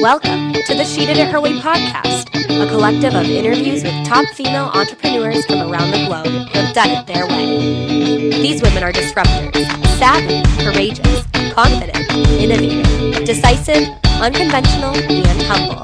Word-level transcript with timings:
Welcome 0.00 0.52
to 0.52 0.74
the 0.76 0.84
She 0.84 1.06
Did 1.06 1.16
It 1.16 1.26
Her 1.32 1.40
Way 1.40 1.58
podcast, 1.58 2.30
a 2.32 2.68
collective 2.68 3.16
of 3.16 3.26
interviews 3.26 3.82
with 3.82 4.06
top 4.06 4.24
female 4.28 4.70
entrepreneurs 4.72 5.44
from 5.44 5.58
around 5.58 5.90
the 5.90 6.06
globe 6.06 6.24
who 6.24 6.58
have 6.60 6.72
done 6.72 6.90
it 6.90 7.06
their 7.08 7.26
way. 7.26 8.30
These 8.30 8.62
women 8.62 8.84
are 8.84 8.92
disruptors, 8.92 9.66
savvy, 9.98 10.46
courageous, 10.62 11.26
confident, 11.52 11.98
innovative, 12.38 13.26
decisive, 13.26 13.88
unconventional, 14.22 14.94
and 14.94 15.42
humble. 15.50 15.82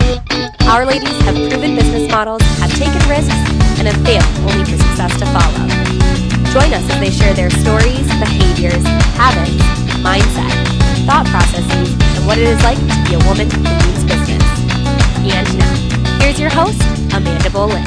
Our 0.69 0.87
ladies 0.87 1.11
have 1.23 1.35
proven 1.51 1.75
business 1.75 2.09
models, 2.09 2.43
have 2.63 2.71
taken 2.79 3.03
risks, 3.11 3.35
and 3.83 3.89
have 3.89 3.99
failed 4.07 4.31
only 4.47 4.65
for 4.65 4.79
success 4.79 5.19
to 5.19 5.27
follow. 5.35 5.67
Join 6.55 6.73
us 6.73 6.89
as 6.89 7.01
they 7.01 7.11
share 7.11 7.35
their 7.35 7.51
stories, 7.51 8.07
behaviors, 8.23 8.85
habits, 9.19 9.59
mindset, 10.07 10.84
thought 11.05 11.27
processes, 11.27 11.93
and 12.17 12.27
what 12.27 12.39
it 12.39 12.49
is 12.49 12.63
like 12.63 12.79
to 12.79 13.09
be 13.09 13.15
a 13.15 13.19
woman 13.29 13.51
who 13.51 13.61
means 13.61 14.05
business. 14.05 14.43
And 15.21 15.59
now, 15.59 16.19
here's 16.19 16.41
your 16.41 16.49
host, 16.49 16.81
Amanda 17.13 17.51
Bolin. 17.51 17.85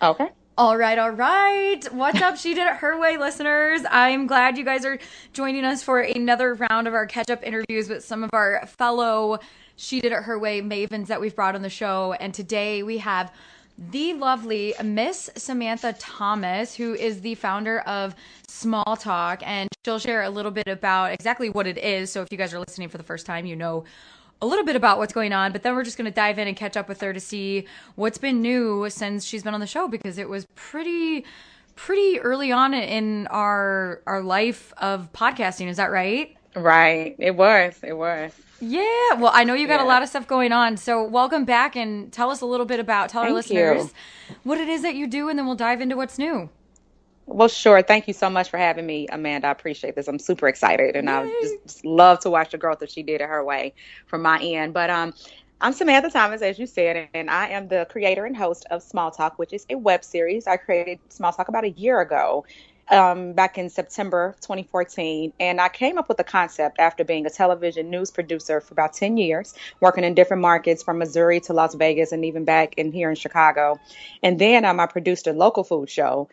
Okay. 0.00 0.30
All 0.56 0.76
right, 0.78 0.98
all 0.98 1.10
right. 1.10 1.84
What's 1.92 2.22
up? 2.22 2.36
she 2.38 2.54
did 2.54 2.66
it 2.66 2.76
her 2.76 2.98
way, 2.98 3.18
listeners. 3.18 3.82
I'm 3.90 4.26
glad 4.26 4.56
you 4.56 4.64
guys 4.64 4.86
are 4.86 4.98
joining 5.32 5.64
us 5.64 5.82
for 5.82 6.00
another 6.00 6.54
round 6.54 6.88
of 6.88 6.94
our 6.94 7.06
catch 7.06 7.28
up 7.28 7.42
interviews 7.42 7.90
with 7.90 8.04
some 8.04 8.24
of 8.24 8.30
our 8.32 8.66
fellow 8.66 9.38
She 9.76 10.00
Did 10.00 10.12
It 10.12 10.22
Her 10.22 10.38
Way 10.38 10.62
mavens 10.62 11.08
that 11.08 11.20
we've 11.20 11.34
brought 11.36 11.56
on 11.56 11.62
the 11.62 11.68
show. 11.68 12.14
And 12.14 12.32
today 12.32 12.82
we 12.82 12.98
have 12.98 13.32
the 13.76 14.14
lovely 14.14 14.74
Miss 14.82 15.30
Samantha 15.36 15.94
Thomas, 15.98 16.74
who 16.74 16.94
is 16.94 17.20
the 17.20 17.34
founder 17.34 17.80
of 17.80 18.14
Small 18.46 18.96
Talk. 18.96 19.42
And 19.44 19.68
she'll 19.84 19.98
share 19.98 20.22
a 20.22 20.30
little 20.30 20.50
bit 20.50 20.68
about 20.68 21.12
exactly 21.12 21.50
what 21.50 21.66
it 21.66 21.78
is. 21.78 22.10
So 22.10 22.22
if 22.22 22.28
you 22.30 22.38
guys 22.38 22.54
are 22.54 22.58
listening 22.58 22.88
for 22.88 22.98
the 22.98 23.04
first 23.04 23.26
time, 23.26 23.46
you 23.46 23.56
know 23.56 23.84
a 24.42 24.46
little 24.46 24.64
bit 24.64 24.76
about 24.76 24.98
what's 24.98 25.12
going 25.12 25.32
on, 25.32 25.52
but 25.52 25.62
then 25.62 25.74
we're 25.74 25.84
just 25.84 25.96
going 25.96 26.04
to 26.04 26.14
dive 26.14 26.38
in 26.38 26.46
and 26.48 26.56
catch 26.56 26.76
up 26.76 26.88
with 26.88 27.00
her 27.00 27.12
to 27.12 27.20
see 27.20 27.66
what's 27.94 28.18
been 28.18 28.42
new 28.42 28.88
since 28.90 29.24
she's 29.24 29.42
been 29.42 29.54
on 29.54 29.60
the 29.60 29.66
show 29.66 29.88
because 29.88 30.18
it 30.18 30.28
was 30.28 30.46
pretty 30.54 31.24
pretty 31.76 32.20
early 32.20 32.52
on 32.52 32.72
in 32.72 33.26
our 33.28 34.00
our 34.06 34.22
life 34.22 34.72
of 34.78 35.12
podcasting, 35.12 35.68
is 35.68 35.76
that 35.78 35.90
right? 35.90 36.36
Right. 36.54 37.16
It 37.18 37.34
was. 37.34 37.78
It 37.82 37.94
was. 37.96 38.32
Yeah. 38.60 39.14
Well, 39.18 39.32
I 39.34 39.44
know 39.44 39.54
you 39.54 39.66
got 39.66 39.80
Yeah. 39.80 39.86
a 39.86 39.88
lot 39.88 40.02
of 40.02 40.08
stuff 40.08 40.26
going 40.26 40.52
on. 40.52 40.76
So, 40.76 41.02
welcome 41.04 41.44
back 41.44 41.76
and 41.76 42.12
tell 42.12 42.30
us 42.30 42.40
a 42.40 42.46
little 42.46 42.66
bit 42.66 42.80
about 42.80 43.10
tell 43.10 43.22
our 43.22 43.30
listeners 43.32 43.84
you. 44.28 44.36
what 44.44 44.58
it 44.58 44.68
is 44.68 44.82
that 44.82 44.94
you 44.94 45.06
do 45.06 45.28
and 45.28 45.38
then 45.38 45.46
we'll 45.46 45.54
dive 45.56 45.80
into 45.80 45.96
what's 45.96 46.18
new. 46.18 46.50
Well, 47.26 47.48
sure. 47.48 47.80
Thank 47.82 48.06
you 48.06 48.12
so 48.14 48.28
much 48.28 48.50
for 48.50 48.58
having 48.58 48.84
me, 48.86 49.06
Amanda. 49.10 49.48
I 49.48 49.50
appreciate 49.50 49.96
this. 49.96 50.08
I'm 50.08 50.18
super 50.18 50.46
excited, 50.46 50.94
and 50.94 51.08
I 51.08 51.24
just, 51.40 51.54
just 51.66 51.84
love 51.84 52.20
to 52.20 52.30
watch 52.30 52.50
the 52.50 52.58
growth 52.58 52.80
that 52.80 52.90
she 52.90 53.02
did 53.02 53.22
it 53.22 53.28
her 53.28 53.42
way 53.42 53.72
from 54.06 54.20
my 54.20 54.38
end. 54.40 54.74
But 54.74 54.90
um, 54.90 55.14
I'm 55.60 55.72
Samantha 55.72 56.10
Thomas, 56.10 56.42
as 56.42 56.58
you 56.58 56.66
said, 56.66 57.08
and 57.14 57.30
I 57.30 57.48
am 57.48 57.68
the 57.68 57.86
creator 57.90 58.26
and 58.26 58.36
host 58.36 58.66
of 58.70 58.82
Small 58.82 59.10
Talk, 59.10 59.38
which 59.38 59.54
is 59.54 59.64
a 59.70 59.74
web 59.74 60.04
series. 60.04 60.46
I 60.46 60.58
created 60.58 60.98
Small 61.08 61.32
Talk 61.32 61.48
about 61.48 61.64
a 61.64 61.70
year 61.70 62.00
ago, 62.02 62.44
um, 62.90 63.32
back 63.32 63.58
in 63.58 63.70
September 63.70 64.34
2014, 64.40 65.32
and 65.40 65.60
I 65.60 65.68
came 65.68 65.98
up 65.98 66.08
with 66.08 66.18
the 66.18 66.24
concept 66.24 66.78
after 66.78 67.04
being 67.04 67.26
a 67.26 67.30
television 67.30 67.90
news 67.90 68.10
producer 68.10 68.60
for 68.60 68.74
about 68.74 68.92
10 68.92 69.16
years, 69.16 69.54
working 69.80 70.04
in 70.04 70.14
different 70.14 70.42
markets 70.42 70.82
from 70.82 70.98
Missouri 70.98 71.40
to 71.40 71.52
Las 71.52 71.74
Vegas, 71.74 72.12
and 72.12 72.24
even 72.24 72.44
back 72.44 72.74
in 72.76 72.92
here 72.92 73.10
in 73.10 73.16
Chicago. 73.16 73.78
And 74.22 74.38
then 74.38 74.64
um, 74.64 74.80
I 74.80 74.86
produced 74.86 75.26
a 75.26 75.32
local 75.32 75.64
food 75.64 75.90
show 75.90 76.28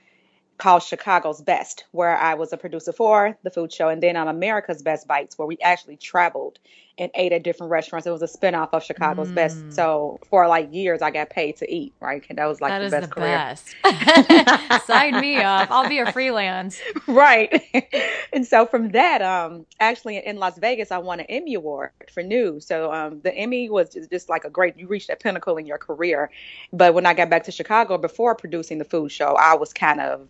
called 0.58 0.84
Chicago's 0.84 1.42
Best, 1.42 1.86
where 1.92 2.16
I 2.16 2.36
was 2.36 2.54
a 2.54 2.58
producer 2.58 2.94
for 2.94 3.36
the 3.42 3.50
food 3.50 3.74
show, 3.74 3.90
and 3.90 4.02
then 4.02 4.16
on 4.16 4.28
America's 4.28 4.84
Best 4.84 5.08
Bites, 5.08 5.38
where 5.38 5.48
we 5.48 5.58
actually 5.64 5.98
traveled 5.98 6.60
and 6.98 7.10
ate 7.16 7.32
at 7.32 7.44
different 7.44 7.72
restaurants. 7.72 8.06
It 8.06 8.12
was 8.12 8.22
a 8.22 8.28
spinoff 8.28 8.70
of 8.74 8.84
Chicago's 8.84 9.32
Mm. 9.32 9.36
Best. 9.36 9.72
So 9.74 10.20
for 10.30 10.48
like 10.48 10.74
years, 10.74 11.02
I 11.02 11.12
got 11.12 11.30
paid 11.30 11.58
to 11.58 11.74
eat. 11.74 11.94
Right, 12.00 12.24
that 12.30 12.46
was 12.46 12.62
like 12.62 12.72
that 12.72 12.80
the 12.80 12.86
is 12.86 12.92
best 12.92 13.10
the 13.10 13.16
career. 13.16 13.38
best. 13.38 13.76
Sign 14.88 15.20
me 15.20 15.38
up. 15.38 15.70
I'll 15.72 15.88
be 15.90 16.00
a 16.00 16.12
freelance. 16.12 16.80
right. 17.08 17.62
and 18.34 18.46
so 18.46 18.66
from 18.66 18.90
that, 18.90 19.22
um, 19.22 19.66
actually 19.80 20.18
in 20.18 20.38
Las 20.38 20.58
Vegas, 20.58 20.92
I 20.92 20.98
won 21.00 21.20
an 21.20 21.26
Emmy 21.30 21.54
Award 21.56 21.92
for 22.14 22.24
news. 22.24 22.66
So 22.66 22.92
um, 22.94 23.22
the 23.22 23.34
Emmy 23.34 23.70
was 23.70 23.90
just, 23.90 24.10
just 24.12 24.30
like 24.30 24.46
a 24.46 24.50
great, 24.50 24.78
you 24.78 24.88
reached 24.88 25.08
that 25.08 25.20
pinnacle 25.20 25.58
in 25.58 25.66
your 25.66 25.78
career. 25.78 26.30
But 26.74 26.94
when 26.94 27.06
I 27.06 27.14
got 27.14 27.30
back 27.30 27.44
to 27.46 27.52
Chicago 27.52 27.98
before 27.98 28.36
producing 28.36 28.78
the 28.78 28.86
food 28.86 29.12
show, 29.12 29.36
I 29.40 29.56
was 29.56 29.74
kind 29.74 30.02
of, 30.02 30.28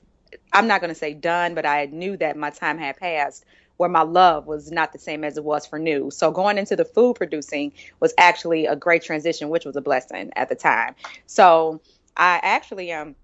I'm 0.53 0.67
not 0.67 0.81
going 0.81 0.93
to 0.93 0.99
say 0.99 1.13
done, 1.13 1.55
but 1.55 1.65
I 1.65 1.85
knew 1.85 2.15
that 2.17 2.37
my 2.37 2.49
time 2.51 2.77
had 2.77 2.97
passed 2.97 3.45
where 3.81 3.89
my 3.89 4.03
love 4.03 4.45
was 4.45 4.71
not 4.71 4.93
the 4.93 4.99
same 4.99 5.23
as 5.23 5.37
it 5.37 5.43
was 5.43 5.65
for 5.65 5.79
new. 5.79 6.11
So 6.11 6.29
going 6.29 6.59
into 6.59 6.75
the 6.75 6.85
food 6.85 7.15
producing 7.15 7.73
was 7.99 8.13
actually 8.15 8.67
a 8.67 8.75
great 8.75 9.01
transition, 9.01 9.49
which 9.49 9.65
was 9.65 9.75
a 9.75 9.81
blessing 9.81 10.31
at 10.35 10.49
the 10.49 10.55
time. 10.55 10.93
So 11.25 11.81
I 12.15 12.39
actually 12.43 12.91
um 12.93 13.15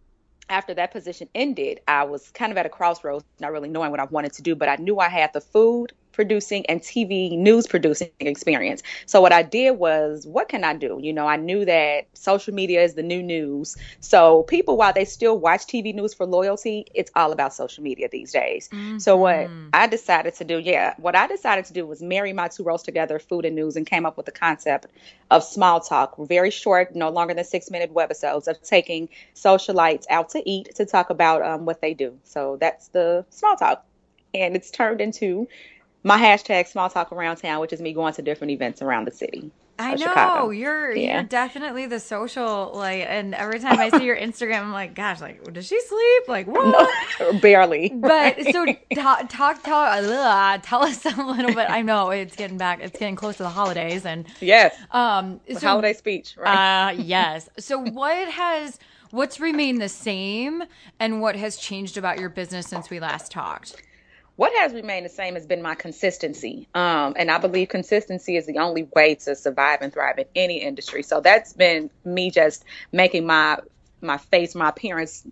after 0.49 0.73
that 0.73 0.91
position 0.91 1.29
ended, 1.35 1.81
I 1.87 2.05
was 2.05 2.31
kind 2.31 2.51
of 2.51 2.57
at 2.57 2.65
a 2.65 2.69
crossroads, 2.69 3.23
not 3.39 3.51
really 3.51 3.69
knowing 3.69 3.91
what 3.91 3.99
I 3.99 4.05
wanted 4.05 4.33
to 4.33 4.41
do, 4.41 4.55
but 4.55 4.67
I 4.67 4.77
knew 4.77 4.97
I 4.97 5.09
had 5.09 5.31
the 5.31 5.41
food 5.41 5.93
producing 6.17 6.75
and 6.77 6.83
TV 6.83 7.37
news 7.37 7.67
producing 7.77 8.11
experience. 8.11 8.83
So 9.05 9.21
what 9.21 9.33
I 9.33 9.43
did 9.43 9.77
was, 9.79 10.27
what 10.27 10.49
can 10.49 10.65
I 10.65 10.75
do? 10.75 10.99
You 11.01 11.13
know, 11.13 11.27
I 11.27 11.37
knew 11.37 11.65
that 11.65 12.07
social 12.13 12.53
media 12.53 12.83
is 12.83 12.95
the 12.95 13.03
new 13.03 13.23
news. 13.23 13.77
So 14.01 14.43
people, 14.43 14.77
while 14.77 14.93
they 14.93 15.05
still 15.05 15.39
watch 15.39 15.67
TV 15.67 15.93
news 15.93 16.13
for 16.13 16.25
loyalty, 16.25 16.85
it's 16.93 17.11
all 17.15 17.31
about 17.31 17.53
social 17.53 17.83
media 17.83 18.09
these 18.11 18.31
days. 18.31 18.69
So 18.97 19.17
what 19.17 19.51
Mhm. 19.51 19.73
I 19.73 19.87
decided 19.87 20.35
to 20.35 20.45
do, 20.45 20.59
yeah, 20.59 20.95
what 20.97 21.15
I 21.15 21.27
decided 21.27 21.65
to 21.65 21.73
do 21.73 21.85
was 21.85 22.01
marry 22.01 22.33
my 22.33 22.47
two 22.49 22.63
roles 22.63 22.83
together, 22.83 23.19
food 23.19 23.45
and 23.45 23.55
news, 23.55 23.75
and 23.77 23.85
came 23.85 24.05
up 24.05 24.17
with 24.17 24.25
the 24.25 24.31
concept 24.31 24.87
of 25.31 25.43
small 25.43 25.79
talk, 25.79 26.15
very 26.17 26.51
short, 26.51 26.95
no 26.95 27.09
longer 27.09 27.33
than 27.33 27.45
six 27.45 27.71
minute 27.71 27.93
webisodes 27.93 28.47
of 28.47 28.61
taking 28.61 29.09
socialites 29.35 30.05
out 30.09 30.29
to 30.31 30.49
eat 30.49 30.75
to 30.75 30.85
talk 30.85 31.09
about 31.09 31.43
um, 31.43 31.65
what 31.65 31.81
they 31.81 31.93
do. 31.93 32.19
So 32.23 32.57
that's 32.59 32.89
the 32.89 33.25
small 33.29 33.55
talk. 33.55 33.85
And 34.33 34.55
it's 34.55 34.71
turned 34.71 35.01
into 35.01 35.47
my 36.07 36.17
hashtag 36.17 36.67
small 36.67 36.89
talk 36.89 37.11
around 37.11 37.37
town, 37.37 37.59
which 37.59 37.73
is 37.73 37.81
me 37.81 37.93
going 37.93 38.13
to 38.13 38.21
different 38.21 38.51
events 38.51 38.81
around 38.81 39.05
the 39.05 39.11
city. 39.11 39.51
I 39.79 39.91
know 39.91 39.97
Chicago. 40.07 40.49
you're 40.49 40.95
Yeah. 40.95 41.15
you're 41.15 41.23
definitely 41.23 41.85
the 41.85 41.99
social 41.99 42.71
like, 42.73 43.05
and 43.07 43.35
every 43.35 43.59
time 43.59 43.77
I 43.77 43.89
see 43.89 44.05
your 44.05 44.17
Instagram, 44.17 44.61
I'm 44.61 44.71
like, 44.71 44.95
gosh, 44.95 45.21
like, 45.21 45.43
does 45.53 45.67
she 45.67 45.79
sleep? 45.81 46.23
Like, 46.27 46.47
what? 46.47 46.89
No, 47.19 47.39
barely. 47.39 47.89
But 47.93 48.37
right? 48.37 48.51
so 48.53 48.65
talk, 48.95 49.29
talk, 49.29 49.61
talk, 49.63 49.99
ugh, 50.01 50.61
tell 50.63 50.83
us 50.83 51.05
a 51.17 51.21
little 51.21 51.53
bit. 51.53 51.69
I 51.69 51.81
know 51.83 52.09
it's 52.09 52.35
getting 52.35 52.57
back, 52.57 52.79
it's 52.81 52.97
getting 52.97 53.15
close 53.15 53.37
to 53.37 53.43
the 53.43 53.49
holidays, 53.49 54.05
and 54.05 54.25
yes, 54.39 54.75
um, 54.91 55.41
so 55.53 55.59
holiday 55.59 55.93
speech, 55.93 56.35
right? 56.37 56.87
uh, 56.87 56.91
yes. 56.93 57.49
So 57.59 57.77
what 57.79 58.29
has 58.29 58.79
what's 59.11 59.39
remained 59.39 59.81
the 59.81 59.89
same, 59.89 60.63
and 60.99 61.21
what 61.21 61.35
has 61.35 61.57
changed 61.57 61.97
about 61.97 62.17
your 62.19 62.29
business 62.29 62.65
since 62.65 62.89
we 62.89 62.99
last 62.99 63.31
talked? 63.31 63.75
What 64.37 64.53
has 64.59 64.73
remained 64.73 65.05
the 65.05 65.09
same 65.09 65.33
has 65.33 65.47
been 65.47 65.61
my 65.63 65.75
consistency. 65.75 66.69
Um, 66.75 67.15
and 67.17 67.29
I 67.29 67.39
believe 67.39 67.69
consistency 67.69 68.37
is 68.37 68.45
the 68.45 68.59
only 68.59 68.87
way 68.95 69.15
to 69.15 69.35
survive 69.35 69.81
and 69.81 69.91
thrive 69.91 70.19
in 70.19 70.25
any 70.35 70.61
industry. 70.61 71.03
So 71.03 71.21
that's 71.21 71.53
been 71.53 71.89
me 72.05 72.31
just 72.31 72.63
making 72.93 73.25
my 73.25 73.57
my 74.01 74.17
face, 74.17 74.53
my 74.55 74.69
appearance 74.69 75.25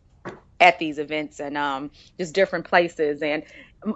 at 0.60 0.80
these 0.80 0.98
events 0.98 1.40
and 1.40 1.56
um, 1.58 1.92
just 2.20 2.34
different 2.34 2.66
places 2.66 3.22
and 3.22 3.44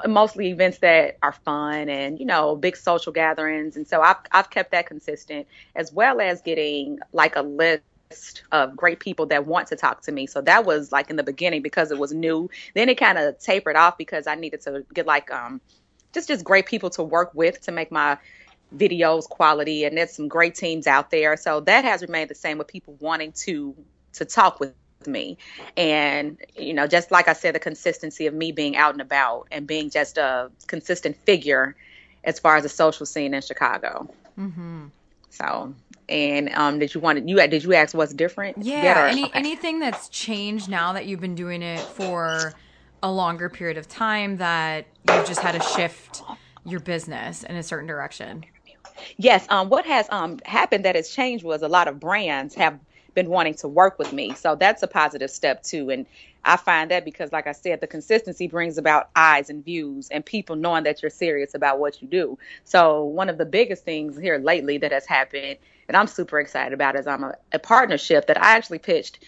mostly 0.06 0.50
events 0.50 0.78
that 0.80 1.18
are 1.24 1.34
fun 1.34 1.90
and 1.90 2.20
you 2.20 2.26
know 2.28 2.56
big 2.56 2.78
social 2.78 3.12
gatherings. 3.12 3.78
And 3.78 3.88
so 3.88 4.02
I've 4.02 4.18
I've 4.32 4.52
kept 4.52 4.72
that 4.72 4.86
consistent 4.86 5.48
as 5.76 5.92
well 5.92 6.22
as 6.22 6.42
getting 6.44 7.00
like 7.14 7.36
a 7.36 7.42
list 7.42 7.84
of 8.52 8.76
great 8.76 9.00
people 9.00 9.28
that 9.28 9.46
want 9.46 9.68
to 9.68 9.76
talk 9.76 10.02
to 10.02 10.12
me. 10.12 10.26
So 10.26 10.42
that 10.42 10.66
was 10.66 10.92
like 10.92 11.10
in 11.10 11.16
the 11.16 11.24
beginning 11.24 11.62
because 11.62 11.92
it 11.92 12.00
was 12.00 12.12
new. 12.12 12.50
Then 12.74 12.90
it 12.90 12.96
kind 12.96 13.18
of 13.18 13.38
tapered 13.40 13.76
off 13.76 13.98
because 13.98 14.26
I 14.26 14.36
needed 14.36 14.62
to 14.62 14.84
get 14.94 15.06
like 15.06 15.32
um 15.32 15.62
just 16.14 16.28
just 16.28 16.44
great 16.44 16.66
people 16.66 16.90
to 16.92 17.04
work 17.04 17.32
with 17.36 17.62
to 17.62 17.72
make 17.72 17.92
my 17.92 18.18
videos 18.76 19.28
quality 19.28 19.84
and 19.84 19.98
there's 19.98 20.12
some 20.12 20.28
great 20.28 20.56
teams 20.56 20.88
out 20.88 21.12
there. 21.12 21.38
So 21.38 21.60
that 21.62 21.86
has 21.86 22.02
remained 22.02 22.32
the 22.32 22.36
same 22.36 22.58
with 22.58 22.68
people 22.68 22.96
wanting 23.00 23.32
to 23.44 23.76
to 24.14 24.26
talk 24.26 24.60
with 24.60 24.74
me. 25.06 25.38
And 25.78 26.40
you 26.58 26.74
know, 26.74 26.88
just 26.88 27.12
like 27.12 27.28
I 27.28 27.34
said 27.34 27.54
the 27.54 27.60
consistency 27.60 28.26
of 28.26 28.34
me 28.34 28.52
being 28.52 28.76
out 28.76 28.94
and 28.94 29.02
about 29.02 29.48
and 29.52 29.68
being 29.68 29.92
just 29.92 30.18
a 30.18 30.50
consistent 30.66 31.16
figure 31.26 31.76
as 32.24 32.40
far 32.40 32.58
as 32.58 32.64
the 32.64 32.70
social 32.70 33.06
scene 33.06 33.36
in 33.36 33.42
Chicago. 33.44 34.10
Mm-hmm. 34.38 34.88
So, 35.30 35.74
and 36.10 36.50
um, 36.56 36.80
did 36.80 36.94
you 36.94 37.02
want 37.02 37.20
to, 37.20 37.30
you 37.30 37.36
did 37.48 37.64
you 37.64 37.74
ask 37.74 37.96
what's 37.96 38.14
different? 38.14 38.58
Yeah. 38.64 39.06
Or- 39.06 39.08
Any 39.08 39.26
okay. 39.26 39.32
anything 39.38 39.80
that's 39.80 40.10
changed 40.10 40.70
now 40.70 40.94
that 40.94 41.06
you've 41.06 41.22
been 41.22 41.36
doing 41.36 41.62
it 41.62 41.80
for 41.80 42.54
a 43.02 43.12
longer 43.12 43.50
period 43.50 43.78
of 43.78 43.88
time 43.88 44.38
that 44.38 44.86
you've 45.08 45.26
just 45.26 45.40
had 45.42 45.60
to 45.60 45.68
shift 45.68 46.22
your 46.66 46.80
business 46.80 47.44
in 47.44 47.56
a 47.56 47.64
certain 47.64 47.88
direction? 47.88 48.44
Yes. 49.18 49.46
Um, 49.50 49.70
what 49.70 49.86
has 49.86 50.08
um 50.10 50.40
happened 50.46 50.86
that 50.86 50.96
has 50.96 51.10
changed 51.10 51.44
was 51.44 51.62
a 51.62 51.68
lot 51.70 51.88
of 51.88 52.00
brands 52.00 52.56
have 52.56 52.80
been 53.16 53.30
wanting 53.30 53.54
to 53.56 53.68
work 53.68 53.98
with 54.00 54.14
me. 54.14 54.34
So 54.34 54.56
that's 54.56 54.84
a 54.84 54.88
positive 54.88 55.32
step 55.32 55.64
too. 55.64 55.90
And 55.90 56.06
I 56.44 56.58
find 56.58 56.90
that 56.92 57.06
because, 57.06 57.32
like 57.32 57.48
I 57.48 57.52
said, 57.52 57.82
the 57.82 57.88
consistency 57.88 58.48
brings 58.48 58.78
about 58.78 59.10
eyes 59.16 59.50
and 59.50 59.64
views 59.64 60.10
and 60.10 60.26
people 60.26 60.56
knowing 60.56 60.84
that 60.86 61.02
you're 61.02 61.10
serious 61.10 61.54
about 61.54 61.80
what 61.80 62.02
you 62.02 62.08
do. 62.08 62.38
So 62.64 63.04
one 63.04 63.30
of 63.30 63.38
the 63.38 63.46
biggest 63.46 63.84
things 63.84 64.18
here 64.18 64.38
lately 64.38 64.78
that 64.80 64.92
has 64.92 65.06
happened 65.06 65.58
that 65.88 65.96
I'm 65.96 66.08
super 66.08 66.40
excited 66.40 66.74
about 66.74 66.96
is 66.96 67.08
I'm 67.08 67.24
a, 67.24 67.36
a 67.52 67.60
partnership 67.60 68.28
that 68.28 68.42
I 68.42 68.56
actually 68.56 68.80
pitched 68.80 69.20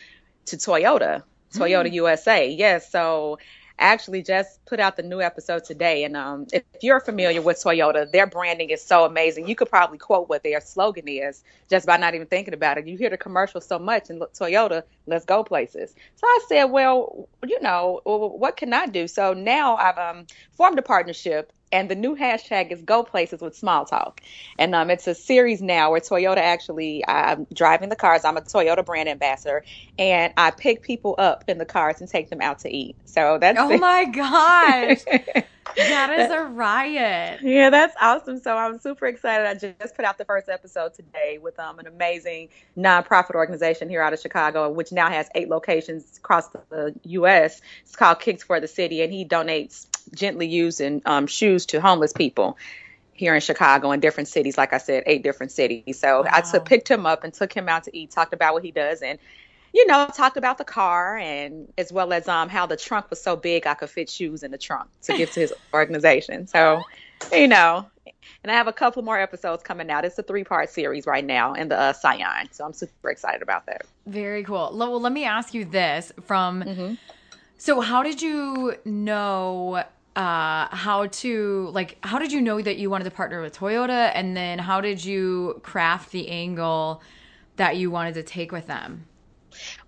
to 0.47 0.57
Toyota, 0.57 1.23
Toyota 1.53 1.87
mm. 1.87 1.93
USA. 1.93 2.49
Yes, 2.49 2.89
so 2.91 3.39
actually 3.81 4.21
just 4.21 4.63
put 4.65 4.79
out 4.79 4.95
the 4.95 5.03
new 5.03 5.21
episode 5.21 5.63
today. 5.65 6.03
And 6.03 6.15
um, 6.15 6.47
if 6.53 6.63
you're 6.81 6.99
familiar 6.99 7.41
with 7.41 7.57
Toyota, 7.57 8.09
their 8.09 8.27
branding 8.27 8.69
is 8.69 8.83
so 8.83 9.05
amazing. 9.05 9.47
You 9.47 9.55
could 9.55 9.69
probably 9.69 9.97
quote 9.97 10.29
what 10.29 10.43
their 10.43 10.61
slogan 10.61 11.07
is 11.07 11.43
just 11.69 11.85
by 11.85 11.97
not 11.97 12.15
even 12.15 12.27
thinking 12.27 12.53
about 12.53 12.77
it. 12.77 12.87
You 12.87 12.97
hear 12.97 13.09
the 13.09 13.17
commercial 13.17 13.59
so 13.59 13.79
much, 13.79 14.09
and 14.09 14.19
look, 14.19 14.33
Toyota, 14.33 14.83
let's 15.07 15.25
go 15.25 15.43
places. 15.43 15.93
So 16.15 16.27
I 16.27 16.39
said, 16.47 16.65
well, 16.65 17.27
you 17.45 17.59
know, 17.61 18.01
what 18.05 18.55
can 18.55 18.73
I 18.73 18.85
do? 18.85 19.07
So 19.07 19.33
now 19.33 19.75
I've 19.75 19.97
um, 19.97 20.27
formed 20.53 20.79
a 20.79 20.83
partnership 20.83 21.51
and 21.71 21.89
the 21.89 21.95
new 21.95 22.15
hashtag 22.15 22.71
is 22.71 22.81
Go 22.81 23.03
Places 23.03 23.41
with 23.41 23.55
Small 23.55 23.85
Talk. 23.85 24.21
And 24.57 24.75
um, 24.75 24.89
it's 24.89 25.07
a 25.07 25.15
series 25.15 25.61
now 25.61 25.91
where 25.91 25.99
Toyota 25.99 26.37
actually, 26.37 27.03
I'm 27.07 27.47
driving 27.53 27.89
the 27.89 27.95
cars. 27.95 28.25
I'm 28.25 28.37
a 28.37 28.41
Toyota 28.41 28.85
brand 28.85 29.09
ambassador, 29.09 29.63
and 29.97 30.33
I 30.37 30.51
pick 30.51 30.83
people 30.83 31.15
up 31.17 31.43
in 31.47 31.57
the 31.57 31.65
cars 31.65 32.01
and 32.01 32.09
take 32.09 32.29
them 32.29 32.41
out 32.41 32.59
to 32.59 32.69
eat. 32.69 32.95
So 33.05 33.37
that's 33.39 33.59
oh 33.59 33.77
my 33.77 34.05
gosh. 34.05 35.43
that 35.75 36.19
is 36.19 36.31
a 36.31 36.43
riot. 36.43 37.41
Yeah, 37.41 37.69
that's 37.69 37.95
awesome. 38.01 38.39
So 38.39 38.55
I'm 38.55 38.79
super 38.79 39.07
excited. 39.07 39.47
I 39.47 39.73
just 39.79 39.95
put 39.95 40.05
out 40.05 40.17
the 40.17 40.25
first 40.25 40.49
episode 40.49 40.93
today 40.93 41.39
with 41.41 41.59
um, 41.59 41.79
an 41.79 41.87
amazing 41.87 42.49
nonprofit 42.77 43.35
organization 43.35 43.89
here 43.89 44.01
out 44.01 44.13
of 44.13 44.19
Chicago, 44.19 44.69
which 44.69 44.91
now 44.91 45.09
has 45.09 45.29
eight 45.35 45.49
locations 45.49 46.17
across 46.17 46.47
the 46.69 46.95
U.S. 47.03 47.61
It's 47.83 47.95
called 47.95 48.19
Kicks 48.19 48.43
for 48.43 48.59
the 48.59 48.67
City, 48.67 49.01
and 49.01 49.11
he 49.11 49.25
donates 49.25 49.87
gently 50.13 50.47
using 50.47 51.01
um, 51.05 51.27
shoes 51.27 51.65
to 51.67 51.81
homeless 51.81 52.13
people 52.13 52.57
here 53.13 53.35
in 53.35 53.41
Chicago 53.41 53.91
and 53.91 54.01
different 54.01 54.27
cities. 54.27 54.57
Like 54.57 54.73
I 54.73 54.77
said, 54.79 55.03
eight 55.05 55.23
different 55.23 55.51
cities. 55.51 55.99
So 55.99 56.23
wow. 56.23 56.29
I 56.31 56.41
took, 56.41 56.65
picked 56.65 56.89
him 56.89 57.05
up 57.05 57.23
and 57.23 57.33
took 57.33 57.53
him 57.53 57.69
out 57.69 57.83
to 57.83 57.95
eat, 57.95 58.11
talked 58.11 58.33
about 58.33 58.53
what 58.53 58.63
he 58.63 58.71
does, 58.71 59.01
and 59.01 59.19
you 59.73 59.85
know, 59.87 60.07
talked 60.13 60.37
about 60.37 60.57
the 60.57 60.65
car 60.65 61.17
and 61.17 61.71
as 61.77 61.91
well 61.91 62.13
as 62.13 62.27
um 62.27 62.49
how 62.49 62.65
the 62.65 62.77
trunk 62.77 63.09
was 63.09 63.21
so 63.21 63.35
big 63.35 63.65
I 63.65 63.73
could 63.73 63.89
fit 63.89 64.09
shoes 64.09 64.43
in 64.43 64.51
the 64.51 64.57
trunk 64.57 64.89
to 65.03 65.17
give 65.17 65.31
to 65.31 65.39
his 65.41 65.53
organization. 65.73 66.47
So, 66.47 66.81
you 67.31 67.47
know, 67.47 67.85
and 68.43 68.51
I 68.51 68.55
have 68.55 68.67
a 68.67 68.73
couple 68.73 69.03
more 69.03 69.19
episodes 69.19 69.63
coming 69.63 69.89
out. 69.89 70.05
It's 70.05 70.17
a 70.17 70.23
three 70.23 70.43
part 70.43 70.69
series 70.69 71.05
right 71.05 71.25
now 71.25 71.53
in 71.53 71.69
the 71.69 71.79
uh, 71.79 71.93
Scion. 71.93 72.51
So 72.51 72.65
I'm 72.65 72.73
super 72.73 73.09
excited 73.09 73.41
about 73.41 73.65
that. 73.67 73.83
Very 74.07 74.43
cool. 74.43 74.73
Well, 74.75 74.99
let 74.99 75.13
me 75.13 75.25
ask 75.25 75.53
you 75.53 75.65
this 75.65 76.11
from. 76.23 76.63
Mm-hmm. 76.63 76.93
So, 77.57 77.79
how 77.79 78.01
did 78.01 78.21
you 78.21 78.75
know 78.85 79.83
uh 80.13 80.67
how 80.75 81.05
to 81.05 81.69
like 81.71 81.97
how 82.01 82.19
did 82.19 82.33
you 82.33 82.41
know 82.41 82.61
that 82.61 82.75
you 82.77 82.89
wanted 82.89 83.05
to 83.05 83.11
partner 83.11 83.41
with 83.41 83.57
Toyota 83.57 84.11
and 84.13 84.35
then 84.35 84.59
how 84.59 84.81
did 84.81 85.05
you 85.05 85.61
craft 85.63 86.11
the 86.11 86.27
angle 86.27 87.01
that 87.55 87.77
you 87.77 87.89
wanted 87.89 88.15
to 88.15 88.23
take 88.23 88.51
with 88.51 88.67
them? 88.67 89.05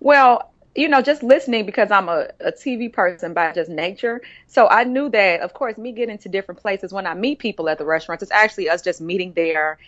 Well, 0.00 0.50
you 0.74 0.88
know, 0.88 1.00
just 1.00 1.22
listening 1.22 1.66
because 1.66 1.90
I'm 1.90 2.08
a, 2.08 2.28
a 2.40 2.50
TV 2.50 2.92
person 2.92 3.32
by 3.32 3.52
just 3.52 3.70
nature. 3.70 4.20
So 4.48 4.68
I 4.68 4.84
knew 4.84 5.08
that, 5.10 5.40
of 5.40 5.54
course, 5.54 5.78
me 5.78 5.92
getting 5.92 6.18
to 6.18 6.28
different 6.28 6.60
places 6.60 6.92
when 6.92 7.06
I 7.06 7.14
meet 7.14 7.38
people 7.38 7.68
at 7.68 7.78
the 7.78 7.84
restaurants, 7.84 8.22
it's 8.22 8.32
actually 8.32 8.68
us 8.68 8.82
just 8.82 9.00
meeting 9.00 9.32
there 9.34 9.78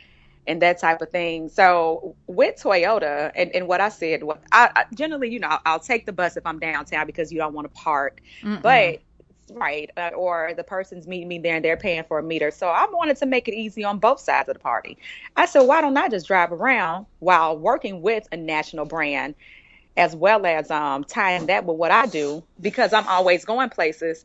and 0.47 0.63
that 0.63 0.79
type 0.79 1.03
of 1.03 1.11
thing. 1.11 1.49
So 1.49 2.15
with 2.29 2.63
Toyota 2.63 3.33
and, 3.35 3.51
and 3.53 3.67
what 3.67 3.81
I 3.81 3.89
said, 3.89 4.23
what 4.23 4.43
I, 4.53 4.71
I 4.77 4.85
generally, 4.95 5.29
you 5.29 5.41
know, 5.41 5.49
I'll, 5.49 5.61
I'll, 5.67 5.81
take 5.81 6.07
the 6.07 6.13
bus 6.13 6.37
if 6.37 6.47
I'm 6.47 6.61
downtown 6.61 7.07
because 7.07 7.33
you 7.33 7.39
don't 7.39 7.53
want 7.53 7.67
to 7.67 7.81
park. 7.81 8.21
Mm-mm. 8.43 8.63
But 8.63 9.01
right 9.53 9.91
uh, 9.97 10.11
or 10.17 10.53
the 10.57 10.65
person's 10.65 11.07
meeting 11.07 11.29
me 11.29 11.39
there 11.39 11.55
and 11.55 11.65
they're 11.65 11.77
paying 11.77 12.03
for 12.03 12.19
a 12.19 12.23
meter 12.23 12.51
so 12.51 12.67
i 12.67 12.85
wanted 12.91 13.17
to 13.17 13.27
make 13.27 13.47
it 13.47 13.55
easy 13.55 13.85
on 13.85 13.97
both 13.97 14.19
sides 14.19 14.49
of 14.49 14.55
the 14.55 14.59
party 14.59 14.99
i 15.37 15.47
said 15.47 15.61
why 15.61 15.81
don't 15.81 15.97
i 15.97 16.09
just 16.09 16.27
drive 16.27 16.51
around 16.51 17.07
while 17.21 17.57
working 17.57 18.03
with 18.03 18.27
a 18.33 18.37
national 18.37 18.85
brand 18.85 19.37
as 19.97 20.15
well 20.15 20.45
as 20.45 20.71
um, 20.71 21.05
tying 21.05 21.47
that 21.47 21.65
with 21.65 21.77
what 21.77 21.91
I 21.91 22.07
do 22.07 22.43
because 22.61 22.93
I'm 22.93 23.07
always 23.09 23.45
going 23.45 23.71
places. 23.71 24.25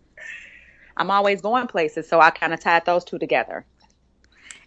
I'm 0.97 1.09
always 1.09 1.41
going 1.41 1.68
places, 1.68 2.07
so 2.07 2.19
I 2.19 2.29
kind 2.31 2.53
of 2.53 2.59
tied 2.59 2.85
those 2.85 3.03
two 3.03 3.18
together. 3.18 3.65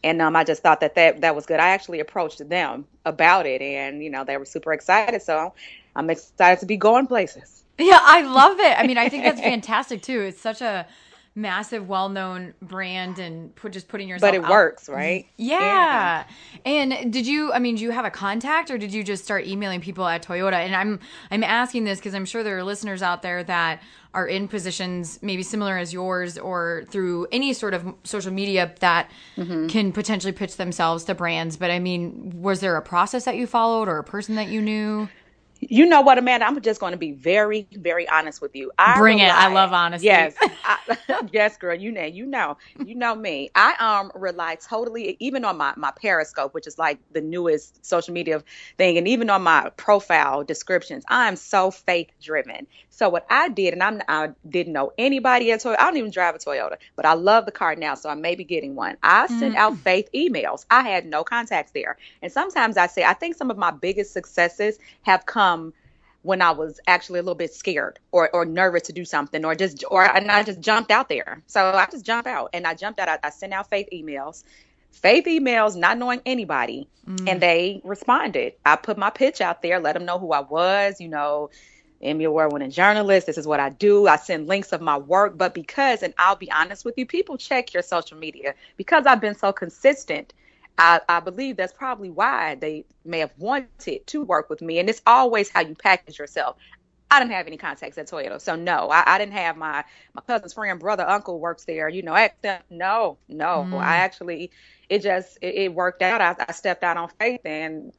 And 0.03 0.21
um, 0.21 0.37
I 0.37 0.45
just 0.45 0.63
thought 0.63 0.81
that, 0.81 0.95
that 0.97 1.21
that 1.21 1.35
was 1.35 1.47
good. 1.47 1.61
I 1.61 1.71
actually 1.71 2.01
approached 2.01 2.47
them 2.49 2.87
about 3.05 3.47
it, 3.47 3.63
and 3.63 4.03
you 4.03 4.11
know 4.11 4.25
they 4.25 4.37
were 4.37 4.45
super 4.45 4.73
excited. 4.73 5.23
So 5.23 5.55
I'm 5.97 6.11
excited 6.11 6.61
to 6.61 6.67
be 6.67 6.77
going 6.77 7.07
places. 7.07 7.65
Yeah, 7.79 7.99
I 8.01 8.23
love 8.23 8.61
it. 8.61 8.79
I 8.79 8.87
mean, 8.87 8.99
I 8.99 9.09
think 9.09 9.25
that's 9.25 9.41
fantastic 9.53 10.03
too. 10.03 10.21
It's 10.21 10.41
such 10.41 10.61
a 10.61 10.87
massive, 11.37 11.89
well-known 11.89 12.55
brand 12.63 13.19
and 13.19 13.55
put 13.57 13.73
just 13.73 13.89
putting 13.89 14.09
yourself. 14.09 14.33
But 14.33 14.37
it 14.37 14.45
out. 14.45 14.51
works, 14.51 14.89
right? 14.89 15.27
Yeah. 15.37 15.59
yeah. 15.59 16.25
And 16.65 17.13
did 17.13 17.27
you? 17.27 17.53
I 17.53 17.59
mean, 17.59 17.77
do 17.77 17.83
you 17.83 17.91
have 17.91 18.05
a 18.05 18.11
contact, 18.11 18.71
or 18.71 18.79
did 18.79 18.93
you 18.93 19.03
just 19.03 19.25
start 19.25 19.47
emailing 19.47 19.81
people 19.81 20.07
at 20.07 20.25
Toyota? 20.25 20.55
And 20.55 20.75
I'm 20.75 21.01
I'm 21.31 21.43
asking 21.43 21.85
this 21.85 21.99
because 21.99 22.15
I'm 22.15 22.25
sure 22.25 22.43
there 22.43 22.57
are 22.59 22.65
listeners 22.65 23.03
out 23.03 23.23
there 23.23 23.43
that 23.45 23.83
are 24.13 24.29
in 24.29 24.47
positions 24.47 25.19
maybe 25.23 25.43
similar 25.43 25.77
as 25.77 25.93
yours, 25.93 26.39
or 26.39 26.85
through 26.89 27.27
any 27.33 27.53
sort 27.53 27.75
of 27.75 27.95
social 28.05 28.33
media 28.33 28.73
that 28.79 29.11
mm-hmm. 29.37 29.67
can 29.67 29.93
potentially 29.93 30.33
pitch 30.33 30.57
themselves 30.57 31.03
to 31.05 31.15
brands. 31.15 31.57
But 31.57 31.73
I 31.73 31.81
mean, 31.81 32.41
was 32.41 32.61
there 32.61 32.77
a 32.77 32.83
process 32.83 33.25
that 33.25 33.35
you 33.35 33.49
followed, 33.49 33.89
or 33.89 33.99
a 33.99 34.05
person 34.05 34.37
that 34.37 34.49
you 34.49 34.61
knew? 34.61 35.09
You 35.71 35.87
know 35.87 36.01
what, 36.01 36.19
Amanda? 36.19 36.47
I'm 36.47 36.61
just 36.61 36.81
going 36.81 36.93
to 36.93 36.99
be 36.99 37.13
very, 37.13 37.67
very 37.73 38.09
honest 38.09 38.41
with 38.41 38.55
you. 38.55 38.71
I 38.79 38.99
Bring 38.99 39.19
it. 39.19 39.31
I 39.31 39.49
love 39.49 39.73
honesty. 39.73 40.07
Yes, 40.07 40.35
I, 40.65 40.79
yes, 41.33 41.57
girl. 41.57 41.75
You 41.75 41.93
know, 41.93 42.05
you 42.05 42.27
know, 42.27 42.57
you 42.85 42.95
know 42.95 43.15
me. 43.15 43.51
I 43.55 43.75
um 43.79 44.13
rely 44.15 44.57
totally, 44.57 45.17
even 45.21 45.45
on 45.45 45.57
my 45.57 45.73
my 45.77 45.93
Periscope, 45.93 46.55
which 46.55 46.67
is 46.67 46.79
like 46.79 46.99
the 47.13 47.21
newest 47.21 47.85
social 47.85 48.13
media 48.13 48.43
thing, 48.79 48.99
and 48.99 49.07
even 49.09 49.31
on 49.31 49.43
my 49.43 49.71
profile 49.77 50.45
descriptions. 50.45 51.05
I 51.09 51.29
am 51.29 51.37
so 51.37 51.71
faith 51.71 52.11
driven. 52.21 52.67
So 52.91 53.09
what 53.09 53.27
I 53.31 53.49
did, 53.49 53.75
and 53.75 53.83
I'm 53.83 54.03
I 54.09 54.31
didn't 54.49 54.73
know 54.73 54.93
anybody 54.99 55.53
at 55.53 55.61
Toyota. 55.61 55.77
I 55.79 55.85
don't 55.85 55.97
even 55.97 56.11
drive 56.11 56.35
a 56.35 56.39
Toyota, 56.39 56.77
but 56.97 57.05
I 57.05 57.15
love 57.15 57.47
the 57.47 57.53
car 57.53 57.75
now, 57.77 57.95
so 57.95 58.09
I 58.09 58.15
may 58.15 58.35
be 58.35 58.45
getting 58.45 58.75
one. 58.75 58.97
I 59.03 59.27
sent 59.27 59.55
mm. 59.55 59.59
out 59.59 59.77
faith 59.79 60.09
emails. 60.15 60.65
I 60.71 60.83
had 60.83 61.07
no 61.07 61.25
contacts 61.25 61.73
there, 61.73 61.97
and 62.23 62.31
sometimes 62.31 62.77
I 62.77 62.87
say 62.87 63.05
I 63.05 63.15
think 63.15 63.37
some 63.37 63.51
of 63.51 63.59
my 63.59 63.71
biggest 63.71 64.13
successes 64.13 64.79
have 65.03 65.27
come 65.27 65.54
when 66.23 66.41
I 66.41 66.53
was 66.53 66.81
actually 66.87 67.19
a 67.19 67.23
little 67.23 67.35
bit 67.35 67.53
scared 67.53 67.99
or, 68.11 68.31
or 68.35 68.47
nervous 68.47 68.85
to 68.85 68.95
do 68.95 69.05
something 69.05 69.45
or 69.45 69.55
just 69.55 69.85
or 69.91 70.03
and 70.03 70.31
I 70.31 70.43
just 70.43 70.61
jumped 70.61 70.91
out 70.91 71.09
there. 71.11 71.43
So 71.47 71.61
I 71.63 71.87
just 71.91 72.05
jump 72.05 72.27
out 72.27 72.51
and 72.55 72.67
I 72.67 72.75
jumped 72.75 72.99
out. 72.99 73.09
I, 73.09 73.19
I 73.23 73.31
sent 73.31 73.53
out 73.53 73.69
faith 73.69 73.89
emails, 73.93 74.43
faith 74.91 75.27
emails, 75.27 75.77
not 75.77 75.99
knowing 75.99 76.23
anybody, 76.25 76.89
mm. 77.07 77.29
and 77.29 77.41
they 77.43 77.83
responded. 77.85 78.55
I 78.65 78.77
put 78.77 78.97
my 78.97 79.11
pitch 79.11 79.43
out 79.43 79.61
there, 79.61 79.81
let 79.81 79.93
them 79.93 80.07
know 80.07 80.19
who 80.19 80.33
I 80.33 80.41
was. 80.41 80.99
You 80.99 81.09
know, 81.09 81.51
Emmy 82.01 82.25
award 82.25 82.53
winning 82.53 82.71
journalist. 82.71 83.27
This 83.27 83.39
is 83.39 83.47
what 83.47 83.61
I 83.61 83.71
do. 83.71 84.07
I 84.07 84.17
send 84.17 84.47
links 84.47 84.73
of 84.73 84.81
my 84.81 84.97
work. 84.97 85.37
But 85.37 85.53
because, 85.53 86.03
and 86.03 86.15
I'll 86.17 86.37
be 86.37 86.51
honest 86.51 86.87
with 86.87 86.97
you, 86.97 87.07
people 87.07 87.37
check 87.37 87.75
your 87.75 87.83
social 87.83 88.17
media 88.17 88.55
because 88.77 89.05
I've 89.07 89.21
been 89.21 89.37
so 89.37 89.53
consistent. 89.53 90.33
I, 90.79 91.01
I 91.09 91.21
believe 91.21 91.57
that's 91.57 91.73
probably 91.73 92.11
why 92.11 92.57
they 92.57 92.85
may 93.05 93.21
have 93.21 93.33
wanted 93.39 94.07
to 94.07 94.23
work 94.25 94.51
with 94.51 94.61
me. 94.61 94.79
And 94.79 94.89
it's 94.89 95.03
always 95.07 95.49
how 95.49 95.61
you 95.61 95.75
package 95.75 96.19
yourself. 96.19 96.57
I 97.11 97.21
didn't 97.21 97.33
have 97.33 97.47
any 97.47 97.57
contacts 97.57 97.97
at 97.97 98.09
Toyota, 98.09 98.41
so 98.41 98.57
no, 98.57 98.91
I, 98.91 99.05
I 99.07 99.19
didn't 99.19 99.35
have 99.35 99.57
my 99.57 99.85
my 100.15 100.23
cousin's 100.27 100.53
friend, 100.53 100.81
brother, 100.81 101.09
uncle 101.09 101.39
works 101.39 101.65
there. 101.65 101.89
You 101.89 102.03
know, 102.03 102.15
no, 102.71 103.19
no, 103.29 103.47
mm. 103.69 103.79
I 103.79 103.99
actually, 103.99 104.51
it 104.89 105.03
just 105.03 105.39
it, 105.41 105.55
it 105.55 105.75
worked 105.75 106.03
out. 106.03 106.21
I, 106.21 106.35
I 106.49 106.53
stepped 106.53 106.83
out 106.83 106.97
on 106.97 107.09
faith 107.21 107.43
and 107.45 107.93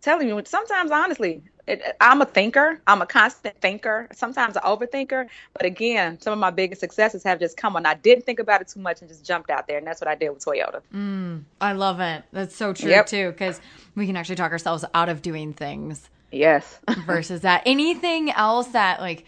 telling 0.00 0.28
you, 0.28 0.40
sometimes 0.44 0.90
honestly, 0.90 1.42
it, 1.66 1.82
I'm 2.00 2.22
a 2.22 2.24
thinker. 2.24 2.80
I'm 2.86 3.02
a 3.02 3.06
constant 3.06 3.60
thinker. 3.60 4.08
Sometimes 4.12 4.56
an 4.56 4.62
overthinker. 4.62 5.26
But 5.52 5.66
again, 5.66 6.20
some 6.20 6.32
of 6.32 6.38
my 6.38 6.50
biggest 6.50 6.80
successes 6.80 7.24
have 7.24 7.40
just 7.40 7.56
come 7.56 7.74
when 7.74 7.86
I 7.86 7.94
didn't 7.94 8.24
think 8.24 8.38
about 8.38 8.60
it 8.60 8.68
too 8.68 8.80
much 8.80 9.00
and 9.00 9.08
just 9.08 9.24
jumped 9.24 9.50
out 9.50 9.66
there. 9.66 9.78
And 9.78 9.86
that's 9.86 10.00
what 10.00 10.08
I 10.08 10.14
did 10.14 10.30
with 10.30 10.44
Toyota. 10.44 10.80
Mm, 10.94 11.42
I 11.60 11.72
love 11.72 12.00
it. 12.00 12.22
That's 12.32 12.54
so 12.54 12.72
true, 12.72 12.90
yep. 12.90 13.06
too, 13.06 13.30
because 13.30 13.60
we 13.94 14.06
can 14.06 14.16
actually 14.16 14.36
talk 14.36 14.52
ourselves 14.52 14.84
out 14.94 15.08
of 15.08 15.22
doing 15.22 15.52
things. 15.52 16.08
Yes. 16.30 16.78
versus 17.06 17.40
that. 17.40 17.62
Anything 17.66 18.30
else 18.30 18.68
that, 18.68 19.00
like, 19.00 19.24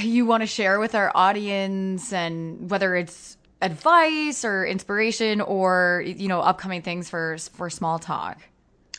you 0.00 0.26
want 0.26 0.42
to 0.42 0.46
share 0.46 0.78
with 0.78 0.94
our 0.94 1.12
audience 1.14 2.12
and 2.12 2.70
whether 2.70 2.94
it's 2.94 3.36
advice 3.60 4.44
or 4.44 4.66
inspiration 4.66 5.40
or 5.40 6.02
you 6.04 6.26
know 6.26 6.40
upcoming 6.40 6.82
things 6.82 7.08
for 7.08 7.36
for 7.52 7.70
small 7.70 7.98
talk 7.98 8.40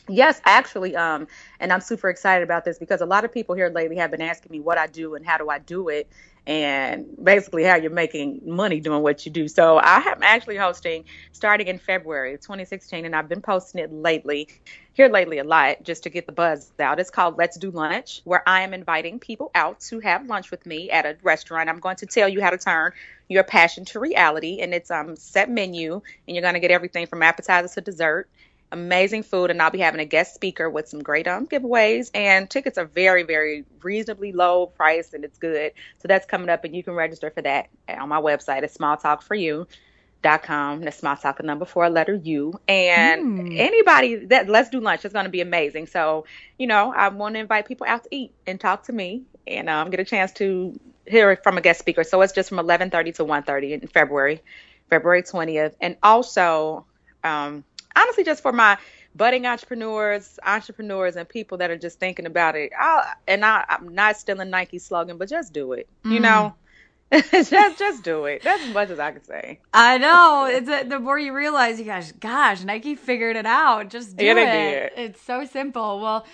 Yes, 0.08 0.38
actually, 0.44 0.94
um, 0.96 1.26
and 1.60 1.72
I'm 1.72 1.80
super 1.80 2.10
excited 2.10 2.44
about 2.44 2.64
this 2.66 2.78
because 2.78 3.00
a 3.00 3.06
lot 3.06 3.24
of 3.24 3.32
people 3.32 3.54
here 3.54 3.70
lately 3.70 3.96
have 3.96 4.10
been 4.10 4.20
asking 4.20 4.52
me 4.52 4.60
what 4.60 4.76
I 4.76 4.86
do 4.86 5.14
and 5.14 5.24
how 5.24 5.38
do 5.38 5.48
I 5.48 5.58
do 5.58 5.88
it. 5.88 6.08
and 6.46 7.06
basically 7.22 7.64
how 7.64 7.76
you're 7.76 7.90
making 7.90 8.40
money 8.44 8.78
doing 8.80 9.02
what 9.02 9.24
you 9.24 9.32
do. 9.32 9.48
So 9.48 9.78
I 9.78 9.96
am 10.00 10.22
actually 10.22 10.56
hosting 10.58 11.06
starting 11.32 11.68
in 11.68 11.78
February 11.78 12.34
of 12.34 12.40
2016, 12.42 13.06
and 13.06 13.16
I've 13.16 13.28
been 13.30 13.40
posting 13.40 13.80
it 13.82 13.90
lately, 13.90 14.48
here 14.92 15.08
lately 15.08 15.38
a 15.38 15.44
lot, 15.44 15.82
just 15.82 16.02
to 16.02 16.10
get 16.10 16.26
the 16.26 16.32
buzz 16.32 16.70
out. 16.78 17.00
It's 17.00 17.10
called 17.10 17.38
Let's 17.38 17.56
Do 17.58 17.70
Lunch, 17.70 18.20
where 18.24 18.42
I 18.46 18.60
am 18.60 18.74
inviting 18.74 19.20
people 19.20 19.50
out 19.54 19.80
to 19.88 20.00
have 20.00 20.26
lunch 20.26 20.50
with 20.50 20.66
me 20.66 20.90
at 20.90 21.06
a 21.06 21.16
restaurant. 21.22 21.70
I'm 21.70 21.80
going 21.80 21.96
to 21.96 22.06
tell 22.06 22.28
you 22.28 22.42
how 22.42 22.50
to 22.50 22.58
turn 22.58 22.92
your 23.28 23.44
passion 23.44 23.86
to 23.86 23.98
reality, 24.00 24.60
and 24.60 24.74
it's 24.74 24.90
um 24.90 25.16
set 25.16 25.48
menu, 25.50 26.02
and 26.28 26.36
you're 26.36 26.42
going 26.42 26.54
to 26.54 26.60
get 26.60 26.70
everything 26.70 27.06
from 27.06 27.22
appetizers 27.22 27.72
to 27.72 27.80
dessert 27.80 28.28
amazing 28.74 29.22
food, 29.22 29.50
and 29.50 29.62
I'll 29.62 29.70
be 29.70 29.78
having 29.78 30.00
a 30.00 30.04
guest 30.04 30.34
speaker 30.34 30.68
with 30.68 30.88
some 30.88 31.02
great 31.02 31.26
um, 31.26 31.46
giveaways. 31.46 32.10
And 32.14 32.50
tickets 32.50 32.76
are 32.76 32.84
very, 32.84 33.22
very 33.22 33.64
reasonably 33.82 34.32
low 34.32 34.66
price, 34.66 35.14
and 35.14 35.24
it's 35.24 35.38
good. 35.38 35.72
So 35.98 36.08
that's 36.08 36.26
coming 36.26 36.50
up, 36.50 36.64
and 36.64 36.76
you 36.76 36.82
can 36.82 36.94
register 36.94 37.30
for 37.30 37.42
that 37.42 37.68
on 37.88 38.08
my 38.08 38.20
website 38.20 38.62
at 38.62 38.74
smalltalkforyou.com. 38.74 40.80
That's 40.80 40.98
small 40.98 41.16
talk 41.16 41.42
number 41.42 41.64
four, 41.64 41.88
letter 41.88 42.14
U. 42.14 42.60
And 42.68 43.48
mm. 43.48 43.58
anybody 43.58 44.26
that 44.26 44.48
let's 44.48 44.70
do 44.70 44.80
lunch 44.80 45.04
is 45.04 45.12
going 45.12 45.26
to 45.26 45.30
be 45.30 45.40
amazing. 45.40 45.86
So, 45.86 46.26
you 46.58 46.66
know, 46.66 46.92
I 46.92 47.08
want 47.08 47.36
to 47.36 47.40
invite 47.40 47.66
people 47.66 47.86
out 47.88 48.04
to 48.04 48.14
eat 48.14 48.32
and 48.46 48.60
talk 48.60 48.84
to 48.84 48.92
me 48.92 49.22
and 49.46 49.70
um, 49.70 49.90
get 49.90 50.00
a 50.00 50.04
chance 50.04 50.32
to 50.32 50.78
hear 51.06 51.36
from 51.36 51.58
a 51.58 51.60
guest 51.60 51.78
speaker. 51.78 52.04
So 52.04 52.20
it's 52.22 52.32
just 52.32 52.48
from 52.48 52.58
11:30 52.58 53.14
to 53.16 53.24
1:30 53.24 53.82
in 53.82 53.88
February, 53.88 54.42
February 54.90 55.22
20th. 55.22 55.74
And 55.80 55.96
also, 56.02 56.86
um, 57.22 57.64
honestly 57.96 58.24
just 58.24 58.42
for 58.42 58.52
my 58.52 58.78
budding 59.14 59.46
entrepreneurs, 59.46 60.38
entrepreneurs, 60.44 61.16
and 61.16 61.28
people 61.28 61.58
that 61.58 61.70
are 61.70 61.78
just 61.78 61.98
thinking 62.00 62.26
about 62.26 62.56
it. 62.56 62.72
I'll, 62.78 63.04
and 63.26 63.44
I, 63.44 63.64
am 63.68 63.94
not 63.94 64.16
stealing 64.16 64.50
Nike's 64.50 64.84
slogan, 64.84 65.18
but 65.18 65.28
just 65.28 65.52
do 65.52 65.72
it. 65.72 65.88
Mm. 66.04 66.12
You 66.12 66.20
know, 66.20 66.54
just 67.12 67.78
just 67.78 68.02
do 68.02 68.24
it. 68.24 68.42
That's 68.42 68.62
as 68.62 68.74
much 68.74 68.90
as 68.90 68.98
I 68.98 69.12
can 69.12 69.24
say. 69.24 69.60
I 69.72 69.98
know. 69.98 70.46
It's 70.50 70.68
a, 70.68 70.88
the 70.88 70.98
more 70.98 71.18
you 71.18 71.32
realize, 71.32 71.78
you 71.78 71.84
guys, 71.84 72.12
gosh, 72.12 72.64
Nike 72.64 72.96
figured 72.96 73.36
it 73.36 73.46
out. 73.46 73.88
Just 73.88 74.16
do 74.16 74.24
yeah, 74.24 74.36
it. 74.36 74.92
It's 74.96 75.22
so 75.22 75.44
simple. 75.44 76.00
Well. 76.00 76.26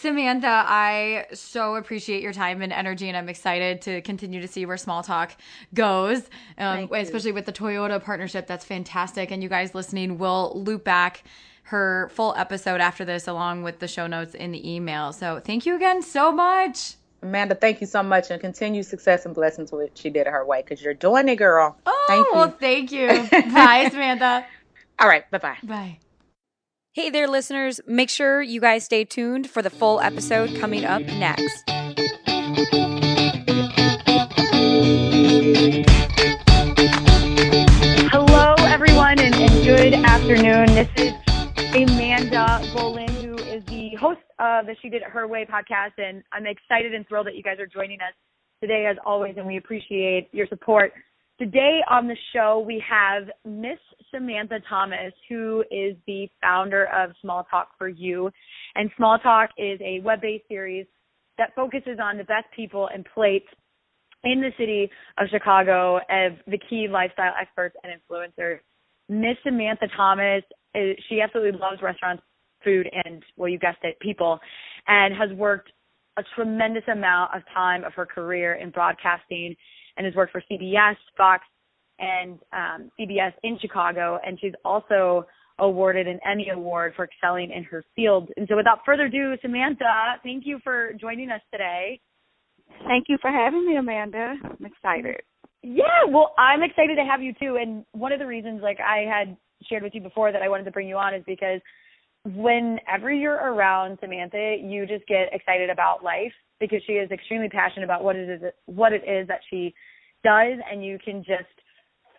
Samantha, 0.00 0.64
I 0.66 1.26
so 1.34 1.76
appreciate 1.76 2.22
your 2.22 2.32
time 2.32 2.62
and 2.62 2.72
energy, 2.72 3.08
and 3.08 3.16
I'm 3.16 3.28
excited 3.28 3.82
to 3.82 4.00
continue 4.00 4.40
to 4.40 4.48
see 4.48 4.64
where 4.64 4.78
Small 4.78 5.02
Talk 5.02 5.32
goes, 5.74 6.22
um, 6.56 6.88
especially 6.92 7.32
with 7.32 7.44
the 7.44 7.52
Toyota 7.52 8.02
partnership. 8.02 8.46
That's 8.46 8.64
fantastic. 8.64 9.30
And 9.30 9.42
you 9.42 9.50
guys 9.50 9.74
listening 9.74 10.16
will 10.16 10.52
loop 10.54 10.84
back 10.84 11.22
her 11.64 12.10
full 12.14 12.34
episode 12.36 12.80
after 12.80 13.04
this, 13.04 13.28
along 13.28 13.62
with 13.62 13.78
the 13.78 13.86
show 13.86 14.06
notes 14.06 14.34
in 14.34 14.52
the 14.52 14.74
email. 14.74 15.12
So 15.12 15.38
thank 15.38 15.66
you 15.66 15.76
again 15.76 16.00
so 16.00 16.32
much. 16.32 16.94
Amanda, 17.22 17.54
thank 17.54 17.82
you 17.82 17.86
so 17.86 18.02
much 18.02 18.30
and 18.30 18.40
continue 18.40 18.82
success 18.82 19.26
and 19.26 19.34
blessings 19.34 19.70
with 19.70 19.82
what 19.82 19.98
she 19.98 20.08
did 20.08 20.26
it 20.26 20.30
her 20.30 20.46
way 20.46 20.62
because 20.62 20.82
you're 20.82 20.94
doing 20.94 21.28
it, 21.28 21.36
girl. 21.36 21.76
Oh, 21.84 22.04
thank 22.08 22.26
you. 22.26 22.32
well, 22.32 22.50
thank 22.58 22.92
you. 22.92 23.52
Bye, 23.52 23.88
Samantha. 23.90 24.46
All 24.98 25.08
right. 25.08 25.30
Bye-bye. 25.30 25.58
Bye. 25.62 25.98
Hey 26.92 27.08
there, 27.08 27.28
listeners. 27.28 27.80
Make 27.86 28.10
sure 28.10 28.42
you 28.42 28.60
guys 28.60 28.82
stay 28.82 29.04
tuned 29.04 29.48
for 29.48 29.62
the 29.62 29.70
full 29.70 30.00
episode 30.00 30.58
coming 30.58 30.84
up 30.84 31.00
next. 31.02 31.62
Hello, 38.10 38.54
everyone, 38.66 39.20
and, 39.20 39.32
and 39.36 39.64
good 39.64 39.94
afternoon. 39.94 40.66
This 40.74 40.88
is 40.96 41.12
Amanda 41.76 42.58
Bolin, 42.74 43.08
who 43.22 43.36
is 43.36 43.64
the 43.66 43.94
host 43.94 44.18
of 44.40 44.66
the 44.66 44.74
She 44.82 44.88
Did 44.88 45.02
It 45.02 45.08
Her 45.10 45.28
Way 45.28 45.46
podcast, 45.46 45.92
and 45.96 46.24
I'm 46.32 46.48
excited 46.48 46.92
and 46.92 47.06
thrilled 47.06 47.28
that 47.28 47.36
you 47.36 47.44
guys 47.44 47.60
are 47.60 47.68
joining 47.68 48.00
us 48.00 48.14
today, 48.60 48.86
as 48.90 48.96
always, 49.06 49.34
and 49.36 49.46
we 49.46 49.58
appreciate 49.58 50.28
your 50.32 50.48
support. 50.48 50.92
Today 51.40 51.80
on 51.88 52.06
the 52.06 52.16
show, 52.34 52.62
we 52.66 52.84
have 52.86 53.22
Miss 53.46 53.78
Samantha 54.10 54.58
Thomas, 54.68 55.14
who 55.26 55.64
is 55.70 55.96
the 56.06 56.28
founder 56.42 56.84
of 56.88 57.12
Small 57.22 57.44
Talk 57.50 57.70
for 57.78 57.88
You. 57.88 58.30
And 58.74 58.90
Small 58.98 59.18
Talk 59.18 59.48
is 59.56 59.80
a 59.80 60.00
web 60.04 60.20
based 60.20 60.44
series 60.48 60.84
that 61.38 61.54
focuses 61.56 61.98
on 61.98 62.18
the 62.18 62.24
best 62.24 62.44
people 62.54 62.90
and 62.92 63.06
plates 63.14 63.46
in 64.22 64.42
the 64.42 64.50
city 64.58 64.90
of 65.16 65.28
Chicago 65.30 65.96
of 65.96 66.32
the 66.46 66.58
key 66.68 66.88
lifestyle 66.92 67.32
experts 67.40 67.74
and 67.82 67.90
influencers. 67.90 68.58
Miss 69.08 69.38
Samantha 69.42 69.86
Thomas, 69.96 70.42
she 71.08 71.22
absolutely 71.22 71.58
loves 71.58 71.80
restaurants, 71.80 72.22
food, 72.62 72.86
and, 73.06 73.22
well, 73.38 73.48
you 73.48 73.58
guessed 73.58 73.78
it, 73.82 73.98
people, 74.00 74.38
and 74.88 75.14
has 75.16 75.30
worked 75.38 75.72
a 76.18 76.22
tremendous 76.34 76.84
amount 76.92 77.34
of 77.34 77.40
time 77.54 77.82
of 77.82 77.94
her 77.94 78.04
career 78.04 78.56
in 78.56 78.68
broadcasting 78.68 79.56
and 80.00 80.06
has 80.06 80.14
worked 80.14 80.32
for 80.32 80.42
CBS, 80.50 80.96
Fox, 81.14 81.44
and 81.98 82.38
um, 82.54 82.90
CBS 82.98 83.34
in 83.42 83.58
Chicago. 83.60 84.18
And 84.24 84.40
she's 84.40 84.54
also 84.64 85.26
awarded 85.58 86.08
an 86.08 86.18
Emmy 86.24 86.48
Award 86.48 86.94
for 86.96 87.04
excelling 87.04 87.50
in 87.50 87.64
her 87.64 87.84
field. 87.94 88.30
And 88.38 88.48
so, 88.48 88.56
without 88.56 88.78
further 88.86 89.04
ado, 89.04 89.34
Samantha, 89.42 90.16
thank 90.24 90.44
you 90.46 90.58
for 90.64 90.94
joining 90.98 91.30
us 91.30 91.42
today. 91.52 92.00
Thank 92.86 93.10
you 93.10 93.18
for 93.20 93.30
having 93.30 93.66
me, 93.66 93.76
Amanda. 93.76 94.36
I'm 94.42 94.64
excited. 94.64 95.20
Yeah, 95.62 96.06
well, 96.08 96.32
I'm 96.38 96.62
excited 96.62 96.96
to 96.96 97.04
have 97.04 97.20
you 97.20 97.34
too. 97.38 97.58
And 97.60 97.84
one 97.92 98.10
of 98.10 98.20
the 98.20 98.26
reasons, 98.26 98.62
like 98.62 98.78
I 98.80 99.04
had 99.06 99.36
shared 99.68 99.82
with 99.82 99.94
you 99.94 100.00
before, 100.00 100.32
that 100.32 100.40
I 100.40 100.48
wanted 100.48 100.64
to 100.64 100.70
bring 100.70 100.88
you 100.88 100.96
on 100.96 101.12
is 101.12 101.22
because 101.26 101.60
whenever 102.24 103.12
you're 103.12 103.34
around 103.34 103.98
Samantha, 104.00 104.56
you 104.62 104.86
just 104.86 105.06
get 105.06 105.28
excited 105.34 105.68
about 105.68 106.02
life 106.02 106.32
because 106.60 106.80
she 106.86 106.92
is 106.92 107.10
extremely 107.10 107.48
passionate 107.48 107.84
about 107.84 108.04
what 108.04 108.16
it 108.16 108.28
is 108.28 108.42
what 108.66 108.92
it 108.92 109.02
is 109.08 109.26
that 109.28 109.40
she 109.48 109.74
does 110.22 110.58
and 110.70 110.84
you 110.84 110.98
can 111.02 111.24
just 111.24 111.48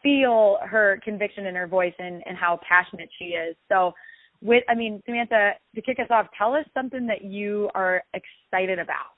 feel 0.02 0.58
her 0.68 1.00
conviction 1.04 1.46
in 1.46 1.56
her 1.56 1.68
voice 1.68 1.94
and, 2.00 2.24
and 2.26 2.36
how 2.36 2.60
passionate 2.68 3.10
she 3.20 3.26
is. 3.26 3.56
So 3.70 3.94
with 4.42 4.64
I 4.68 4.76
mean, 4.76 5.02
Samantha, 5.06 5.52
to 5.76 5.82
kick 5.82 6.00
us 6.00 6.08
off, 6.10 6.26
tell 6.38 6.54
us 6.54 6.66
something 6.74 7.06
that 7.08 7.24
you 7.24 7.70
are 7.76 8.04
excited 8.14 8.80
about. 8.80 9.14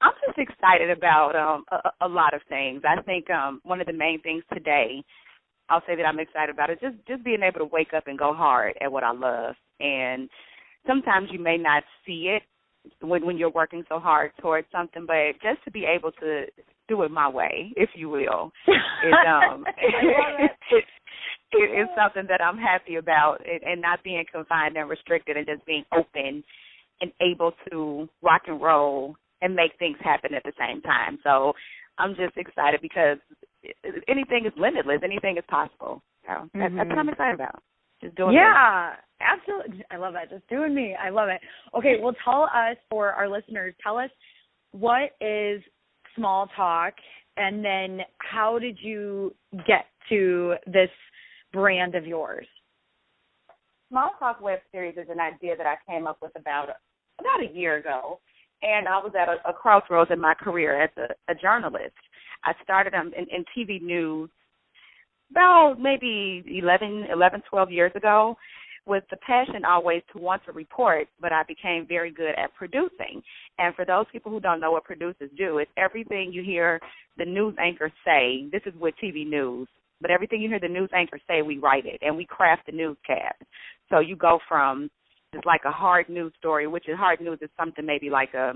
I'm 0.00 0.12
just 0.26 0.38
excited 0.38 0.90
about 0.90 1.34
um 1.36 1.64
a, 1.70 2.06
a 2.06 2.08
lot 2.08 2.34
of 2.34 2.40
things. 2.48 2.82
I 2.84 3.00
think 3.02 3.30
um 3.30 3.60
one 3.62 3.80
of 3.80 3.86
the 3.86 3.92
main 3.92 4.20
things 4.20 4.42
today 4.52 5.04
I'll 5.70 5.82
say 5.86 5.96
that 5.96 6.06
I'm 6.06 6.18
excited 6.18 6.54
about 6.54 6.70
is 6.70 6.78
just 6.80 6.96
just 7.06 7.24
being 7.24 7.42
able 7.42 7.60
to 7.60 7.72
wake 7.72 7.92
up 7.94 8.06
and 8.06 8.18
go 8.18 8.32
hard 8.34 8.74
at 8.80 8.90
what 8.90 9.04
I 9.04 9.12
love. 9.12 9.54
And 9.80 10.28
sometimes 10.86 11.28
you 11.30 11.38
may 11.38 11.56
not 11.56 11.84
see 12.06 12.34
it 12.34 12.42
when 13.00 13.24
when 13.24 13.36
you're 13.36 13.50
working 13.50 13.84
so 13.88 13.98
hard 13.98 14.32
towards 14.40 14.66
something, 14.72 15.04
but 15.06 15.32
just 15.42 15.62
to 15.64 15.70
be 15.70 15.84
able 15.84 16.12
to 16.12 16.46
do 16.88 17.02
it 17.02 17.10
my 17.10 17.28
way, 17.28 17.72
if 17.76 17.90
you 17.94 18.08
will, 18.08 18.52
is 18.66 19.14
um 19.26 19.64
it, 19.76 20.50
it, 20.70 20.84
it 21.52 21.80
is 21.80 21.88
something 21.96 22.26
that 22.28 22.42
I'm 22.42 22.58
happy 22.58 22.96
about, 22.96 23.38
and, 23.46 23.62
and 23.62 23.80
not 23.80 24.02
being 24.02 24.24
confined 24.30 24.76
and 24.76 24.88
restricted, 24.88 25.36
and 25.36 25.46
just 25.46 25.64
being 25.66 25.84
open 25.92 26.42
and 27.00 27.12
able 27.20 27.52
to 27.70 28.08
rock 28.22 28.42
and 28.46 28.60
roll 28.60 29.14
and 29.40 29.54
make 29.54 29.72
things 29.78 29.96
happen 30.02 30.34
at 30.34 30.42
the 30.42 30.52
same 30.58 30.82
time. 30.82 31.18
So 31.22 31.52
I'm 31.98 32.14
just 32.16 32.36
excited 32.36 32.80
because 32.82 33.18
anything 34.08 34.46
is 34.46 34.52
limitless, 34.56 35.00
anything 35.04 35.36
is 35.36 35.44
possible. 35.48 36.02
So 36.26 36.32
mm-hmm. 36.32 36.58
that's, 36.58 36.74
that's 36.74 36.88
what 36.88 36.98
I'm 36.98 37.06
mm-hmm. 37.06 37.12
excited 37.12 37.34
about. 37.34 37.62
Just 38.00 38.14
doing 38.16 38.34
yeah, 38.34 38.94
absolutely. 39.20 39.84
I 39.90 39.96
love 39.96 40.14
that. 40.14 40.30
Just 40.30 40.48
doing 40.48 40.74
me. 40.74 40.94
I 40.94 41.10
love 41.10 41.28
it. 41.28 41.40
Okay, 41.76 41.96
well, 42.00 42.14
tell 42.24 42.44
us 42.44 42.76
for 42.88 43.12
our 43.12 43.28
listeners. 43.28 43.74
Tell 43.82 43.98
us 43.98 44.10
what 44.72 45.10
is 45.20 45.62
small 46.14 46.48
talk, 46.56 46.94
and 47.36 47.64
then 47.64 48.00
how 48.18 48.58
did 48.58 48.78
you 48.80 49.34
get 49.66 49.86
to 50.08 50.54
this 50.66 50.90
brand 51.52 51.94
of 51.94 52.06
yours? 52.06 52.46
Small 53.90 54.10
Talk 54.18 54.40
web 54.42 54.58
series 54.70 54.96
is 54.98 55.08
an 55.10 55.18
idea 55.18 55.56
that 55.56 55.66
I 55.66 55.76
came 55.90 56.06
up 56.06 56.18
with 56.20 56.32
about 56.36 56.68
about 57.18 57.42
a 57.42 57.54
year 57.54 57.78
ago, 57.78 58.20
and 58.62 58.86
I 58.86 58.98
was 58.98 59.12
at 59.18 59.28
a, 59.28 59.48
a 59.48 59.52
crossroads 59.52 60.10
in 60.12 60.20
my 60.20 60.34
career 60.34 60.80
as 60.82 60.90
a, 60.98 61.32
a 61.32 61.34
journalist. 61.34 61.96
I 62.44 62.52
started 62.62 62.94
um, 62.94 63.12
in, 63.16 63.26
in 63.34 63.44
TV 63.56 63.80
news 63.82 64.30
about 65.30 65.76
maybe 65.78 66.42
11, 66.46 67.06
11, 67.12 67.42
12 67.48 67.70
years 67.70 67.92
ago 67.94 68.36
with 68.86 69.04
the 69.10 69.16
passion 69.18 69.64
always 69.66 70.02
to 70.12 70.18
want 70.18 70.42
to 70.46 70.52
report, 70.52 71.08
but 71.20 71.30
I 71.32 71.42
became 71.46 71.86
very 71.86 72.10
good 72.10 72.34
at 72.38 72.54
producing. 72.54 73.22
And 73.58 73.74
for 73.74 73.84
those 73.84 74.06
people 74.10 74.32
who 74.32 74.40
don't 74.40 74.60
know 74.60 74.72
what 74.72 74.84
producers 74.84 75.30
do, 75.36 75.58
it's 75.58 75.70
everything 75.76 76.32
you 76.32 76.42
hear 76.42 76.80
the 77.18 77.26
news 77.26 77.54
anchor 77.58 77.92
say. 78.04 78.48
This 78.50 78.62
is 78.64 78.72
with 78.80 78.94
TV 79.02 79.28
news, 79.28 79.68
but 80.00 80.10
everything 80.10 80.40
you 80.40 80.48
hear 80.48 80.60
the 80.60 80.68
news 80.68 80.88
anchor 80.94 81.20
say, 81.28 81.42
we 81.42 81.58
write 81.58 81.84
it 81.84 82.00
and 82.00 82.16
we 82.16 82.24
craft 82.24 82.66
the 82.66 82.72
newscast. 82.72 83.42
So 83.90 84.00
you 84.00 84.16
go 84.16 84.38
from 84.48 84.90
it's 85.34 85.44
like 85.44 85.60
a 85.66 85.70
hard 85.70 86.08
news 86.08 86.32
story, 86.38 86.66
which 86.66 86.88
is 86.88 86.96
hard 86.96 87.20
news 87.20 87.38
is 87.42 87.50
something 87.58 87.84
maybe 87.84 88.08
like 88.08 88.32
a 88.32 88.54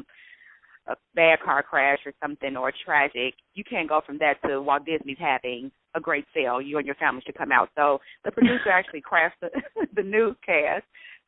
a 0.88 0.97
bad 1.14 1.38
car 1.45 1.62
crash 1.62 1.99
or 2.05 2.12
something 2.21 2.57
or 2.57 2.73
tragic, 2.85 3.35
you 3.55 3.62
can't 3.62 3.88
go 3.88 4.00
from 4.05 4.19
that 4.19 4.35
to 4.47 4.61
Walt 4.61 4.85
Disney's 4.85 5.19
having 5.21 5.71
a 5.95 6.01
great 6.01 6.25
sale. 6.35 6.61
You 6.61 6.79
and 6.79 6.87
your 6.87 6.97
family 6.97 7.23
should 7.25 7.37
come 7.39 7.53
out. 7.53 7.71
So 7.77 7.99
the 8.25 8.31
producer 8.31 8.71
actually 8.73 9.01
crafts 9.01 9.37
the, 9.41 9.51
the 9.95 10.03
newscast 10.03 10.85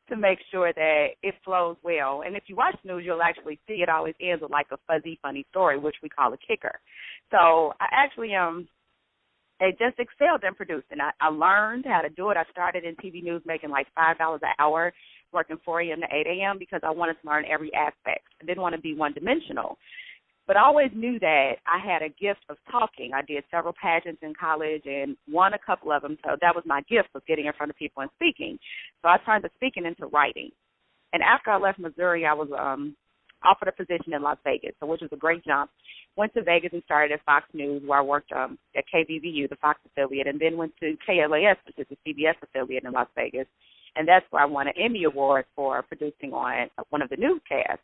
to 0.09 0.15
make 0.15 0.37
sure 0.51 0.71
that 0.71 1.07
it 1.23 1.35
flows 1.43 1.77
well. 1.83 2.21
And 2.25 2.35
if 2.35 2.43
you 2.47 2.55
watch 2.55 2.75
news, 2.83 3.03
you'll 3.05 3.21
actually 3.23 3.59
see 3.67 3.75
it 3.75 3.89
always 3.89 4.13
ends 4.21 4.41
with 4.41 4.51
like 4.51 4.67
a 4.71 4.77
fuzzy, 4.87 5.17
funny 5.21 5.45
story, 5.49 5.79
which 5.79 5.95
we 6.03 6.09
call 6.09 6.31
a 6.33 6.37
kicker. 6.37 6.79
So 7.31 7.73
I 7.79 7.87
actually 7.91 8.35
um 8.35 8.67
they 9.59 9.71
just 9.71 9.97
excelled 9.99 10.43
in 10.45 10.53
producing. 10.53 10.99
I, 10.99 11.11
I 11.21 11.29
learned 11.29 11.85
how 11.85 12.01
to 12.01 12.09
do 12.09 12.29
it. 12.29 12.37
I 12.37 12.43
started 12.51 12.83
in 12.83 12.95
TV 12.95 13.23
news 13.23 13.41
making 13.45 13.69
like 13.69 13.87
five 13.95 14.17
dollars 14.17 14.41
an 14.43 14.53
hour, 14.59 14.93
working 15.31 15.57
four 15.63 15.81
a.m. 15.81 16.01
to 16.01 16.07
eight 16.11 16.27
a.m. 16.27 16.57
because 16.59 16.81
I 16.83 16.91
wanted 16.91 17.15
to 17.21 17.27
learn 17.27 17.45
every 17.49 17.73
aspect. 17.73 18.25
I 18.41 18.45
didn't 18.45 18.61
want 18.61 18.75
to 18.75 18.81
be 18.81 18.93
one 18.93 19.13
dimensional. 19.13 19.77
But 20.47 20.57
I 20.57 20.63
always 20.63 20.91
knew 20.93 21.19
that 21.19 21.53
I 21.65 21.79
had 21.79 22.03
a 22.03 22.09
gift 22.09 22.41
of 22.49 22.57
talking. 22.71 23.11
I 23.13 23.23
did 23.23 23.43
several 23.49 23.73
pageants 23.81 24.21
in 24.21 24.33
college 24.39 24.83
and 24.85 25.17
won 25.27 25.53
a 25.53 25.59
couple 25.59 25.91
of 25.91 26.03
them. 26.03 26.17
So 26.23 26.35
that 26.39 26.55
was 26.55 26.63
my 26.67 26.81
gift 26.81 27.09
was 27.13 27.23
getting 27.27 27.45
in 27.45 27.53
front 27.53 27.71
of 27.71 27.77
people 27.77 28.01
and 28.01 28.11
speaking. 28.15 28.59
So 29.01 29.09
I 29.09 29.17
turned 29.25 29.43
the 29.43 29.49
speaking 29.55 29.85
into 29.85 30.05
writing. 30.05 30.51
And 31.13 31.23
after 31.23 31.49
I 31.49 31.57
left 31.57 31.79
Missouri, 31.79 32.25
I 32.25 32.33
was 32.33 32.49
um 32.57 32.95
offered 33.43 33.67
a 33.67 33.71
position 33.71 34.13
in 34.13 34.21
Las 34.21 34.37
Vegas, 34.43 34.71
so 34.79 34.85
which 34.85 35.01
was 35.01 35.11
a 35.13 35.17
great 35.17 35.43
jump. 35.45 35.69
Went 36.15 36.33
to 36.33 36.43
Vegas 36.43 36.71
and 36.73 36.81
started 36.85 37.13
at 37.13 37.23
Fox 37.25 37.45
News, 37.53 37.83
where 37.85 37.99
I 37.99 38.01
worked 38.01 38.31
um, 38.31 38.57
at 38.75 38.85
KVVU, 38.93 39.49
the 39.49 39.57
Fox 39.61 39.79
affiliate, 39.85 40.27
and 40.27 40.39
then 40.39 40.57
went 40.57 40.73
to 40.79 40.95
KLAS, 41.07 41.57
which 41.65 41.77
is 41.77 41.85
the 41.89 41.97
CBS 42.13 42.35
affiliate 42.41 42.85
in 42.85 42.91
Las 42.91 43.07
Vegas, 43.15 43.47
and 43.95 44.07
that's 44.07 44.25
where 44.31 44.41
I 44.41 44.45
won 44.45 44.67
an 44.67 44.73
Emmy 44.79 45.03
award 45.03 45.45
for 45.55 45.81
producing 45.83 46.33
on 46.33 46.69
one 46.89 47.01
of 47.01 47.09
the 47.09 47.17
newscasts. 47.17 47.83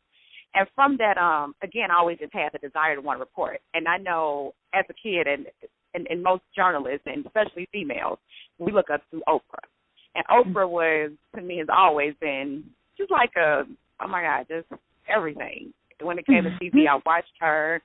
And 0.53 0.67
from 0.75 0.98
that, 0.98 1.17
um, 1.17 1.55
again, 1.63 1.91
I 1.91 2.00
always 2.00 2.20
just 2.20 2.34
had 2.34 2.50
the 2.51 2.60
desire 2.60 2.96
to 2.96 3.01
want 3.01 3.17
to 3.17 3.22
report. 3.22 3.60
And 3.74 3.88
I 3.88 3.98
know 3.98 4.53
as 4.74 4.86
a 4.89 4.93
kid, 4.93 5.27
and 5.27 5.46
and, 5.93 6.08
and 6.10 6.24
most 6.24 6.43
journalists, 6.55 7.05
and 7.05 7.25
especially 7.25 7.67
females, 7.72 8.17
we 8.60 8.72
look 8.72 8.89
up 8.89 9.01
to 9.12 9.22
Oprah. 9.27 9.67
And 10.15 10.25
Oprah 10.27 10.70
was, 10.70 11.12
to 11.36 11.41
me, 11.41 11.58
has 11.58 11.67
always 11.75 12.13
been 12.20 12.63
just 12.98 13.12
like 13.12 13.31
a, 13.38 13.63
oh 14.01 14.08
my 14.08 14.22
God, 14.22 14.46
just 14.50 14.81
everything. 15.13 15.74
When 16.01 16.17
it 16.17 16.25
came 16.25 16.43
to 16.43 16.50
TV, 16.50 16.88
I 16.89 17.00
watched 17.05 17.34
her. 17.39 17.81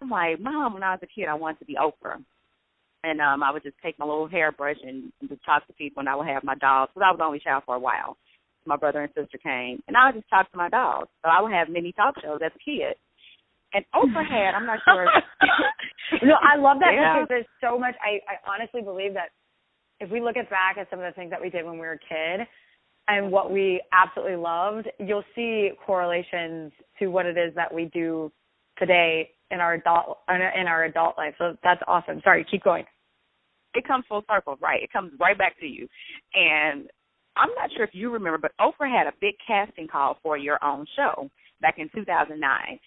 I'm 0.00 0.10
like, 0.10 0.40
Mom, 0.40 0.74
when 0.74 0.82
I 0.82 0.92
was 0.92 1.00
a 1.02 1.06
kid, 1.06 1.28
I 1.28 1.34
wanted 1.34 1.60
to 1.60 1.64
be 1.64 1.76
Oprah. 1.76 2.22
And 3.04 3.20
um 3.20 3.42
I 3.42 3.52
would 3.52 3.62
just 3.62 3.76
take 3.82 3.98
my 3.98 4.04
little 4.04 4.26
hairbrush 4.26 4.76
and, 4.82 5.12
and 5.20 5.30
just 5.30 5.44
talk 5.44 5.66
to 5.66 5.72
people, 5.74 6.00
and 6.00 6.08
I 6.08 6.16
would 6.16 6.26
have 6.26 6.44
my 6.44 6.56
dogs. 6.56 6.90
Because 6.92 7.06
I 7.06 7.12
was 7.12 7.20
only 7.22 7.40
child 7.40 7.62
for 7.64 7.76
a 7.76 7.80
while. 7.80 8.16
My 8.66 8.76
brother 8.76 9.02
and 9.02 9.12
sister 9.14 9.38
came, 9.38 9.82
and 9.88 9.96
I 9.96 10.06
would 10.06 10.16
just 10.16 10.30
talk 10.30 10.50
to 10.50 10.56
my 10.56 10.68
dogs. 10.68 11.08
So 11.24 11.30
I 11.30 11.40
would 11.42 11.52
have 11.52 11.68
mini 11.68 11.92
talk 11.92 12.14
shows 12.22 12.40
as 12.44 12.52
a 12.54 12.58
kid. 12.58 12.94
And 13.74 13.84
Oprah 13.94 14.24
had, 14.24 14.54
I'm 14.54 14.66
not 14.66 14.78
sure. 14.84 15.04
no, 16.22 16.34
I 16.40 16.56
love 16.56 16.78
that 16.80 16.94
yeah. 16.94 17.14
because 17.14 17.28
there's 17.28 17.50
so 17.60 17.78
much. 17.78 17.94
I, 18.00 18.20
I 18.30 18.36
honestly 18.48 18.80
believe 18.80 19.14
that 19.14 19.30
if 20.00 20.10
we 20.10 20.20
look 20.20 20.36
at 20.36 20.48
back 20.50 20.78
at 20.78 20.88
some 20.90 21.00
of 21.00 21.04
the 21.04 21.12
things 21.12 21.30
that 21.30 21.40
we 21.40 21.50
did 21.50 21.64
when 21.64 21.74
we 21.74 21.80
were 21.80 21.98
a 21.98 21.98
kid, 21.98 22.46
and 23.08 23.30
what 23.30 23.52
we 23.52 23.80
absolutely 23.92 24.36
loved, 24.36 24.88
you'll 24.98 25.24
see 25.34 25.70
correlations 25.84 26.72
to 26.98 27.08
what 27.08 27.26
it 27.26 27.36
is 27.38 27.54
that 27.54 27.72
we 27.72 27.86
do 27.86 28.32
today 28.78 29.30
in 29.50 29.60
our 29.60 29.74
adult 29.74 30.18
in 30.28 30.66
our 30.66 30.84
adult 30.84 31.16
life. 31.16 31.34
So 31.38 31.56
that's 31.62 31.80
awesome. 31.86 32.20
Sorry, 32.24 32.44
keep 32.50 32.64
going. 32.64 32.84
It 33.74 33.86
comes 33.86 34.04
full 34.08 34.24
circle, 34.28 34.56
right? 34.60 34.82
It 34.82 34.92
comes 34.92 35.12
right 35.20 35.36
back 35.36 35.58
to 35.60 35.66
you. 35.66 35.86
And 36.34 36.88
I'm 37.36 37.50
not 37.54 37.70
sure 37.74 37.84
if 37.84 37.94
you 37.94 38.10
remember, 38.10 38.38
but 38.38 38.52
Oprah 38.60 38.90
had 38.90 39.06
a 39.06 39.12
big 39.20 39.34
casting 39.46 39.88
call 39.88 40.18
for 40.22 40.36
your 40.36 40.62
own 40.64 40.86
show 40.96 41.30
back 41.60 41.76
in 41.78 41.88
2009. 41.94 42.78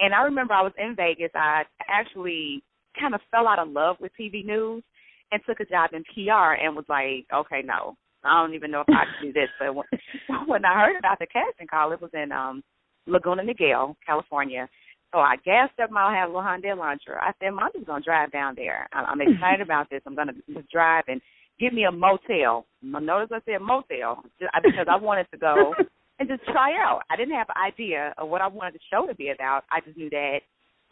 And 0.00 0.14
I 0.14 0.22
remember 0.22 0.54
I 0.54 0.62
was 0.62 0.72
in 0.78 0.96
Vegas. 0.96 1.30
I 1.34 1.62
actually 1.88 2.62
kind 2.98 3.14
of 3.14 3.20
fell 3.30 3.46
out 3.46 3.58
of 3.58 3.68
love 3.68 3.96
with 4.00 4.12
TV 4.18 4.44
news 4.44 4.82
and 5.30 5.40
took 5.46 5.60
a 5.60 5.64
job 5.64 5.90
in 5.92 6.04
PR 6.14 6.54
and 6.62 6.76
was 6.76 6.84
like, 6.88 7.26
okay, 7.32 7.62
no, 7.64 7.96
I 8.24 8.42
don't 8.42 8.54
even 8.54 8.70
know 8.70 8.80
if 8.80 8.88
I 8.88 9.04
can 9.04 9.28
do 9.28 9.32
this. 9.32 9.48
But 9.58 9.74
when, 9.74 9.86
when 10.46 10.64
I 10.64 10.74
heard 10.74 10.98
about 10.98 11.18
the 11.18 11.26
casting 11.26 11.66
call, 11.66 11.92
it 11.92 12.00
was 12.00 12.10
in 12.14 12.32
um 12.32 12.62
Laguna 13.06 13.42
Niguel, 13.42 13.96
California. 14.06 14.68
So 15.12 15.18
I 15.18 15.36
gassed 15.44 15.78
up 15.82 15.90
my 15.90 16.14
had 16.14 16.26
a 16.26 16.28
little 16.28 16.42
Hyundai 16.42 16.74
Elantra. 16.74 17.20
I 17.20 17.32
said, 17.38 17.50
"Mom, 17.50 17.68
just 17.74 17.86
gonna 17.86 18.02
drive 18.02 18.32
down 18.32 18.54
there. 18.56 18.88
I'm 18.92 19.20
excited 19.20 19.60
about 19.62 19.90
this. 19.90 20.00
I'm 20.06 20.14
gonna 20.14 20.32
just 20.54 20.70
drive 20.70 21.04
and 21.08 21.20
give 21.58 21.72
me 21.72 21.84
a 21.84 21.92
motel. 21.92 22.66
Notice 22.82 23.30
I 23.32 23.40
said 23.44 23.60
motel 23.60 24.22
because 24.38 24.86
I 24.90 24.96
wanted 24.96 25.26
to 25.32 25.38
go 25.38 25.74
and 26.18 26.28
just 26.28 26.44
try 26.44 26.72
out. 26.72 27.02
I 27.10 27.16
didn't 27.16 27.34
have 27.34 27.48
an 27.54 27.62
idea 27.64 28.14
of 28.18 28.28
what 28.28 28.40
I 28.40 28.48
wanted 28.48 28.74
the 28.74 28.80
show 28.90 29.06
to 29.06 29.14
be 29.14 29.30
about. 29.30 29.62
I 29.70 29.80
just 29.80 29.96
knew 29.96 30.10
that 30.10 30.40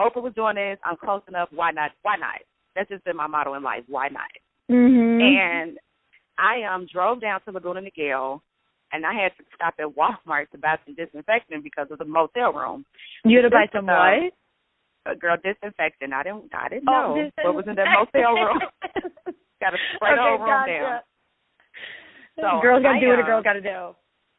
Oprah 0.01 0.23
was 0.23 0.35
doing 0.35 0.57
this. 0.57 0.79
I'm 0.85 0.97
close 0.97 1.23
enough. 1.29 1.49
Why 1.53 1.71
not? 1.71 1.91
Why 2.03 2.17
not? 2.17 2.41
That's 2.75 2.89
just 2.89 3.05
been 3.05 3.17
my 3.17 3.27
motto 3.27 3.55
in 3.55 3.63
life. 3.63 3.83
Why 3.89 4.09
not? 4.09 4.31
Mm-hmm. 4.71 5.21
And 5.21 5.79
I 6.39 6.63
um 6.73 6.87
drove 6.93 7.21
down 7.21 7.41
to 7.45 7.53
Laguna 7.53 7.81
Niguel 7.81 8.41
and 8.93 9.05
I 9.07 9.13
had 9.15 9.33
to 9.39 9.45
stop 9.55 9.75
at 9.79 9.87
Walmart 9.87 10.51
to 10.51 10.59
buy 10.59 10.77
some 10.85 10.95
disinfectant 10.95 11.63
because 11.63 11.89
of 11.91 11.99
the 11.99 12.05
motel 12.05 12.53
room. 12.53 12.85
You 13.25 13.39
had 13.39 13.43
to 13.43 13.51
buy 13.51 13.67
some 13.73 13.87
what? 13.87 14.33
A 15.07 15.17
girl 15.17 15.37
disinfectant. 15.43 16.13
I 16.13 16.23
didn't 16.23 16.51
I 16.55 16.69
didn't 16.69 16.89
Oh, 16.89 17.15
know 17.15 17.31
what 17.43 17.55
was 17.55 17.65
in 17.69 17.77
that 17.77 17.87
motel 17.97 18.35
room. 18.35 18.61
Got 19.61 19.71
to 19.71 19.77
the 20.01 20.07
okay, 20.07 20.31
room 20.31 20.39
gotcha. 20.41 20.73
down. 20.73 21.01
So 22.37 22.63
girls 22.63 22.83
gotta 22.83 23.01
do 23.01 23.09
what 23.09 23.19
a 23.19 23.23
uh, 23.23 23.27
girl 23.27 23.43
gotta 23.43 23.61
do. 23.61 23.95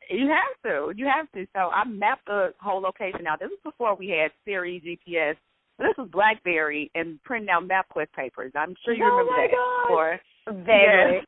You 0.09 0.27
have 0.27 0.55
to. 0.65 0.91
You 0.97 1.05
have 1.05 1.31
to. 1.33 1.45
So 1.53 1.69
I 1.69 1.83
mapped 1.85 2.25
the 2.25 2.53
whole 2.59 2.81
location 2.81 3.27
out. 3.27 3.39
This 3.39 3.49
was 3.49 3.59
before 3.63 3.95
we 3.95 4.09
had 4.09 4.31
Siri, 4.43 4.81
GPS. 4.81 5.35
This 5.77 5.93
was 5.97 6.09
BlackBerry 6.11 6.89
and 6.95 7.21
printing 7.23 7.49
out 7.49 7.67
MapQuest 7.67 8.11
papers. 8.15 8.53
I'm 8.55 8.75
sure 8.83 8.93
you 8.93 9.03
Oh 9.03 9.09
remember 9.09 9.31
my 9.31 9.47
that. 9.47 9.51
gosh. 9.51 9.91
Or 9.91 10.19
Vaguely. 10.65 11.21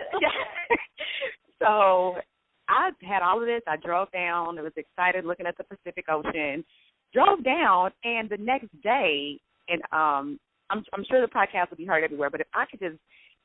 so 1.62 2.16
I 2.68 2.90
had 3.02 3.22
all 3.22 3.40
of 3.40 3.46
this. 3.46 3.62
I 3.66 3.76
drove 3.76 4.10
down. 4.10 4.58
I 4.58 4.62
was 4.62 4.72
excited 4.76 5.24
looking 5.24 5.46
at 5.46 5.56
the 5.56 5.64
Pacific 5.64 6.06
Ocean. 6.08 6.64
Drove 7.14 7.42
down, 7.42 7.90
and 8.04 8.28
the 8.28 8.36
next 8.36 8.68
day, 8.82 9.40
and 9.68 9.80
um, 9.92 10.38
I'm, 10.70 10.84
I'm 10.92 11.04
sure 11.08 11.20
the 11.20 11.32
podcast 11.32 11.70
will 11.70 11.76
be 11.76 11.86
heard 11.86 12.04
everywhere. 12.04 12.30
But 12.30 12.40
if 12.40 12.46
I 12.54 12.64
could 12.70 12.80
just 12.80 12.98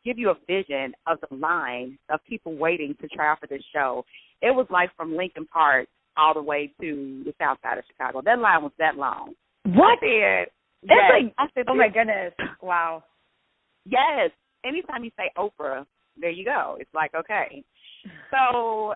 give 0.05 0.17
you 0.17 0.29
a 0.29 0.35
vision 0.47 0.93
of 1.07 1.19
the 1.29 1.35
line 1.35 1.97
of 2.09 2.19
people 2.27 2.55
waiting 2.55 2.95
to 3.01 3.07
try 3.07 3.31
out 3.31 3.39
for 3.39 3.47
this 3.47 3.63
show, 3.73 4.03
it 4.41 4.53
was 4.53 4.67
like 4.69 4.89
from 4.97 5.15
Lincoln 5.15 5.47
Park 5.51 5.87
all 6.17 6.33
the 6.33 6.41
way 6.41 6.71
to 6.81 7.23
the 7.25 7.33
south 7.39 7.57
side 7.63 7.77
of 7.77 7.85
Chicago. 7.87 8.21
That 8.21 8.39
line 8.39 8.61
was 8.61 8.71
that 8.79 8.95
long. 8.97 9.33
What? 9.63 9.99
I 10.01 10.01
said, 10.01 10.47
It's 10.83 10.91
yes. 10.91 11.11
like 11.11 11.33
I 11.37 11.45
said, 11.53 11.65
oh 11.69 11.75
my 11.75 11.87
goodness. 11.87 12.33
Wow. 12.61 13.03
Yes. 13.85 14.31
Anytime 14.65 15.03
you 15.03 15.11
say 15.17 15.31
Oprah, 15.37 15.85
there 16.19 16.29
you 16.29 16.45
go. 16.45 16.77
It's 16.79 16.93
like 16.93 17.11
okay. 17.15 17.63
So 18.31 18.93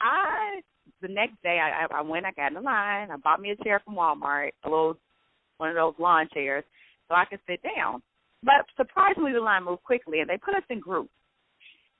I 0.00 0.60
the 1.00 1.08
next 1.08 1.40
day 1.42 1.58
I 1.60 1.86
I 1.92 2.02
went, 2.02 2.26
I 2.26 2.32
got 2.32 2.48
in 2.48 2.54
the 2.54 2.60
line, 2.60 3.10
I 3.10 3.16
bought 3.22 3.40
me 3.40 3.50
a 3.50 3.64
chair 3.64 3.80
from 3.84 3.94
Walmart, 3.94 4.50
a 4.64 4.68
little 4.68 4.96
one 5.58 5.70
of 5.70 5.76
those 5.76 5.94
lawn 5.98 6.28
chairs, 6.32 6.64
so 7.08 7.14
I 7.14 7.24
could 7.24 7.40
sit 7.48 7.60
down. 7.62 8.02
But 8.42 8.66
surprisingly 8.76 9.32
the 9.32 9.40
line 9.40 9.64
moved 9.64 9.82
quickly 9.82 10.20
and 10.20 10.28
they 10.28 10.38
put 10.38 10.54
us 10.54 10.62
in 10.70 10.80
groups. 10.80 11.10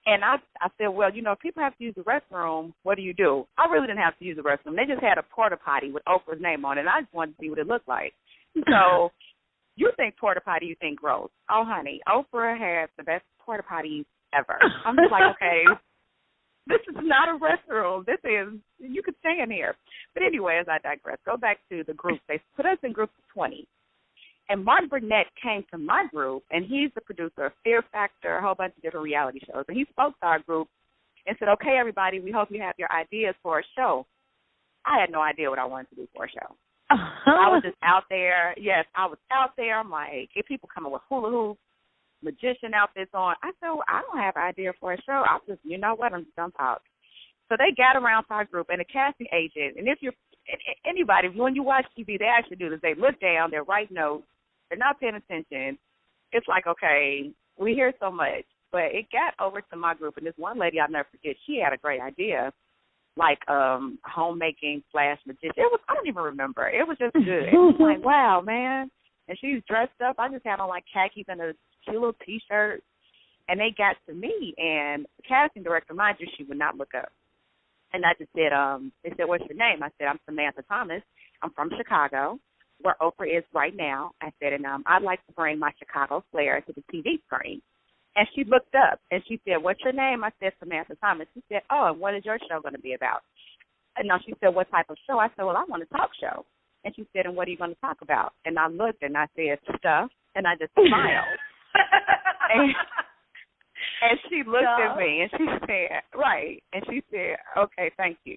And 0.07 0.25
I 0.25 0.37
I 0.61 0.69
said, 0.79 0.89
Well, 0.89 1.13
you 1.15 1.23
know, 1.23 1.33
if 1.33 1.41
people 1.41 1.63
have 1.63 1.77
to 1.79 1.85
use 1.85 1.95
the 1.97 2.03
restroom, 2.03 2.73
what 2.83 2.97
do 2.97 3.03
you 3.03 3.13
do? 3.13 3.47
I 3.59 3.67
really 3.71 3.87
didn't 3.87 4.03
have 4.03 4.19
to 4.19 4.25
use 4.25 4.37
the 4.37 4.43
restroom. 4.43 4.77
They 4.77 4.87
just 4.87 5.03
had 5.03 5.19
a 5.19 5.25
porta 5.35 5.57
potty 5.57 5.91
with 5.91 6.05
Oprah's 6.07 6.41
name 6.41 6.65
on 6.65 6.79
it 6.79 6.83
and 6.83 6.91
I 6.91 7.01
just 7.03 7.13
wanted 7.13 7.33
to 7.33 7.41
see 7.41 7.51
what 7.51 7.59
it 7.59 7.67
looked 7.67 7.89
like. 7.89 8.15
So 8.55 9.11
you 9.77 9.91
think 9.97 10.17
porta 10.17 10.41
potty, 10.41 10.67
you 10.67 10.77
think 10.81 11.01
gross. 11.01 11.31
Oh, 11.51 11.65
honey, 11.67 12.01
Oprah 12.09 12.59
has 12.59 12.89
the 12.97 13.03
best 13.03 13.25
porta 13.45 13.63
potties 13.63 14.05
ever. 14.33 14.59
I'm 14.85 14.97
just 14.97 15.11
like, 15.11 15.35
okay, 15.37 15.65
this 16.69 16.81
is 16.89 16.97
not 17.03 17.29
a 17.29 17.39
restroom. 17.39 18.05
This 18.05 18.19
is 18.25 18.59
you 18.79 19.03
could 19.03 19.15
stay 19.21 19.43
in 19.43 19.51
here. 19.51 19.75
But 20.15 20.23
anyway, 20.23 20.59
as 20.61 20.67
I 20.69 20.79
digress, 20.79 21.19
go 21.25 21.37
back 21.37 21.59
to 21.71 21.83
the 21.85 21.95
group. 21.95 22.21
They 22.29 22.41
put 22.57 22.67
us 22.67 22.79
in 22.83 22.93
groups 22.93 23.13
of 23.19 23.25
twenty. 23.33 23.67
And 24.49 24.65
Martin 24.65 24.89
Burnett 24.89 25.27
came 25.43 25.65
to 25.71 25.79
my 25.79 26.07
group, 26.13 26.43
and 26.51 26.65
he's 26.65 26.91
the 26.95 27.03
producer 27.03 27.47
of 27.47 27.53
Fear 27.65 27.83
Factor, 27.93 28.39
a 28.39 28.43
whole 28.43 28.55
bunch 28.55 28.75
of 28.77 28.83
different 28.83 29.05
reality 29.05 29.41
shows. 29.47 29.65
And 29.69 29.77
he 29.77 29.85
spoke 29.91 30.19
to 30.21 30.27
our 30.27 30.39
group 30.41 30.69
and 31.27 31.37
said, 31.39 31.49
"Okay, 31.49 31.77
everybody, 31.79 32.21
we 32.21 32.31
hope 32.31 32.51
you 32.51 32.61
have 32.63 32.75
your 32.79 32.91
ideas 32.93 33.35
for 33.43 33.59
a 33.61 33.63
show." 33.77 34.07
I 34.87 35.01
had 35.01 35.11
no 35.11 35.21
idea 35.21 35.51
what 35.51 35.59
I 35.59 35.67
wanted 35.67 35.91
to 35.91 35.97
do 35.97 36.09
for 36.15 36.25
a 36.25 36.31
show. 36.31 36.57
I 36.91 37.49
was 37.53 37.63
just 37.67 37.77
out 37.83 38.05
there. 38.09 38.55
Yes, 38.57 38.87
I 38.97 39.07
was 39.07 39.19
out 39.31 39.51
there. 39.57 39.79
I'm 39.79 39.91
like, 39.91 40.31
if 40.35 40.47
people 40.47 40.69
coming 40.73 40.93
with 40.93 41.03
hula 41.09 41.31
hoops, 41.31 41.61
magician 42.23 42.75
outfits 42.75 43.11
on, 43.13 43.37
I 43.43 43.49
said, 43.61 43.69
well, 43.69 43.85
I 43.87 44.01
don't 44.03 44.19
have 44.19 44.37
an 44.37 44.43
idea 44.43 44.73
for 44.81 44.95
a 44.95 45.03
show. 45.03 45.25
I'm 45.29 45.41
just, 45.47 45.61
you 45.63 45.79
know 45.79 45.95
what, 45.95 46.13
I'm 46.13 46.25
just 46.25 46.37
gonna 46.37 46.53
talk. 46.53 46.81
So 47.49 47.57
they 47.57 47.75
got 47.77 48.01
around 48.01 48.25
to 48.25 48.35
our 48.35 48.45
group 48.45 48.69
and 48.71 48.81
a 48.81 48.85
casting 48.85 49.29
agent. 49.33 49.77
And 49.79 49.89
if 49.89 49.99
you're 50.01 50.15
anybody, 50.87 51.29
when 51.29 51.55
you 51.55 51.63
watch 51.63 51.85
TV, 51.99 52.19
they 52.19 52.25
actually 52.25 52.57
do 52.57 52.71
this. 52.71 52.81
They 52.83 52.95
look 52.95 53.21
down, 53.21 53.51
they 53.51 53.59
write 53.67 53.91
notes, 53.91 54.27
they're 54.69 54.79
not 54.79 55.01
paying 55.01 55.15
attention. 55.15 55.79
It's 56.33 56.47
like, 56.49 56.67
okay, 56.67 57.31
we 57.59 57.75
hear 57.75 57.93
so 58.01 58.11
much. 58.11 58.45
But 58.71 58.93
it 58.93 59.07
got 59.11 59.35
over 59.45 59.63
to 59.63 59.77
my 59.77 59.95
group, 59.95 60.19
and 60.19 60.27
this 60.27 60.35
one 60.37 60.59
lady 60.59 60.79
I'll 60.79 60.91
never 60.91 61.09
forget. 61.11 61.37
She 61.47 61.61
had 61.63 61.73
a 61.73 61.79
great 61.79 62.03
idea, 62.03 62.53
like 63.17 63.39
um 63.49 63.99
homemaking 64.05 64.83
slash 64.93 65.19
magician. 65.27 65.57
It 65.57 65.73
was 65.73 65.81
I 65.89 65.95
don't 65.95 66.07
even 66.07 66.23
remember. 66.23 66.69
It 66.69 66.87
was 66.87 66.99
just 66.99 67.15
good. 67.15 67.25
It 67.25 67.55
was 67.55 67.77
like, 67.81 68.05
wow, 68.05 68.43
man. 68.45 68.91
And 69.27 69.39
she's 69.41 69.63
dressed 69.67 70.01
up. 70.05 70.17
I 70.19 70.29
just 70.29 70.45
had 70.45 70.61
on 70.61 70.69
like 70.69 70.85
khakis 70.93 71.25
and 71.29 71.41
a 71.41 71.53
cute 71.85 71.97
little 71.97 72.13
t-shirt. 72.25 72.83
And 73.49 73.59
they 73.59 73.75
got 73.77 73.97
to 74.07 74.15
me, 74.15 74.53
and 74.59 75.07
the 75.17 75.23
casting 75.27 75.63
director, 75.63 75.95
mind 75.95 76.19
you, 76.21 76.27
she 76.37 76.45
would 76.45 76.59
not 76.59 76.77
look 76.77 76.93
up. 76.95 77.09
And 77.95 78.05
I 78.05 78.13
just 78.19 78.31
said, 78.37 78.53
um, 78.53 78.93
they 79.03 79.11
said, 79.17 79.27
what's 79.27 79.45
your 79.49 79.57
name? 79.57 79.83
I 79.83 79.89
said, 79.97 80.07
I'm 80.07 80.21
Samantha 80.27 80.63
Thomas. 80.69 81.01
I'm 81.43 81.51
from 81.53 81.71
Chicago, 81.75 82.39
where 82.81 82.97
Oprah 83.01 83.39
is 83.39 83.45
right 83.55 83.75
now. 83.77 84.13
I 84.23 84.31
said, 84.41 84.53
and 84.53 84.65
um, 84.67 84.85
I'd 84.87 85.03
like 85.03 85.25
to 85.27 85.33
bring 85.33 85.59
my 85.59 85.73
Chicago 85.79 86.25
flair 86.31 86.61
to 86.63 86.73
the 86.73 86.83
TV 86.93 87.21
screen. 87.27 87.61
And 88.17 88.27
she 88.35 88.45
looked 88.45 88.75
up 88.75 88.99
and 89.11 89.23
she 89.29 89.41
said, 89.47 89.63
what's 89.63 89.81
your 89.85 89.93
name? 89.93 90.25
I 90.25 90.31
said, 90.41 90.53
Samantha 90.59 90.97
Thomas. 90.97 91.29
She 91.35 91.43
said, 91.49 91.63
oh, 91.71 91.87
and 91.93 92.01
what 92.01 92.15
is 92.15 92.25
your 92.25 92.39
show 92.51 92.61
going 92.61 92.75
to 92.75 92.81
be 92.81 92.95
about? 92.95 93.21
And 93.97 94.09
now 94.09 94.19
she 94.25 94.35
said, 94.41 94.55
what 94.55 94.71
type 94.71 94.87
of 94.91 94.97
show? 95.07 95.19
I 95.19 95.29
said, 95.37 95.45
well, 95.45 95.57
I 95.57 95.65
want 95.69 95.83
a 95.83 95.87
talk 95.87 96.11
show. 96.21 96.45
And 96.85 96.95
she 96.97 97.07
said, 97.13 97.27
and 97.27 97.37
what 97.37 97.47
are 97.49 97.51
you 97.51 97.59
going 97.59 97.75
to 97.75 97.81
talk 97.81 97.99
about? 98.03 98.33
And 98.45 98.59
I 98.59 98.69
looked 98.69 99.03
and 99.03 99.17
I 99.17 99.27
said, 99.37 99.59
stuff. 99.79 100.11
And 100.35 100.47
I 100.47 100.55
just 100.59 100.73
smiled. 100.75 101.39
and, 102.55 102.75
and 104.03 104.19
she 104.29 104.43
looked 104.47 104.67
stuff. 104.67 104.93
at 104.93 104.99
me 104.99 105.23
and 105.23 105.31
she 105.37 105.47
said, 105.67 106.03
right. 106.15 106.63
And 106.73 106.83
she 106.91 107.03
said, 107.11 107.37
okay, 107.57 107.91
thank 107.97 108.19
you. 108.25 108.37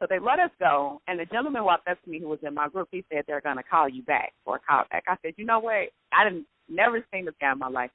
So 0.00 0.06
they 0.08 0.18
let 0.18 0.40
us 0.40 0.50
go, 0.58 1.02
and 1.06 1.20
the 1.20 1.26
gentleman 1.26 1.62
walked 1.62 1.86
up 1.86 2.02
to 2.02 2.10
me 2.10 2.20
who 2.20 2.28
was 2.28 2.38
in 2.42 2.54
my 2.54 2.68
group. 2.68 2.88
He 2.90 3.04
said 3.12 3.24
they're 3.26 3.42
going 3.42 3.58
to 3.58 3.62
call 3.62 3.86
you 3.86 4.02
back 4.02 4.32
for 4.44 4.56
a 4.56 4.60
call 4.60 4.84
back. 4.90 5.04
I 5.06 5.16
said, 5.22 5.34
you 5.36 5.44
know 5.44 5.58
what? 5.60 5.88
I 6.12 6.24
didn't 6.24 6.46
never 6.70 7.04
seen 7.12 7.26
this 7.26 7.34
guy 7.38 7.52
in 7.52 7.58
my 7.58 7.68
life. 7.68 7.90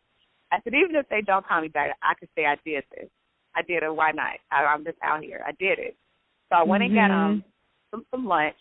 I 0.51 0.57
said, 0.63 0.73
even 0.75 0.95
if 0.95 1.09
they 1.09 1.21
don't 1.21 1.45
call 1.47 1.61
me 1.61 1.67
back, 1.67 1.97
I 2.03 2.13
could 2.13 2.29
say 2.35 2.45
I 2.45 2.57
did 2.63 2.83
this. 2.95 3.09
I 3.55 3.63
did 3.63 3.81
it. 3.81 3.93
Why 3.93 4.11
not? 4.11 4.37
I, 4.51 4.65
I'm 4.65 4.83
just 4.83 4.97
out 5.03 5.23
here. 5.23 5.43
I 5.45 5.51
did 5.53 5.79
it. 5.79 5.95
So 6.49 6.57
I 6.59 6.63
went 6.63 6.83
mm-hmm. 6.83 6.95
and 6.95 7.09
got 7.09 7.15
um 7.15 7.43
some 7.89 8.05
some 8.11 8.25
lunch, 8.27 8.55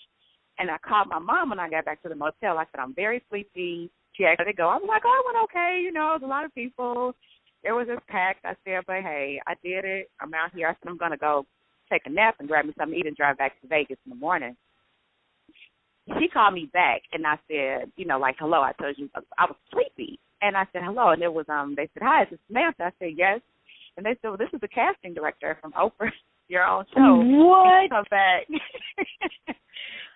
and 0.59 0.71
I 0.71 0.79
called 0.79 1.09
my 1.09 1.19
mom 1.19 1.51
when 1.51 1.59
I 1.59 1.69
got 1.69 1.85
back 1.85 2.03
to 2.03 2.09
the 2.09 2.15
motel. 2.15 2.57
I 2.57 2.65
said, 2.73 2.81
I'm 2.81 2.95
very 2.95 3.23
sleepy. 3.29 3.91
She 4.15 4.25
asked 4.25 4.39
me 4.39 4.47
to 4.47 4.53
go. 4.55 4.69
I 4.69 4.77
was 4.77 4.87
like, 4.89 5.03
oh, 5.05 5.21
it 5.21 5.35
went 5.35 5.45
okay. 5.45 5.81
You 5.83 5.93
know, 5.93 6.13
there's 6.13 6.23
a 6.23 6.33
lot 6.33 6.47
of 6.47 6.55
people. 6.55 7.15
It 7.63 7.73
was 7.73 7.89
just 7.89 8.07
packed. 8.07 8.45
I 8.45 8.55
said, 8.65 8.85
but 8.87 9.03
hey, 9.03 9.41
I 9.47 9.55
did 9.63 9.85
it. 9.85 10.11
I'm 10.21 10.33
out 10.33 10.55
here. 10.55 10.69
I 10.69 10.73
said, 10.73 10.89
I'm 10.89 10.99
going 10.99 11.11
to 11.11 11.17
go 11.17 11.45
take 11.91 12.03
a 12.07 12.11
nap 12.11 12.37
and 12.39 12.49
grab 12.49 12.65
me 12.67 12.73
something 12.79 12.95
to 12.95 13.01
eat 13.01 13.07
and 13.07 13.17
drive 13.17 13.39
back 13.39 13.61
to 13.61 13.69
Vegas 13.69 13.99
in 14.05 14.11
the 14.11 14.17
morning. 14.17 14.57
She 16.19 16.29
called 16.29 16.55
me 16.55 16.69
back 16.73 17.03
and 17.13 17.27
I 17.27 17.37
said, 17.49 17.91
you 17.97 18.05
know, 18.05 18.19
like, 18.19 18.37
hello, 18.39 18.61
I 18.61 18.73
told 18.73 18.97
you 18.99 19.09
I 19.39 19.47
was 19.47 19.57
sleepy. 19.73 20.19
And 20.43 20.57
I 20.57 20.67
said, 20.73 20.83
hello. 20.85 21.11
And 21.11 21.23
it 21.23 21.33
was, 21.33 21.47
um, 21.49 21.75
they 21.75 21.89
said, 21.95 22.03
hi, 22.03 22.25
is 22.25 22.29
this 22.31 22.39
Samantha? 22.49 22.85
I 22.85 22.91
said, 22.99 23.13
yes. 23.17 23.41
And 23.97 24.05
they 24.05 24.11
said, 24.21 24.29
well, 24.29 24.37
this 24.37 24.51
is 24.53 24.61
the 24.61 24.69
casting 24.69 25.15
director 25.15 25.57
from 25.61 25.73
Oprah, 25.73 26.11
your 26.49 26.65
own 26.65 26.85
show. 26.95 27.23
What? 27.25 27.91
Come 27.91 28.05
back. 28.11 28.47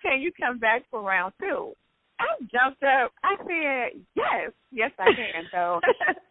Can 0.03 0.21
you 0.21 0.31
come 0.39 0.59
back 0.59 0.83
for 0.91 1.01
round 1.01 1.33
two? 1.39 1.73
I 2.19 2.25
jumped 2.51 2.83
up. 2.83 3.11
I 3.23 3.35
said, 3.37 4.01
yes, 4.15 4.51
yes, 4.71 4.91
I 4.99 5.05
can. 5.05 5.43
So 5.51 5.79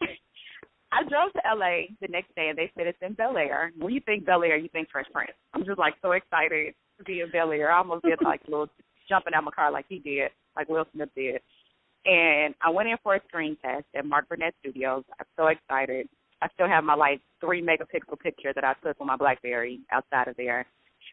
I 0.91 1.03
drove 1.09 1.33
to 1.35 1.41
LA 1.45 1.93
the 2.01 2.09
next 2.09 2.35
day 2.35 2.49
and 2.49 2.57
they 2.57 2.71
said 2.77 2.87
it's 2.87 2.99
in 3.03 3.13
Bel 3.13 3.37
Air. 3.37 3.73
When 3.79 3.93
you 3.93 4.01
think 4.01 4.25
Bel 4.25 4.43
Air, 4.43 4.57
you 4.57 4.69
think 4.69 4.89
Fresh 4.91 5.07
Prince. 5.13 5.33
I'm 5.53 5.65
just 5.65 5.79
like 5.79 5.95
so 6.01 6.13
excited 6.13 6.75
to 6.99 7.05
be 7.05 7.21
in 7.21 7.31
Bel 7.31 7.53
Air. 7.53 7.71
I 7.71 7.79
almost 7.79 8.05
did 8.05 8.19
like 8.23 8.41
a 8.47 8.51
little 8.51 8.69
jumping 9.09 9.35
out 9.35 9.41
of 9.41 9.45
my 9.45 9.51
car 9.51 9.71
like 9.71 9.87
he 9.89 9.99
did, 9.99 10.31
like 10.57 10.69
Will 10.69 10.87
Smith 10.95 11.11
did. 11.15 11.41
And 12.07 12.55
I 12.63 12.71
went 12.71 12.89
in 12.89 12.97
for 13.03 13.17
a 13.17 13.21
screen 13.29 13.57
test 13.63 13.85
at 13.95 14.07
Mark 14.07 14.29
Burnett 14.29 14.55
Studios. 14.61 15.05
I'm 15.19 15.27
so 15.37 15.49
excited. 15.49 16.09
I 16.41 16.49
still 16.55 16.69
have 16.69 16.85
my 16.85 16.95
like 16.95 17.21
three 17.41 17.63
megapixel 17.63 18.19
picture 18.21 18.53
that 18.55 18.65
I 18.65 18.75
took 18.85 18.97
on 19.01 19.09
my 19.09 19.17
BlackBerry 19.17 19.81
outside 19.93 20.29
of 20.29 20.37
there. 20.37 20.65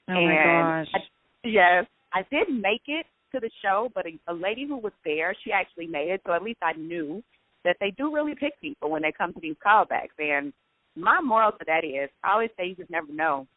Oh 0.08 0.14
and 0.14 0.26
my 0.26 0.84
gosh! 0.84 0.88
I, 0.94 1.48
yes, 1.48 1.86
I 2.14 2.22
didn't 2.32 2.62
make 2.62 2.84
it 2.88 3.06
to 3.34 3.40
the 3.40 3.50
show, 3.62 3.90
but 3.94 4.06
a, 4.06 4.32
a 4.32 4.34
lady 4.34 4.68
who 4.68 4.78
was 4.78 4.94
there, 5.04 5.36
she 5.44 5.52
actually 5.52 5.88
made 5.88 6.10
it. 6.10 6.22
So 6.26 6.34
at 6.34 6.44
least 6.44 6.60
I 6.62 6.74
knew 6.74 7.24
that 7.66 7.78
they 7.82 7.92
do 7.92 8.14
really 8.14 8.36
pick 8.36 8.60
people 8.62 8.90
when 8.90 9.02
they 9.02 9.12
come 9.12 9.34
to 9.34 9.40
these 9.42 9.56
callbacks. 9.66 10.16
And 10.18 10.54
my 10.96 11.20
moral 11.20 11.52
to 11.52 11.66
that 11.68 11.84
is, 11.84 12.10
I 12.24 12.34
always 12.34 12.52
say 12.58 12.68
you 12.68 12.76
just 12.76 12.90
never 12.90 13.12
know 13.12 13.48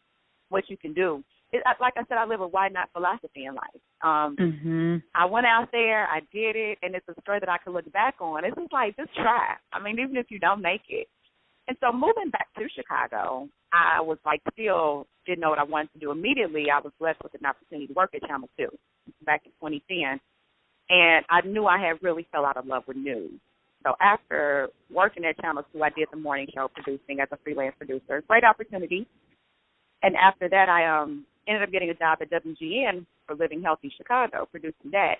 what 0.48 0.64
you 0.68 0.76
can 0.76 0.92
do. 0.92 1.22
It, 1.52 1.62
like 1.80 1.94
I 1.96 2.02
said, 2.08 2.18
I 2.18 2.26
live 2.26 2.40
a 2.40 2.46
why 2.46 2.68
not 2.68 2.90
philosophy 2.92 3.46
in 3.46 3.54
life. 3.54 3.80
Um, 4.02 4.36
mm-hmm. 4.36 4.96
I 5.14 5.24
went 5.24 5.46
out 5.46 5.68
there, 5.72 6.06
I 6.06 6.20
did 6.32 6.56
it, 6.56 6.78
and 6.82 6.94
it's 6.94 7.08
a 7.08 7.20
story 7.22 7.40
that 7.40 7.48
I 7.48 7.56
can 7.62 7.72
look 7.72 7.90
back 7.92 8.16
on. 8.20 8.44
It's 8.44 8.56
just 8.56 8.72
like 8.72 8.96
just 8.96 9.14
try. 9.14 9.54
I 9.72 9.82
mean, 9.82 9.98
even 9.98 10.16
if 10.16 10.26
you 10.30 10.38
don't 10.38 10.60
make 10.60 10.82
it. 10.88 11.08
And 11.66 11.76
so 11.80 11.92
moving 11.92 12.30
back 12.30 12.48
to 12.58 12.68
Chicago, 12.74 13.48
I 13.72 14.00
was 14.00 14.18
like 14.24 14.40
still 14.52 15.06
didn't 15.26 15.40
know 15.40 15.50
what 15.50 15.58
I 15.58 15.64
wanted 15.64 15.92
to 15.92 15.98
do. 15.98 16.10
Immediately, 16.10 16.66
I 16.72 16.80
was 16.80 16.92
blessed 16.98 17.22
with 17.22 17.34
an 17.34 17.46
opportunity 17.46 17.86
to 17.88 17.92
work 17.92 18.14
at 18.14 18.26
Channel 18.26 18.48
Two 18.58 18.70
back 19.24 19.42
in 19.44 19.52
2010, 19.60 20.20
and 20.90 21.24
I 21.28 21.46
knew 21.46 21.66
I 21.66 21.78
had 21.78 22.02
really 22.02 22.26
fell 22.32 22.46
out 22.46 22.56
of 22.56 22.66
love 22.66 22.84
with 22.86 22.96
news. 22.96 23.40
So 23.84 23.94
after 24.00 24.68
working 24.90 25.24
at 25.24 25.40
Channel 25.40 25.62
2, 25.72 25.82
I 25.82 25.90
did 25.90 26.08
the 26.10 26.16
morning 26.16 26.48
show 26.54 26.68
producing 26.68 27.20
as 27.20 27.28
a 27.32 27.38
freelance 27.44 27.74
producer. 27.78 28.22
Great 28.26 28.44
opportunity. 28.44 29.06
And 30.02 30.14
after 30.16 30.48
that, 30.48 30.68
I 30.68 30.86
um 30.86 31.26
ended 31.46 31.62
up 31.62 31.72
getting 31.72 31.90
a 31.90 31.94
job 31.94 32.18
at 32.20 32.30
WGN 32.30 33.06
for 33.26 33.34
Living 33.34 33.62
Healthy 33.62 33.92
Chicago, 33.96 34.46
producing 34.50 34.90
that. 34.92 35.16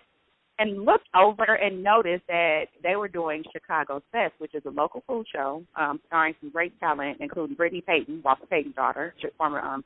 And 0.60 0.84
looked 0.84 1.06
over 1.14 1.54
and 1.54 1.84
noticed 1.84 2.24
that 2.26 2.64
they 2.82 2.96
were 2.96 3.06
doing 3.06 3.44
Chicago's 3.52 4.02
Best, 4.12 4.34
which 4.38 4.56
is 4.56 4.62
a 4.66 4.70
local 4.70 5.04
food 5.06 5.24
show 5.32 5.62
um, 5.76 6.00
starring 6.08 6.34
some 6.40 6.50
great 6.50 6.78
talent, 6.80 7.18
including 7.20 7.56
Brittney 7.56 7.84
Payton, 7.86 8.22
Walter 8.24 8.46
Payton's 8.50 8.74
daughter, 8.74 9.14
former 9.36 9.60
um, 9.60 9.84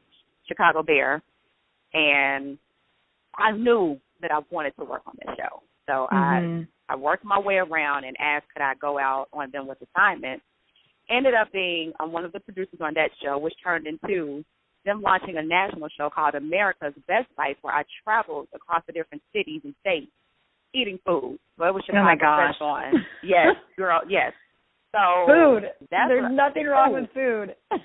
Chicago 0.48 0.82
Bear. 0.82 1.22
And 1.92 2.56
I 3.36 3.52
knew 3.52 4.00
that 4.22 4.30
I 4.30 4.40
wanted 4.50 4.74
to 4.78 4.84
work 4.84 5.02
on 5.06 5.14
this 5.18 5.36
show. 5.36 5.62
So 5.86 6.08
mm-hmm. 6.10 6.62
I 6.62 6.66
I 6.92 6.96
worked 6.96 7.24
my 7.24 7.38
way 7.38 7.54
around 7.54 8.04
and 8.04 8.14
asked 8.20 8.52
could 8.52 8.62
I 8.62 8.74
go 8.74 8.98
out 8.98 9.28
on 9.32 9.50
them 9.50 9.66
with 9.66 9.78
assignments. 9.80 10.44
Ended 11.08 11.32
up 11.32 11.50
being 11.50 11.92
um, 12.00 12.12
one 12.12 12.24
of 12.24 12.32
the 12.32 12.40
producers 12.40 12.80
on 12.82 12.92
that 12.94 13.08
show, 13.24 13.38
which 13.38 13.54
turned 13.64 13.86
into 13.86 14.44
them 14.84 15.00
launching 15.00 15.38
a 15.38 15.42
national 15.42 15.88
show 15.96 16.10
called 16.14 16.34
America's 16.34 16.92
Best 17.08 17.28
Bites, 17.34 17.58
where 17.62 17.74
I 17.74 17.84
traveled 18.04 18.48
across 18.54 18.82
the 18.86 18.92
different 18.92 19.22
cities 19.32 19.62
and 19.64 19.74
states 19.80 20.12
eating 20.74 20.98
food. 21.06 21.38
So 21.58 21.64
it 21.64 21.72
was 21.72 21.82
Chicago 21.86 22.02
oh 22.02 22.04
my 22.04 22.16
gosh. 22.16 22.54
on. 22.60 22.92
Yes, 23.24 23.56
girl, 23.76 24.00
yes. 24.08 24.32
So 24.92 25.00
food. 25.26 25.62
That's 25.90 26.08
There's 26.08 26.22
what, 26.22 26.32
nothing 26.32 26.66
wrong 26.66 26.92
food. 26.92 27.00
with 27.00 27.10
food. 27.14 27.56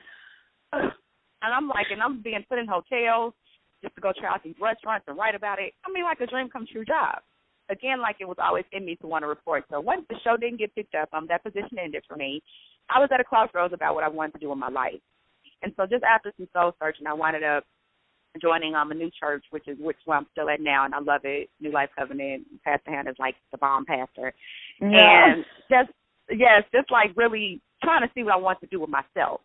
and 0.73 1.51
I'm 1.55 1.69
like, 1.69 1.87
and 1.91 2.01
I'm 2.01 2.21
being 2.21 2.43
put 2.49 2.59
in 2.59 2.67
hotels 2.67 3.33
just 3.81 3.95
to 3.95 4.01
go 4.01 4.11
try 4.19 4.33
out 4.33 4.43
these 4.43 4.59
restaurants 4.61 5.05
and 5.07 5.17
write 5.17 5.35
about 5.35 5.59
it. 5.59 5.73
I 5.85 5.91
mean, 5.93 6.03
like 6.03 6.19
a 6.19 6.27
dream 6.27 6.49
come 6.51 6.65
true 6.69 6.83
job 6.83 7.23
again, 7.69 8.01
like 8.01 8.17
it 8.19 8.27
was 8.27 8.37
always 8.39 8.65
in 8.71 8.85
me 8.85 8.95
to 8.97 9.07
want 9.07 9.23
to 9.23 9.27
report. 9.27 9.65
So 9.69 9.79
once 9.79 10.05
the 10.09 10.15
show 10.23 10.37
didn't 10.37 10.59
get 10.59 10.73
picked 10.75 10.95
up, 10.95 11.09
um, 11.13 11.27
that 11.29 11.43
position 11.43 11.77
ended 11.81 12.03
for 12.07 12.15
me. 12.15 12.41
I 12.89 12.99
was 12.99 13.09
at 13.13 13.19
a 13.19 13.23
crossroads 13.23 13.73
about 13.73 13.95
what 13.95 14.03
I 14.03 14.07
wanted 14.07 14.33
to 14.33 14.39
do 14.39 14.51
in 14.51 14.59
my 14.59 14.69
life. 14.69 15.01
And 15.61 15.73
so 15.75 15.85
just 15.85 16.03
after 16.03 16.31
some 16.37 16.47
soul 16.53 16.73
searching, 16.79 17.07
I 17.07 17.13
wound 17.13 17.43
up 17.43 17.63
joining 18.41 18.75
um 18.75 18.91
a 18.91 18.95
new 18.95 19.09
church, 19.19 19.43
which 19.49 19.67
is 19.67 19.77
which 19.79 19.97
where 20.05 20.17
I'm 20.17 20.27
still 20.31 20.49
at 20.49 20.61
now, 20.61 20.85
and 20.85 20.93
I 20.93 20.99
love 20.99 21.21
it. 21.23 21.49
New 21.59 21.71
Life 21.71 21.89
Covenant. 21.97 22.45
Pastor 22.63 22.91
Hannah 22.91 23.11
is 23.11 23.15
like 23.19 23.35
the 23.51 23.57
bomb 23.57 23.85
pastor, 23.85 24.33
Yeah. 24.79 25.33
and 25.33 25.45
just 25.69 25.89
yes, 26.29 26.63
just 26.73 26.91
like 26.91 27.11
really 27.15 27.61
trying 27.83 28.07
to 28.07 28.13
see 28.13 28.23
what 28.23 28.33
I 28.33 28.37
want 28.37 28.59
to 28.61 28.67
do 28.67 28.79
with 28.81 28.89
myself. 28.89 29.41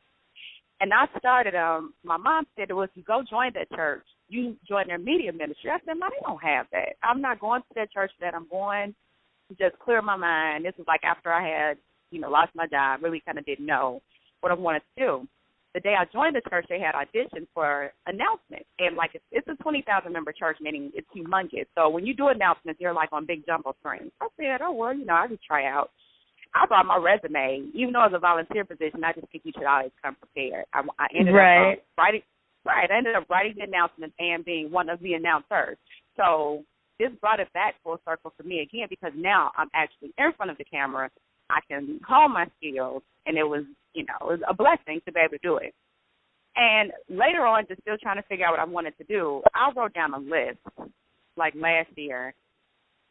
And 0.81 0.93
I 0.93 1.07
started. 1.19 1.55
Um, 1.55 1.95
my 2.05 2.17
mom 2.17 2.47
said, 2.57 2.71
"Well, 2.73 2.85
if 2.85 2.91
you 2.95 3.03
go 3.03 3.23
join 3.29 3.53
that 3.55 3.71
church, 3.75 4.05
you 4.33 4.57
join 4.69 4.89
their 4.89 4.99
media 4.99 5.33
ministry." 5.33 5.71
I 5.71 5.79
said, 5.85 5.99
"Mom, 5.99 6.11
they 6.11 6.25
don't 6.27 6.43
have 6.43 6.67
that. 6.73 6.97
I'm 7.03 7.21
not 7.21 7.41
going 7.41 7.63
to 7.63 7.75
that 7.77 7.93
church. 7.93 8.13
That 8.21 8.35
I'm 8.35 8.49
going 8.49 8.95
to 9.49 9.55
just 9.57 9.79
clear 9.79 10.03
my 10.03 10.17
mind." 10.17 10.65
This 10.65 10.75
was 10.79 10.87
like 10.89 11.05
after 11.05 11.33
I 11.33 11.43
had, 11.47 11.77
you 12.11 12.21
know, 12.21 12.31
lost 12.31 12.53
my 12.55 12.67
job. 12.67 13.03
Really, 13.03 13.21
kind 13.25 13.39
of 13.39 13.47
didn't 13.47 13.67
know 13.67 14.01
what 14.41 14.53
I 14.53 14.55
wanted 14.55 14.81
to 14.81 15.05
do. 15.07 15.29
The 15.75 15.81
day 15.81 15.95
I 15.99 16.05
joined 16.13 16.37
the 16.37 16.43
church, 16.51 16.67
they 16.69 16.81
had 16.81 16.95
auditions 16.95 17.47
for 17.55 17.93
announcements, 18.07 18.69
and 18.79 18.95
like 18.97 19.13
it's, 19.15 19.25
it's 19.33 19.49
a 19.49 19.57
twenty 19.63 19.83
thousand 19.87 20.13
member 20.13 20.33
church, 20.33 20.59
meaning 20.61 20.91
it's 20.95 21.09
humongous. 21.17 21.67
So 21.75 21.89
when 21.89 22.05
you 22.05 22.15
do 22.15 22.29
announcements, 22.29 22.81
you're 22.81 22.93
like 22.93 23.09
on 23.13 23.25
big 23.25 23.47
jumbo 23.47 23.75
screens. 23.81 24.13
I 24.21 24.29
said, 24.37 24.61
"Oh 24.63 24.73
well, 24.73 24.95
you 24.95 25.07
know, 25.07 25.15
I 25.15 25.29
just 25.29 25.45
try 25.45 25.67
out." 25.67 25.91
I 26.55 26.67
brought 26.67 26.85
my 26.85 26.99
resume, 26.99 27.71
even 27.73 27.95
though 27.95 28.05
it's 28.05 28.15
a 28.15 28.19
volunteer 28.19 28.65
position. 28.67 29.03
I 29.05 29.15
just 29.15 29.27
think 29.33 29.45
you 29.47 29.53
should 29.57 29.65
always 29.65 29.91
come 30.03 30.17
prepared. 30.17 30.67
I, 30.75 30.83
I 30.99 31.07
ended 31.17 31.35
Right. 31.35 31.73
up 31.73 31.79
um, 31.79 31.85
writing, 31.97 32.23
right. 32.65 32.91
I 32.91 32.97
ended 32.97 33.15
up 33.15 33.29
writing 33.29 33.55
the 33.57 33.65
announcement 33.65 34.13
and 34.19 34.45
being 34.45 34.71
one 34.71 34.89
of 34.89 35.01
the 35.01 35.15
announcers. 35.15 35.77
So 36.17 36.65
this 36.99 37.11
brought 37.21 37.41
it 37.41 37.53
back 37.53 37.75
full 37.83 37.99
circle 38.07 38.33
for 38.37 38.43
me 38.43 38.61
again 38.61 38.87
because 38.89 39.13
now 39.17 39.51
I'm 39.57 39.69
actually 39.75 40.13
in 40.19 40.33
front 40.37 40.51
of 40.51 40.59
the 40.59 40.65
camera. 40.65 41.11
I 41.51 41.61
can 41.69 42.01
hone 42.07 42.33
my 42.33 42.47
skills, 42.59 43.03
and 43.27 43.37
it 43.37 43.45
was, 43.45 43.65
you 43.95 44.05
know, 44.05 44.29
it 44.29 44.41
was 44.41 44.41
a 44.49 44.55
blessing 44.55 45.01
to 45.05 45.13
be 45.13 45.21
able 45.21 45.33
to 45.33 45.39
do 45.43 45.57
it. 45.57 45.75
And 46.57 46.93
later 47.09 47.47
on, 47.47 47.67
just 47.69 47.81
still 47.83 47.97
trying 48.03 48.17
to 48.17 48.29
figure 48.29 48.47
out 48.47 48.53
what 48.53 48.61
I 48.61 48.65
wanted 48.65 48.97
to 48.99 49.05
do, 49.05 49.43
I 49.55 49.71
wrote 49.75 49.95
down 49.95 50.15
a 50.15 50.19
list, 50.19 50.59
like 51.37 51.55
last 51.55 51.89
year, 51.97 52.35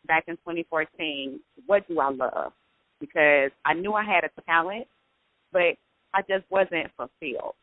back 0.07 0.25
in 0.27 0.35
2014. 0.37 1.39
What 1.65 1.87
do 1.87 1.99
I 1.99 2.09
love? 2.11 2.53
because 3.01 3.51
I 3.65 3.73
knew 3.73 3.93
I 3.93 4.05
had 4.05 4.23
a 4.23 4.41
talent, 4.43 4.87
but 5.51 5.75
I 6.13 6.21
just 6.29 6.45
wasn't 6.49 6.87
fulfilled. 6.95 7.55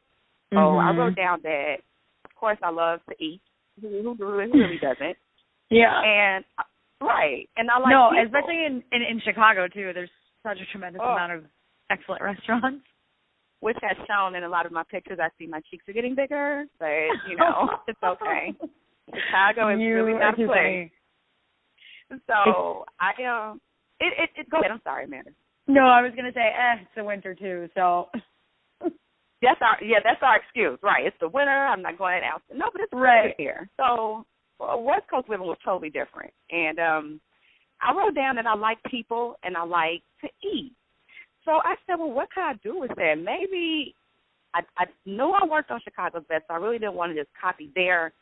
So 0.53 0.79
I 0.79 0.93
Mhm. 0.93 0.99
wrote 0.99 1.15
down 1.17 1.41
that, 1.43 1.77
of 2.25 2.35
course, 2.35 2.59
I 2.63 2.71
love 2.71 3.01
to 3.09 3.15
eat. 3.23 3.41
Who, 3.81 4.15
who, 4.19 4.25
really 4.33 4.79
doesn't? 4.83 5.17
Yeah. 5.71 6.01
And 6.03 6.45
right, 7.01 7.49
and 7.57 7.71
I 7.71 7.79
like 7.79 7.91
no, 7.91 8.11
people. 8.11 8.25
especially 8.27 8.65
in, 8.65 8.83
in 8.93 9.03
in 9.03 9.21
Chicago 9.21 9.69
too. 9.69 9.93
There's 9.93 10.11
such 10.43 10.59
a 10.61 10.67
tremendous 10.73 11.01
Oh. 11.05 11.13
amount 11.13 11.33
of 11.33 11.45
excellent 11.91 12.23
restaurants. 12.31 12.85
which 13.61 13.77
has 13.83 13.97
shown 14.07 14.35
in 14.37 14.45
a 14.45 14.49
lot 14.49 14.67
of 14.67 14.73
my 14.73 14.85
pictures. 14.85 15.19
I 15.21 15.29
see 15.39 15.47
my 15.47 15.61
cheeks 15.69 15.89
are 15.89 15.93
getting 15.93 16.15
bigger, 16.15 16.65
but 16.79 16.89
you 17.29 17.37
know 17.41 17.69
it's 17.87 18.03
okay. 18.03 18.55
Chicago 19.13 19.69
is 19.75 19.81
you 19.81 19.95
really 19.95 20.15
not 20.15 20.35
a 20.41 20.47
place. 20.47 20.91
So 22.27 22.85
I 23.01 23.13
um, 23.25 23.61
it 24.01 24.13
it, 24.17 24.31
it 24.41 24.51
go 24.51 24.59
ahead. 24.61 24.71
I'm 24.71 24.81
sorry, 24.83 25.05
Amanda. 25.05 25.31
No, 25.67 25.83
I 25.83 26.01
was 26.01 26.13
gonna 26.17 26.33
say, 26.33 26.41
eh, 26.49 26.81
it's 26.81 26.91
the 26.97 27.05
winter 27.05 27.35
too, 27.35 27.69
so 27.75 28.09
That's 29.43 29.61
our 29.63 29.79
yeah, 29.85 29.99
that's 30.03 30.21
our 30.23 30.37
excuse, 30.37 30.79
right? 30.83 31.07
It's 31.07 31.17
the 31.21 31.29
winter. 31.29 31.51
I'm 31.53 31.83
not 31.83 31.99
going 31.99 32.21
out. 32.25 32.43
No, 32.53 32.67
but 32.73 32.83
it's 32.83 32.93
Right. 32.93 33.35
here. 33.39 33.69
So 33.77 34.25
well, 34.59 34.83
West 34.83 35.05
Coast 35.11 35.29
living 35.29 35.47
was 35.47 35.59
totally 35.65 35.91
different, 35.91 36.33
and 36.51 36.79
um, 36.81 37.21
I 37.81 37.93
wrote 37.95 38.15
down 38.15 38.37
that 38.37 38.47
I 38.47 38.55
like 38.57 38.79
people 38.91 39.37
and 39.45 39.57
I 39.57 39.65
like 39.65 40.03
to 40.23 40.29
eat. 40.47 40.73
So 41.45 41.53
I 41.53 41.77
said, 41.87 41.97
well, 41.99 42.11
what 42.11 42.29
can 42.35 42.43
I 42.43 42.55
do 42.63 42.79
with 42.81 42.91
that? 42.97 43.15
Maybe 43.17 43.95
I 44.55 44.61
I 44.77 44.87
knew 45.07 45.31
I 45.31 45.47
worked 45.47 45.71
on 45.71 45.81
Chicago's 45.85 46.25
Best. 46.29 46.45
So 46.49 46.55
I 46.55 46.59
really 46.59 46.79
didn't 46.79 46.95
want 46.95 47.13
to 47.15 47.21
just 47.21 47.31
copy 47.41 47.71
their 47.77 48.13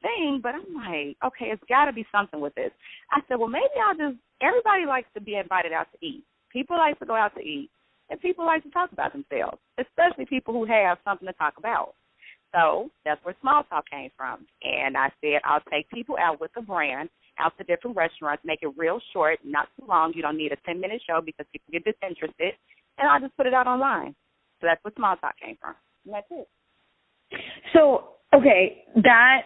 thing, 0.00 0.40
but 0.42 0.54
I'm 0.54 0.74
like, 0.74 1.16
okay, 1.24 1.46
it's 1.52 1.62
got 1.68 1.86
to 1.86 1.92
be 1.92 2.06
something 2.10 2.40
with 2.40 2.54
this. 2.54 2.70
I 3.10 3.20
said, 3.28 3.38
well, 3.38 3.48
maybe 3.48 3.76
I'll 3.84 3.96
just. 3.96 4.18
Everybody 4.40 4.84
likes 4.86 5.08
to 5.14 5.20
be 5.20 5.36
invited 5.36 5.72
out 5.72 5.86
to 5.92 6.06
eat. 6.06 6.24
People 6.52 6.76
like 6.76 6.98
to 6.98 7.06
go 7.06 7.14
out 7.14 7.34
to 7.36 7.40
eat, 7.40 7.70
and 8.10 8.20
people 8.20 8.44
like 8.44 8.62
to 8.62 8.70
talk 8.70 8.92
about 8.92 9.12
themselves, 9.12 9.58
especially 9.78 10.26
people 10.26 10.54
who 10.54 10.64
have 10.64 10.98
something 11.04 11.26
to 11.26 11.34
talk 11.34 11.54
about. 11.58 11.94
So 12.54 12.90
that's 13.04 13.22
where 13.24 13.34
small 13.40 13.64
talk 13.64 13.88
came 13.90 14.10
from. 14.16 14.46
And 14.62 14.96
I 14.96 15.10
said, 15.20 15.40
I'll 15.44 15.64
take 15.70 15.90
people 15.90 16.16
out 16.20 16.40
with 16.40 16.52
a 16.56 16.62
brand, 16.62 17.08
out 17.38 17.56
to 17.58 17.64
different 17.64 17.96
restaurants, 17.96 18.44
make 18.44 18.60
it 18.62 18.70
real 18.76 19.00
short, 19.12 19.40
not 19.44 19.68
too 19.78 19.86
long. 19.88 20.12
You 20.14 20.22
don't 20.22 20.36
need 20.36 20.52
a 20.52 20.56
10 20.64 20.80
minute 20.80 21.02
show 21.04 21.20
because 21.24 21.46
people 21.52 21.72
get 21.72 21.84
disinterested. 21.84 22.54
And 22.98 23.08
I'll 23.08 23.20
just 23.20 23.36
put 23.36 23.46
it 23.46 23.54
out 23.54 23.66
online. 23.66 24.14
So 24.60 24.68
that's 24.68 24.82
where 24.84 24.92
small 24.96 25.16
talk 25.16 25.34
came 25.44 25.56
from. 25.60 25.74
And 26.04 26.14
that's 26.14 26.26
it. 26.30 26.48
So 27.72 28.14
okay, 28.34 28.84
that 29.02 29.42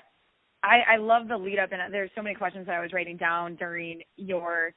I 0.62 0.94
I 0.94 0.97
love 0.97 1.29
the 1.29 1.37
lead 1.37 1.59
up, 1.59 1.71
and 1.73 1.92
there's 1.92 2.11
so 2.14 2.23
many 2.23 2.35
questions 2.35 2.66
that 2.66 2.75
I 2.75 2.81
was 2.81 2.92
writing 2.92 3.16
down 3.16 3.57
during 3.57 4.03
your 4.16 4.73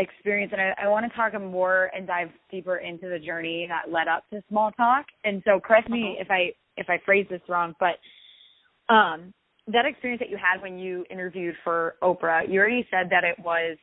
experience, 0.00 0.52
and 0.52 0.60
I, 0.60 0.84
I 0.84 0.88
want 0.88 1.10
to 1.10 1.16
talk 1.16 1.40
more 1.40 1.90
and 1.94 2.06
dive 2.06 2.28
deeper 2.50 2.78
into 2.78 3.08
the 3.08 3.18
journey 3.18 3.66
that 3.68 3.92
led 3.92 4.08
up 4.08 4.24
to 4.30 4.42
small 4.48 4.70
talk. 4.72 5.06
And 5.24 5.42
so, 5.44 5.60
correct 5.60 5.88
me 5.88 6.16
if 6.20 6.30
I 6.30 6.52
if 6.76 6.88
I 6.88 6.98
phrase 7.04 7.26
this 7.30 7.40
wrong, 7.48 7.74
but 7.78 7.98
um, 8.92 9.32
that 9.66 9.84
experience 9.84 10.20
that 10.20 10.30
you 10.30 10.36
had 10.36 10.62
when 10.62 10.78
you 10.78 11.04
interviewed 11.10 11.54
for 11.62 11.94
Oprah, 12.02 12.50
you 12.50 12.58
already 12.58 12.86
said 12.90 13.08
that 13.10 13.24
it 13.24 13.36
was 13.44 13.76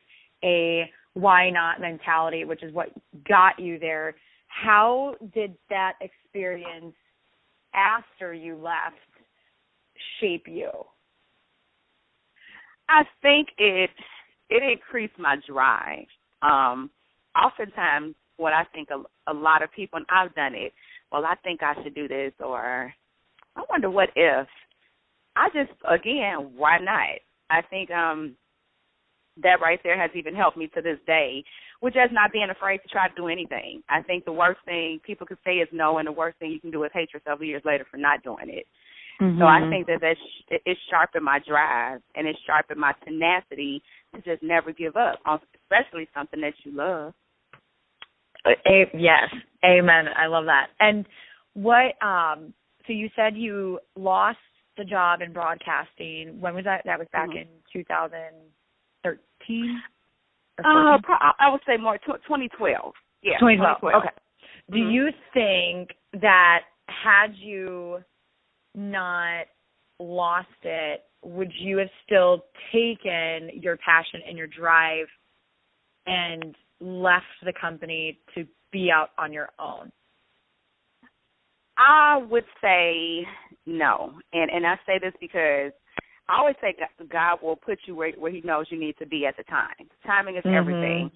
a 0.44 0.90
why 1.14 1.50
not 1.50 1.80
mentality, 1.80 2.44
which 2.44 2.62
is 2.62 2.72
what 2.72 2.88
got 3.28 3.58
you 3.58 3.78
there. 3.78 4.14
How 4.48 5.14
did 5.34 5.54
that 5.70 5.94
experience 6.00 6.94
after 7.74 8.32
you 8.32 8.56
left 8.56 8.96
shape 10.20 10.46
you? 10.46 10.70
I 12.88 13.02
think 13.20 13.48
it 13.58 13.90
it 14.50 14.62
increased 14.62 15.18
my 15.18 15.36
drive. 15.46 16.06
Um, 16.42 16.90
oftentimes, 17.36 18.14
what 18.36 18.52
I 18.52 18.64
think 18.72 18.88
a, 18.90 19.02
a 19.30 19.34
lot 19.34 19.62
of 19.62 19.72
people, 19.72 19.98
and 19.98 20.06
I've 20.08 20.34
done 20.34 20.54
it. 20.54 20.72
Well, 21.10 21.24
I 21.24 21.34
think 21.42 21.62
I 21.62 21.74
should 21.82 21.94
do 21.94 22.06
this, 22.08 22.32
or 22.40 22.92
I 23.56 23.62
wonder 23.68 23.90
what 23.90 24.10
if. 24.14 24.46
I 25.36 25.48
just 25.54 25.72
again, 25.88 26.52
why 26.56 26.78
not? 26.78 27.20
I 27.50 27.62
think 27.62 27.90
um 27.90 28.36
that 29.42 29.60
right 29.62 29.78
there 29.84 30.00
has 30.00 30.10
even 30.14 30.34
helped 30.34 30.56
me 30.56 30.68
to 30.74 30.82
this 30.82 30.98
day, 31.06 31.44
with 31.80 31.94
just 31.94 32.12
not 32.12 32.32
being 32.32 32.50
afraid 32.50 32.78
to 32.78 32.88
try 32.88 33.08
to 33.08 33.14
do 33.14 33.28
anything. 33.28 33.82
I 33.88 34.02
think 34.02 34.24
the 34.24 34.32
worst 34.32 34.60
thing 34.64 35.00
people 35.06 35.26
could 35.26 35.38
say 35.44 35.56
is 35.56 35.68
no, 35.72 35.98
and 35.98 36.08
the 36.08 36.12
worst 36.12 36.38
thing 36.38 36.50
you 36.50 36.60
can 36.60 36.72
do 36.72 36.82
is 36.84 36.90
hate 36.92 37.12
yourself 37.14 37.40
years 37.40 37.62
later 37.64 37.86
for 37.90 37.96
not 37.98 38.22
doing 38.22 38.48
it. 38.48 38.66
So 39.20 39.46
I 39.46 39.68
think 39.68 39.86
that 39.88 40.00
that's 40.00 40.20
it 40.48 40.78
sharpened 40.88 41.24
my 41.24 41.40
drive 41.40 42.00
and 42.14 42.26
it 42.28 42.36
sharpened 42.46 42.78
my 42.80 42.92
tenacity 43.04 43.82
to 44.14 44.22
just 44.22 44.42
never 44.44 44.72
give 44.72 44.96
up, 44.96 45.18
on 45.26 45.40
especially 45.64 46.06
something 46.14 46.40
that 46.40 46.54
you 46.64 46.70
love. 46.72 47.12
A- 48.46 48.88
yes, 48.94 49.28
amen. 49.64 50.08
I 50.16 50.26
love 50.26 50.44
that. 50.44 50.68
And 50.78 51.04
what? 51.54 52.00
Um, 52.00 52.54
so 52.86 52.92
you 52.92 53.10
said 53.16 53.36
you 53.36 53.80
lost 53.96 54.38
the 54.76 54.84
job 54.84 55.20
in 55.20 55.32
broadcasting. 55.32 56.40
When 56.40 56.54
was 56.54 56.62
that? 56.64 56.84
That 56.84 57.00
was 57.00 57.08
back 57.12 57.30
Mhm. 57.30 57.42
in 57.42 57.48
2013. 57.72 59.82
Uh, 60.64 60.98
pro- 61.02 61.16
I 61.38 61.48
would 61.50 61.62
say 61.66 61.76
more 61.76 61.98
tw 61.98 62.22
2012. 62.24 62.94
Yeah, 63.22 63.38
2012. 63.38 63.80
2012. 63.80 64.04
Okay. 64.04 64.14
Do 64.70 64.78
Mhm. 64.78 64.92
you 64.92 65.12
think 65.32 65.96
that 66.14 66.64
had 66.88 67.34
you 67.36 68.02
not 68.74 69.46
lost 69.98 70.48
it, 70.62 71.04
would 71.22 71.52
you 71.58 71.78
have 71.78 71.88
still 72.04 72.44
taken 72.72 73.50
your 73.60 73.76
passion 73.78 74.20
and 74.26 74.38
your 74.38 74.46
drive 74.46 75.06
and 76.06 76.54
left 76.80 77.26
the 77.44 77.52
company 77.60 78.18
to 78.34 78.46
be 78.72 78.90
out 78.90 79.10
on 79.18 79.32
your 79.32 79.48
own? 79.58 79.90
I 81.76 82.18
would 82.28 82.44
say 82.60 83.26
no, 83.66 84.12
and 84.32 84.50
and 84.50 84.66
I 84.66 84.74
say 84.84 84.98
this 85.00 85.14
because 85.20 85.72
I 86.28 86.38
always 86.38 86.56
say 86.60 86.74
God- 86.78 87.08
God 87.08 87.42
will 87.42 87.56
put 87.56 87.78
you 87.86 87.94
where 87.94 88.12
where 88.12 88.32
He 88.32 88.40
knows 88.40 88.66
you 88.70 88.78
need 88.78 88.96
to 88.98 89.06
be 89.06 89.26
at 89.26 89.36
the 89.36 89.44
time. 89.44 89.88
Timing 90.04 90.36
is 90.36 90.44
Mhm. 90.44 90.54
everything. 90.54 91.10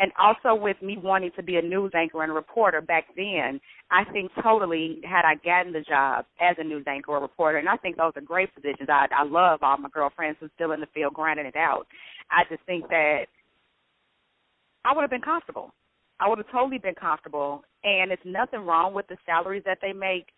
And 0.00 0.12
also 0.18 0.54
with 0.58 0.80
me 0.80 0.96
wanting 0.96 1.30
to 1.36 1.42
be 1.42 1.56
a 1.56 1.62
news 1.62 1.92
anchor 1.94 2.22
and 2.22 2.34
reporter 2.34 2.80
back 2.80 3.04
then, 3.16 3.60
I 3.90 4.04
think 4.10 4.30
totally 4.42 5.02
had 5.04 5.26
I 5.26 5.34
gotten 5.44 5.74
the 5.74 5.82
job 5.82 6.24
as 6.40 6.56
a 6.58 6.64
news 6.64 6.84
anchor 6.88 7.12
or 7.12 7.20
reporter, 7.20 7.58
and 7.58 7.68
I 7.68 7.76
think 7.76 7.98
those 7.98 8.12
are 8.16 8.22
great 8.22 8.54
positions. 8.54 8.88
I 8.88 9.06
I 9.14 9.24
love 9.24 9.60
all 9.62 9.76
my 9.76 9.90
girlfriends 9.90 10.38
who's 10.40 10.50
still 10.54 10.72
in 10.72 10.80
the 10.80 10.86
field 10.94 11.12
grinding 11.12 11.44
it 11.44 11.54
out. 11.54 11.86
I 12.30 12.44
just 12.48 12.64
think 12.64 12.88
that 12.88 13.26
I 14.86 14.94
would 14.94 15.02
have 15.02 15.10
been 15.10 15.20
comfortable. 15.20 15.74
I 16.18 16.28
would 16.28 16.38
have 16.38 16.50
totally 16.50 16.78
been 16.78 16.94
comfortable, 16.94 17.62
and 17.84 18.10
it's 18.10 18.22
nothing 18.24 18.60
wrong 18.60 18.94
with 18.94 19.06
the 19.08 19.18
salaries 19.26 19.64
that 19.66 19.78
they 19.82 19.92
make. 19.92 20.28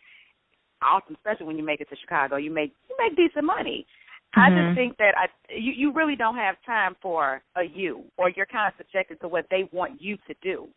Awesome, 0.83 1.15
especially 1.15 1.47
when 1.47 1.57
you 1.57 1.65
make 1.65 1.81
it 1.81 1.89
to 1.91 1.97
Chicago, 2.01 2.35
you 2.35 2.51
make 2.51 2.73
you 2.91 2.97
make 2.99 3.17
decent 3.17 3.45
money. 3.45 3.87
I 4.35 4.51
Mhm. 4.51 4.65
just 4.65 4.75
think 4.75 4.97
that 4.99 5.17
I 5.17 5.29
you 5.53 5.73
you 5.73 5.93
really 5.93 6.17
don't 6.17 6.37
have 6.37 6.61
time 6.63 6.95
for 7.03 7.43
a 7.57 7.63
you, 7.65 8.05
or 8.17 8.31
you're 8.31 8.47
kind 8.47 8.69
of 8.73 8.77
subjected 8.79 9.21
to 9.21 9.29
what 9.29 9.49
they 9.51 9.65
want 9.73 10.01
you 10.01 10.17
to 10.29 10.35
do. 10.43 10.69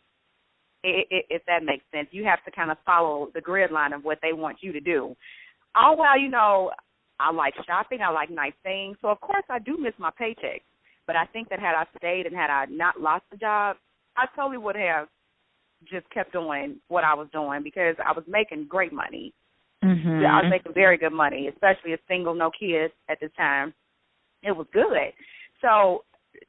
I 0.85 1.05
i 1.11 1.23
if 1.29 1.45
that 1.45 1.63
makes 1.63 1.85
sense, 1.91 2.09
you 2.11 2.25
have 2.25 2.43
to 2.45 2.51
kind 2.51 2.71
of 2.71 2.77
follow 2.85 3.31
the 3.33 3.41
grid 3.41 3.71
line 3.71 3.93
of 3.93 4.03
what 4.03 4.19
they 4.21 4.33
want 4.33 4.61
you 4.61 4.71
to 4.73 4.79
do. 4.81 5.15
All 5.75 5.97
while 5.97 6.19
you 6.19 6.29
know, 6.29 6.71
I 7.19 7.31
like 7.31 7.55
shopping, 7.65 8.01
I 8.01 8.09
like 8.09 8.29
nice 8.29 8.53
things, 8.63 8.97
so 9.01 9.09
of 9.09 9.19
course 9.21 9.45
I 9.49 9.59
do 9.59 9.77
miss 9.77 9.93
my 9.97 10.11
paycheck. 10.17 10.61
But 11.07 11.15
I 11.15 11.25
think 11.27 11.49
that 11.49 11.59
had 11.59 11.75
I 11.75 11.85
stayed 11.97 12.25
and 12.25 12.35
had 12.35 12.49
I 12.49 12.65
not 12.65 12.99
lost 12.99 13.25
the 13.31 13.37
job, 13.37 13.77
I 14.17 14.25
totally 14.35 14.57
would 14.57 14.75
have 14.75 15.07
just 15.89 16.09
kept 16.09 16.33
doing 16.33 16.77
what 16.87 17.03
I 17.03 17.13
was 17.13 17.27
doing 17.31 17.61
because 17.63 17.95
I 18.03 18.11
was 18.11 18.23
making 18.27 18.67
great 18.67 18.91
money. 18.93 19.33
Mm-hmm. 19.85 20.21
Yeah, 20.21 20.33
I 20.33 20.41
was 20.41 20.49
making 20.49 20.73
very 20.73 20.97
good 20.97 21.13
money, 21.13 21.47
especially 21.47 21.93
a 21.93 21.97
single, 22.07 22.33
no 22.33 22.49
kids 22.57 22.93
at 23.09 23.19
the 23.19 23.29
time. 23.37 23.73
It 24.43 24.51
was 24.51 24.67
good. 24.73 25.13
So 25.61 26.03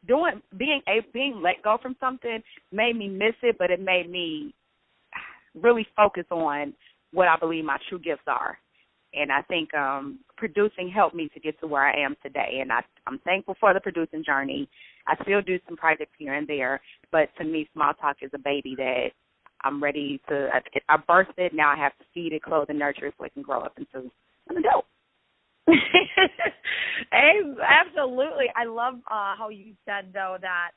doing 0.09 0.41
being 0.57 0.81
a 0.89 1.01
being 1.13 1.41
let 1.43 1.63
go 1.63 1.79
from 1.81 1.97
something 2.01 2.43
made 2.73 2.97
me 2.97 3.09
miss 3.09 3.35
it, 3.43 3.57
but 3.59 3.71
it 3.71 3.81
made 3.81 4.11
me 4.11 4.55
really 5.55 5.87
focus 5.97 6.25
on 6.31 6.75
what 7.13 7.29
I 7.29 7.37
believe 7.39 7.65
my 7.65 7.79
true 7.89 7.99
gifts 7.99 8.27
are. 8.27 8.59
And 9.15 9.33
I 9.33 9.43
think 9.43 9.73
um 9.75 10.19
producing 10.37 10.91
helped 10.91 11.15
me 11.15 11.29
to 11.35 11.41
get 11.41 11.59
to 11.61 11.67
where 11.67 11.87
I 11.87 11.99
am 12.05 12.17
today. 12.23 12.59
And 12.61 12.73
I 12.73 12.81
I'm 13.07 13.19
thankful 13.21 13.57
for 13.61 13.73
the 13.73 13.81
producing 13.81 14.25
journey. 14.25 14.69
I 15.07 15.15
still 15.23 15.43
do 15.43 15.59
some 15.67 15.77
projects 15.77 16.13
here 16.19 16.35
and 16.35 16.49
there, 16.49 16.81
but 17.13 17.29
to 17.39 17.45
me 17.45 17.69
small 17.73 17.95
talk 17.95 18.17
is 18.23 18.31
a 18.35 18.39
baby 18.39 18.75
that 18.77 19.11
I'm 19.65 19.83
ready 19.83 20.21
to. 20.29 20.49
I, 20.53 20.95
I 20.95 20.97
birthed 20.99 21.39
it. 21.39 21.53
Now 21.55 21.71
I 21.73 21.77
have 21.77 21.97
to 21.99 22.05
feed 22.15 22.33
it, 22.33 22.43
clothe, 22.43 22.69
and 22.69 22.79
nurture 22.79 23.07
it 23.07 23.15
so 23.19 23.25
it 23.25 23.35
can 23.35 23.43
grow 23.43 23.61
up 23.61 23.77
into 23.79 24.11
an 24.49 24.57
adult. 24.57 24.87
Ab- 27.13 27.59
Absolutely. 27.63 28.47
I 28.55 28.65
love 28.67 28.95
uh, 29.11 29.35
how 29.37 29.49
you 29.51 29.75
said 29.85 30.11
though 30.13 30.37
that 30.41 30.71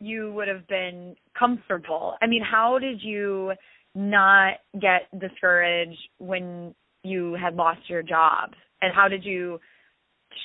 you 0.00 0.32
would 0.32 0.48
have 0.48 0.66
been 0.68 1.14
comfortable. 1.38 2.14
I 2.20 2.26
mean, 2.26 2.42
how 2.42 2.78
did 2.78 3.02
you 3.02 3.52
not 3.94 4.54
get 4.80 5.08
discouraged 5.18 5.98
when 6.18 6.74
you 7.02 7.34
had 7.34 7.54
lost 7.54 7.80
your 7.88 8.02
job? 8.02 8.50
And 8.82 8.94
how 8.94 9.08
did 9.08 9.24
you 9.24 9.58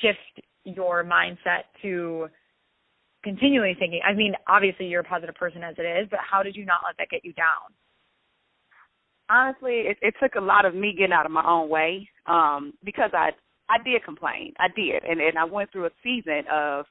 shift 0.01 0.45
your 0.63 1.03
mindset 1.03 1.63
to 1.81 2.27
continually 3.23 3.75
thinking? 3.77 4.01
I 4.07 4.13
mean, 4.13 4.34
obviously 4.47 4.88
you're 4.88 5.01
a 5.01 5.05
positive 5.05 5.36
person 5.36 5.63
as 5.63 5.75
it 5.77 5.84
is, 5.84 6.07
but 6.10 6.19
how 6.19 6.43
did 6.43 6.55
you 6.55 6.65
not 6.65 6.81
let 6.86 6.97
that 6.97 7.10
get 7.10 7.25
you 7.25 7.34
down? 7.34 7.73
Honestly, 9.29 9.84
it, 9.88 9.97
it 10.01 10.13
took 10.21 10.36
a 10.36 10.41
lot 10.43 10.65
of 10.65 10.75
me 10.75 10.93
getting 10.97 11.13
out 11.13 11.25
of 11.25 11.31
my 11.31 11.45
own 11.45 11.69
way 11.69 12.10
um, 12.25 12.73
because 12.84 13.12
I 13.13 13.29
I 13.69 13.81
did 13.84 14.03
complain. 14.03 14.53
I 14.60 14.67
did, 14.75 15.03
and 15.03 15.21
and 15.21 15.38
I 15.38 15.45
went 15.45 15.71
through 15.71 15.86
a 15.86 15.91
season 16.03 16.43
of 16.51 16.86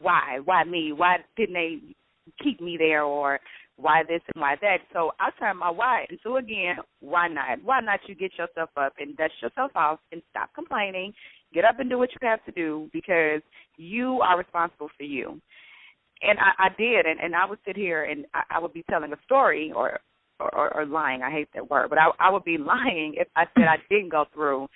why, 0.00 0.40
why 0.44 0.64
me, 0.64 0.92
why 0.92 1.18
didn't 1.36 1.54
they 1.54 1.78
keep 2.42 2.60
me 2.60 2.76
there, 2.76 3.04
or 3.04 3.38
why 3.76 4.02
this 4.02 4.20
and 4.34 4.40
why 4.40 4.56
that. 4.60 4.78
So 4.92 5.12
I 5.20 5.30
turn 5.38 5.58
my 5.58 5.70
why 5.70 6.06
into 6.10 6.36
again, 6.36 6.76
why 7.00 7.28
not? 7.28 7.62
Why 7.62 7.80
not 7.80 8.00
you 8.06 8.14
get 8.14 8.32
yourself 8.38 8.70
up 8.76 8.94
and 8.98 9.16
dust 9.16 9.34
yourself 9.42 9.72
off 9.74 9.98
and 10.12 10.22
stop 10.30 10.50
complaining, 10.54 11.12
get 11.52 11.64
up 11.64 11.80
and 11.80 11.90
do 11.90 11.98
what 11.98 12.10
you 12.10 12.28
have 12.28 12.44
to 12.44 12.52
do 12.52 12.88
because 12.92 13.42
you 13.76 14.20
are 14.20 14.38
responsible 14.38 14.90
for 14.96 15.04
you. 15.04 15.40
And 16.22 16.38
I, 16.38 16.66
I 16.66 16.68
did, 16.78 17.06
and, 17.06 17.20
and 17.20 17.34
I 17.34 17.44
would 17.44 17.58
sit 17.66 17.76
here 17.76 18.04
and 18.04 18.24
I, 18.34 18.42
I 18.56 18.58
would 18.58 18.72
be 18.72 18.84
telling 18.88 19.12
a 19.12 19.16
story 19.24 19.72
or, 19.74 20.00
or 20.40 20.74
or 20.74 20.86
lying. 20.86 21.22
I 21.22 21.30
hate 21.30 21.48
that 21.54 21.70
word, 21.70 21.90
but 21.90 21.98
I, 21.98 22.10
I 22.18 22.30
would 22.30 22.44
be 22.44 22.58
lying 22.58 23.14
if 23.16 23.28
I 23.36 23.44
said 23.54 23.64
I 23.64 23.76
didn't 23.90 24.10
go 24.10 24.24
through 24.32 24.68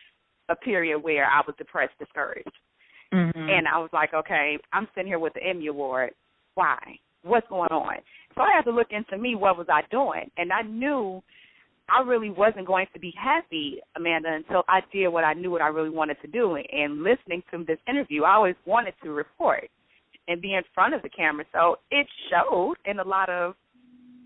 a 0.48 0.57
period 0.57 0.98
where 1.01 1.27
I 1.27 1.40
was 1.46 1.55
depressed, 1.59 1.98
discouraged. 1.98 2.51
Mm-hmm. 3.12 3.38
And 3.38 3.66
I 3.66 3.79
was 3.79 3.90
like, 3.92 4.12
okay, 4.14 4.59
I'm 4.72 4.88
sitting 4.94 5.09
here 5.09 5.18
with 5.18 5.35
the 5.35 5.42
Emmy 5.42 5.68
Award. 5.68 6.11
Why? 6.55 6.79
What's 7.22 7.48
going 7.48 7.70
on? 7.70 7.96
So 8.35 8.42
I 8.42 8.53
had 8.55 8.62
to 8.62 8.70
look 8.70 8.88
into 8.90 9.16
me. 9.16 9.35
What 9.35 9.57
was 9.57 9.66
I 9.70 9.83
doing? 9.90 10.31
And 10.37 10.53
I 10.53 10.62
knew 10.62 11.22
I 11.88 12.03
really 12.03 12.31
wasn't 12.31 12.66
going 12.66 12.87
to 12.92 13.01
be 13.01 13.12
happy, 13.20 13.79
Amanda, 13.96 14.29
until 14.35 14.62
I 14.68 14.81
did 14.92 15.09
what 15.09 15.24
I 15.24 15.33
knew 15.33 15.51
what 15.51 15.62
I 15.62 15.68
really 15.68 15.90
wanted 15.90 16.18
to 16.22 16.29
do. 16.29 16.57
And 16.57 17.03
listening 17.03 17.42
to 17.51 17.64
this 17.64 17.79
interview, 17.88 18.24
I 18.24 18.35
always 18.35 18.57
wanted 18.66 18.94
to 19.03 19.11
report 19.11 19.70
and 20.29 20.43
be 20.43 20.55
in 20.55 20.62
front 20.75 20.95
of 20.95 21.03
the 21.03 21.09
camera. 21.09 21.45
So 21.53 21.77
it 21.91 22.07
showed 22.31 22.75
in 22.85 23.01
a 23.01 23.05
lot 23.05 23.31
of 23.31 23.55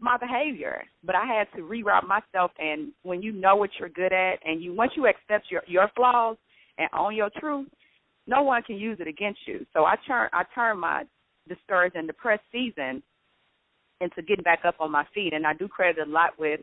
my 0.00 0.18
behavior. 0.18 0.82
But 1.04 1.14
I 1.14 1.24
had 1.24 1.46
to 1.56 1.62
reroute 1.62 2.06
myself 2.06 2.50
and 2.58 2.92
when 3.04 3.22
you 3.22 3.32
know 3.32 3.56
what 3.56 3.70
you're 3.78 3.88
good 3.88 4.12
at 4.12 4.34
and 4.44 4.60
you 4.62 4.74
once 4.74 4.92
you 4.96 5.06
accept 5.06 5.50
your 5.50 5.62
your 5.66 5.90
flaws 5.96 6.36
and 6.76 6.88
own 6.92 7.14
your 7.14 7.30
truth, 7.38 7.68
no 8.26 8.42
one 8.42 8.62
can 8.62 8.76
use 8.76 8.98
it 9.00 9.06
against 9.06 9.40
you. 9.46 9.64
So 9.72 9.84
I 9.84 9.94
turn 10.06 10.28
I 10.32 10.42
turn 10.54 10.78
my 10.78 11.04
discouraged 11.48 11.96
and 11.96 12.06
depressed 12.06 12.42
season 12.50 13.02
into 14.00 14.22
getting 14.22 14.42
back 14.42 14.60
up 14.64 14.74
on 14.80 14.90
my 14.90 15.04
feet 15.14 15.32
and 15.32 15.46
I 15.46 15.54
do 15.54 15.68
credit 15.68 16.06
a 16.06 16.10
lot 16.10 16.30
with 16.38 16.60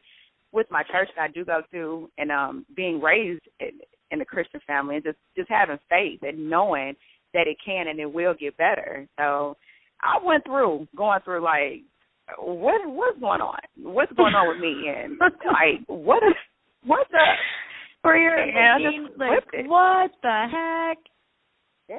with 0.51 0.67
my 0.69 0.83
church 0.83 1.09
that 1.15 1.29
I 1.29 1.31
do 1.31 1.45
go 1.45 1.61
to 1.71 2.09
and 2.17 2.31
um 2.31 2.65
being 2.75 2.99
raised 3.01 3.47
in, 3.61 3.71
in 4.11 4.19
a 4.19 4.25
Christian 4.25 4.59
family 4.67 4.95
and 4.95 5.03
just 5.05 5.17
just 5.37 5.49
having 5.49 5.79
faith 5.89 6.19
and 6.23 6.49
knowing 6.49 6.95
that 7.33 7.47
it 7.47 7.57
can 7.63 7.87
and 7.87 7.99
it 7.99 8.11
will 8.11 8.33
get 8.33 8.57
better. 8.57 9.07
So 9.17 9.57
I 10.01 10.23
went 10.23 10.45
through 10.45 10.87
going 10.95 11.19
through 11.23 11.43
like 11.43 11.83
what 12.37 12.81
what's 12.85 13.19
going 13.19 13.41
on? 13.41 13.59
What's 13.77 14.11
going 14.13 14.33
on 14.33 14.47
with 14.47 14.61
me 14.61 14.89
and 14.89 15.17
like 15.19 15.85
what 15.87 16.23
is 16.23 16.35
what 16.85 17.07
the 17.11 17.17
for 18.01 18.15
your 18.15 18.37
and 18.37 19.09
like 19.17 19.67
what 19.67 20.11
the 20.21 20.45
heck? 20.51 20.97
Yeah. 21.89 21.95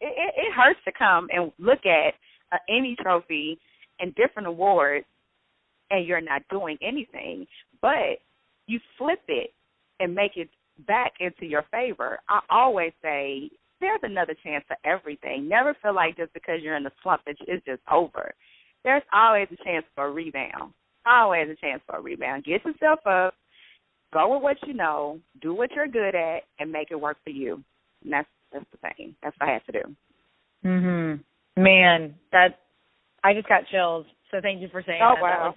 It, 0.00 0.12
it 0.16 0.34
it 0.36 0.52
hurts 0.54 0.80
to 0.84 0.92
come 0.96 1.28
and 1.32 1.52
look 1.58 1.84
at 1.84 2.14
uh, 2.52 2.58
an 2.68 2.78
Emmy 2.78 2.96
trophy 3.00 3.58
and 3.98 4.14
different 4.14 4.48
awards 4.48 5.06
and 5.90 6.06
you're 6.06 6.20
not 6.20 6.42
doing 6.50 6.78
anything, 6.82 7.46
but 7.82 8.20
you 8.66 8.78
flip 8.96 9.20
it 9.28 9.52
and 9.98 10.14
make 10.14 10.32
it 10.36 10.48
back 10.86 11.12
into 11.20 11.44
your 11.46 11.64
favor. 11.70 12.18
I 12.28 12.40
always 12.48 12.92
say 13.02 13.50
there's 13.80 14.00
another 14.02 14.34
chance 14.44 14.64
for 14.68 14.76
everything. 14.84 15.48
Never 15.48 15.76
feel 15.82 15.94
like 15.94 16.16
just 16.16 16.32
because 16.32 16.60
you're 16.62 16.76
in 16.76 16.84
the 16.84 16.92
slump 17.02 17.22
it's, 17.26 17.40
it's 17.46 17.64
just 17.64 17.82
over. 17.90 18.34
There's 18.84 19.02
always 19.12 19.48
a 19.52 19.64
chance 19.64 19.84
for 19.94 20.06
a 20.06 20.10
rebound. 20.10 20.72
Always 21.06 21.48
a 21.50 21.56
chance 21.56 21.82
for 21.86 21.96
a 21.96 22.00
rebound. 22.00 22.44
Get 22.44 22.64
yourself 22.64 23.00
up, 23.06 23.34
go 24.12 24.34
with 24.34 24.42
what 24.42 24.56
you 24.66 24.74
know, 24.74 25.18
do 25.40 25.54
what 25.54 25.70
you're 25.72 25.88
good 25.88 26.14
at, 26.14 26.42
and 26.58 26.70
make 26.70 26.90
it 26.90 27.00
work 27.00 27.16
for 27.24 27.30
you. 27.30 27.62
And 28.04 28.12
that's 28.12 28.28
that's 28.52 28.66
the 28.72 28.78
thing. 28.78 29.14
That's 29.22 29.36
what 29.38 29.48
I 29.48 29.52
have 29.52 29.64
to 29.66 29.72
do. 29.72 29.96
Mhm. 30.64 31.20
Man, 31.56 32.14
that 32.32 32.60
I 33.24 33.34
just 33.34 33.48
got 33.48 33.66
chills. 33.70 34.06
So 34.30 34.40
thank 34.40 34.60
you 34.60 34.68
for 34.68 34.82
saying 34.86 35.00
oh, 35.02 35.14
that. 35.14 35.22
Wow. 35.22 35.54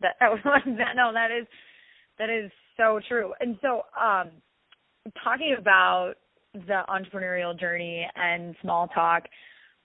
That 0.00 0.30
was, 0.30 0.40
that, 0.44 0.62
that 0.78 0.96
no, 0.96 1.12
that 1.12 1.30
is 1.30 1.46
that 2.18 2.30
is 2.30 2.50
so 2.76 3.00
true. 3.08 3.32
And 3.40 3.58
so 3.62 3.82
um 4.00 4.30
talking 5.22 5.56
about 5.58 6.14
the 6.54 6.82
entrepreneurial 6.88 7.58
journey 7.58 8.06
and 8.16 8.54
small 8.62 8.88
talk, 8.88 9.24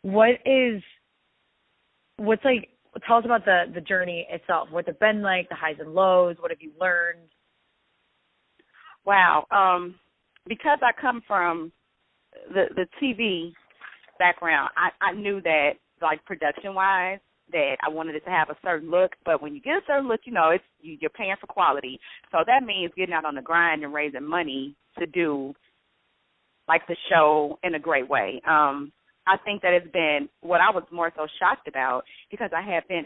what 0.01 0.35
is 0.45 0.81
what's 2.17 2.43
like 2.45 2.69
tell 3.05 3.17
us 3.17 3.25
about 3.25 3.45
the 3.45 3.65
the 3.73 3.81
journey 3.81 4.27
itself. 4.29 4.69
What's 4.71 4.87
it 4.87 4.99
been 4.99 5.21
like, 5.21 5.49
the 5.49 5.55
highs 5.55 5.77
and 5.79 5.93
lows, 5.93 6.37
what 6.39 6.51
have 6.51 6.61
you 6.61 6.71
learned? 6.79 7.29
Wow. 9.05 9.45
Um 9.51 9.95
because 10.47 10.79
I 10.81 10.91
come 10.99 11.21
from 11.27 11.71
the 12.53 12.65
the 12.75 12.87
TV 13.01 13.53
background, 14.19 14.71
I 14.77 14.89
I 15.01 15.13
knew 15.13 15.41
that 15.41 15.71
like 16.01 16.23
production 16.25 16.73
wise 16.75 17.19
that 17.51 17.75
I 17.85 17.89
wanted 17.89 18.15
it 18.15 18.25
to 18.25 18.31
have 18.31 18.49
a 18.49 18.57
certain 18.63 18.89
look, 18.89 19.11
but 19.23 19.41
when 19.41 19.53
you 19.53 19.61
get 19.61 19.77
a 19.77 19.81
certain 19.85 20.07
look, 20.07 20.21
you 20.25 20.33
know, 20.33 20.49
it's 20.49 20.63
you, 20.81 20.97
you're 20.99 21.11
paying 21.11 21.35
for 21.39 21.47
quality. 21.47 21.99
So 22.31 22.39
that 22.45 22.63
means 22.63 22.91
getting 22.97 23.13
out 23.13 23.25
on 23.25 23.35
the 23.35 23.41
grind 23.41 23.83
and 23.83 23.93
raising 23.93 24.23
money 24.23 24.75
to 24.97 25.05
do 25.05 25.53
like 26.67 26.87
the 26.87 26.95
show 27.09 27.59
in 27.63 27.75
a 27.75 27.79
great 27.79 28.09
way. 28.09 28.41
Um 28.47 28.91
I 29.27 29.37
think 29.43 29.61
that 29.63 29.73
it's 29.73 29.91
been 29.91 30.29
what 30.41 30.61
I 30.61 30.69
was 30.69 30.83
more 30.91 31.11
so 31.15 31.27
shocked 31.39 31.67
about 31.67 32.03
because 32.29 32.51
I 32.55 32.61
have 32.73 32.87
been 32.87 33.05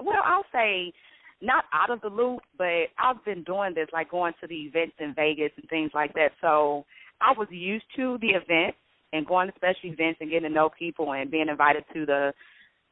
well, 0.00 0.22
I'll 0.24 0.44
say 0.52 0.92
not 1.40 1.64
out 1.72 1.90
of 1.90 2.00
the 2.00 2.08
loop, 2.08 2.40
but 2.56 2.88
I've 2.98 3.24
been 3.24 3.44
doing 3.44 3.74
this 3.74 3.88
like 3.92 4.10
going 4.10 4.32
to 4.40 4.46
the 4.46 4.54
events 4.54 4.94
in 4.98 5.14
Vegas 5.14 5.52
and 5.56 5.68
things 5.68 5.90
like 5.94 6.14
that. 6.14 6.30
So 6.40 6.84
I 7.20 7.32
was 7.36 7.48
used 7.50 7.84
to 7.96 8.18
the 8.20 8.28
events 8.28 8.78
and 9.12 9.26
going 9.26 9.48
to 9.48 9.54
special 9.54 9.90
events 9.92 10.18
and 10.20 10.30
getting 10.30 10.48
to 10.48 10.54
know 10.54 10.70
people 10.76 11.12
and 11.12 11.30
being 11.30 11.48
invited 11.48 11.84
to 11.94 12.06
the 12.06 12.32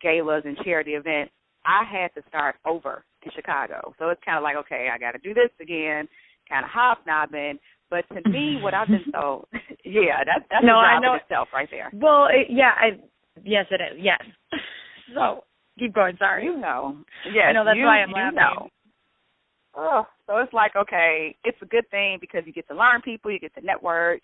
galas 0.01 0.42
and 0.44 0.57
charity 0.64 0.92
events. 0.92 1.33
I 1.64 1.83
had 1.85 2.14
to 2.14 2.29
start 2.29 2.57
over 2.66 3.05
in 3.25 3.31
Chicago. 3.35 3.94
So 3.98 4.09
it's 4.09 4.20
kind 4.25 4.37
of 4.37 4.42
like, 4.42 4.57
okay, 4.57 4.88
I 4.92 4.98
got 4.98 5.12
to 5.12 5.18
do 5.18 5.35
this 5.35 5.51
again, 5.61 6.09
kind 6.48 6.64
of 6.64 6.70
hobnobbing. 6.70 7.59
But 7.93 8.09
to 8.15 8.27
me, 8.31 8.57
what 8.63 8.73
I've 8.73 8.89
been 8.89 9.05
told, 9.13 9.47
yeah, 9.85 10.25
that, 10.25 10.49
that's 10.51 10.65
no, 10.65 10.81
a 10.81 10.97
I 10.97 10.99
know 10.99 11.15
itself 11.15 11.49
right 11.53 11.69
there. 11.71 11.91
Well, 11.93 12.27
it, 12.33 12.49
yeah, 12.49 12.73
I, 12.75 12.99
yes, 13.45 13.67
it 13.71 13.81
is. 13.85 14.01
Yes. 14.01 14.21
So 15.15 15.45
keep 15.79 15.93
going. 15.95 16.17
Sorry. 16.17 16.45
You 16.45 16.57
know, 16.57 16.97
yes, 17.35 17.45
I 17.51 17.53
know 17.53 17.67
that's 17.67 17.77
you, 17.77 17.85
why 17.85 18.01
I'm 18.01 18.09
you 18.09 18.15
laughing. 18.15 18.37
Know. 18.37 18.69
Oh, 19.77 20.07
so 20.27 20.39
it's 20.39 20.53
like 20.55 20.75
okay, 20.75 21.37
it's 21.45 21.59
a 21.61 21.67
good 21.67 21.85
thing 21.91 22.17
because 22.19 22.45
you 22.47 22.53
get 22.53 22.67
to 22.69 22.75
learn 22.75 23.03
people, 23.03 23.31
you 23.31 23.39
get 23.39 23.55
to 23.57 23.61
network. 23.61 24.23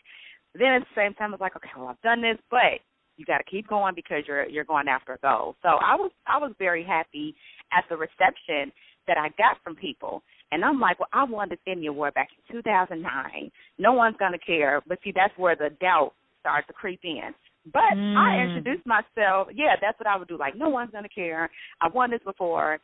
Then 0.55 0.69
at 0.69 0.81
the 0.81 0.95
same 0.97 1.13
time, 1.13 1.35
it's 1.35 1.43
like 1.43 1.57
okay, 1.57 1.69
well 1.77 1.89
I've 1.89 2.01
done 2.01 2.23
this, 2.23 2.39
but 2.51 2.81
you 3.19 3.27
got 3.27 3.37
to 3.39 3.45
keep 3.45 3.69
going 3.69 3.95
because 3.95 4.23
you're 4.27 4.49
you're 4.49 4.65
going 4.65 4.89
after 4.89 5.13
a 5.13 5.19
goal. 5.19 5.57
So 5.63 5.69
I 5.69 5.95
was 5.95 6.11
I 6.27 6.39
was 6.39 6.53
very 6.59 6.85
happy 6.85 7.35
at 7.77 7.85
the 7.91 7.97
reception 7.99 8.73
that 9.07 9.19
I 9.19 9.29
got 9.37 9.59
from 9.63 9.77
people, 9.77 10.23
and 10.53 10.65
I'm 10.65 10.81
like, 10.81 10.99
well, 10.99 11.09
I 11.13 11.25
won 11.25 11.49
this 11.49 11.59
Emmy 11.67 11.87
award 11.87 12.15
back 12.15 12.29
in 12.49 12.57
2009. 12.57 13.51
No 13.79 13.93
one's 13.93 14.17
gonna 14.19 14.39
care, 14.39 14.81
but 14.87 14.99
see, 15.05 15.13
that's 15.15 15.37
where 15.37 15.57
the 15.57 15.71
doubt 15.81 16.13
starts 16.41 16.67
to 16.69 16.73
creep 16.73 17.01
in. 17.05 17.35
But 17.73 17.93
Mm. 17.95 18.17
I 18.17 18.39
introduced 18.41 18.87
myself. 18.87 19.49
Yeah, 19.53 19.77
that's 19.81 19.99
what 19.99 20.07
I 20.07 20.17
would 20.17 20.29
do. 20.29 20.39
Like, 20.39 20.55
no 20.55 20.69
one's 20.71 20.91
gonna 20.91 21.09
care. 21.09 21.51
I've 21.81 21.95
won 21.95 22.11
this 22.11 22.23
before. 22.23 22.79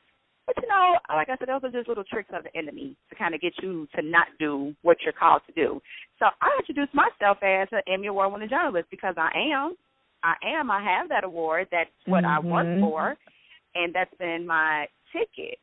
But 0.47 0.57
you 0.61 0.69
know, 0.69 0.99
like 1.09 1.31
I 1.31 1.37
said, 1.39 1.49
those 1.49 1.65
are 1.65 1.71
just 1.71 1.89
little 1.89 2.05
tricks 2.05 2.29
of 2.35 2.45
the 2.45 2.55
enemy 2.55 2.95
to 3.09 3.15
kind 3.15 3.35
of 3.35 3.41
get 3.41 3.55
you 3.63 3.89
to 3.95 4.03
not 4.03 4.27
do 4.39 4.75
what 4.83 4.99
you're 5.03 5.15
called 5.15 5.41
to 5.47 5.53
do. 5.53 5.81
So 6.19 6.27
I 6.43 6.55
introduced 6.59 6.93
myself 6.93 7.43
as 7.43 7.69
an 7.73 7.81
Emmy 7.87 8.09
Award 8.09 8.31
winning 8.31 8.51
journalist 8.51 8.91
because 8.91 9.15
I 9.17 9.31
am. 9.55 9.75
I 10.23 10.35
am. 10.45 10.71
I 10.71 10.83
have 10.83 11.09
that 11.09 11.25
award. 11.25 11.69
That's 11.71 11.89
what 12.05 12.27
I 12.27 12.41
work 12.41 12.67
Mhm. 12.67 12.81
for, 12.81 13.17
and 13.75 13.95
that's 13.95 14.15
been 14.17 14.47
my 14.47 14.87
ticket 15.13 15.59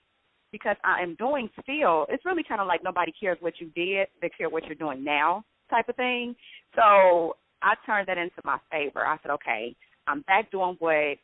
because 0.52 0.76
I 0.84 1.02
am 1.02 1.16
doing 1.16 1.50
still. 1.62 2.06
It's 2.10 2.26
really 2.26 2.44
kind 2.48 2.62
of 2.62 2.68
like 2.68 2.84
nobody 2.84 3.14
cares 3.20 3.38
what 3.40 3.54
you 3.60 3.70
did; 3.76 4.08
they 4.22 4.30
care 4.30 4.50
what 4.50 4.66
you're 4.66 4.76
doing 4.76 5.04
now, 5.04 5.44
type 5.70 5.90
of 5.90 5.96
thing. 5.96 6.36
So 6.76 7.36
I 7.62 7.74
turned 7.86 8.08
that 8.08 8.18
into 8.18 8.42
my 8.44 8.58
favor. 8.72 9.06
I 9.06 9.18
said, 9.22 9.32
okay, 9.32 9.76
I'm 10.08 10.22
back 10.22 10.52
doing 10.52 10.76
what 10.80 11.18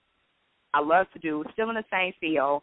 I 0.73 0.79
love 0.81 1.07
to 1.13 1.19
do, 1.19 1.43
still 1.53 1.69
in 1.69 1.75
the 1.75 1.83
same 1.91 2.13
field. 2.19 2.61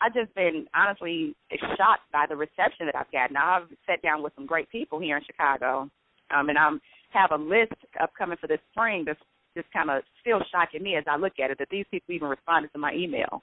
I 0.00 0.08
just 0.08 0.34
been 0.34 0.66
honestly 0.74 1.34
shocked 1.76 2.12
by 2.12 2.26
the 2.28 2.36
reception 2.36 2.86
that 2.86 2.96
I've 2.96 3.10
gotten. 3.12 3.36
I've 3.36 3.68
sat 3.86 4.02
down 4.02 4.22
with 4.22 4.32
some 4.34 4.46
great 4.46 4.70
people 4.70 5.00
here 5.00 5.16
in 5.16 5.24
Chicago, 5.24 5.90
um, 6.34 6.48
and 6.48 6.58
I'm 6.58 6.80
have 7.10 7.30
a 7.30 7.42
list 7.42 7.72
upcoming 8.00 8.36
for 8.38 8.46
this 8.46 8.58
spring 8.72 9.04
that's 9.06 9.20
just 9.56 9.72
kind 9.72 9.90
of 9.90 10.02
still 10.20 10.40
shocking 10.52 10.82
me 10.82 10.96
as 10.96 11.04
I 11.08 11.16
look 11.16 11.34
at 11.42 11.50
it 11.50 11.58
that 11.58 11.68
these 11.70 11.86
people 11.90 12.14
even 12.14 12.28
responded 12.28 12.72
to 12.72 12.78
my 12.78 12.92
email. 12.92 13.42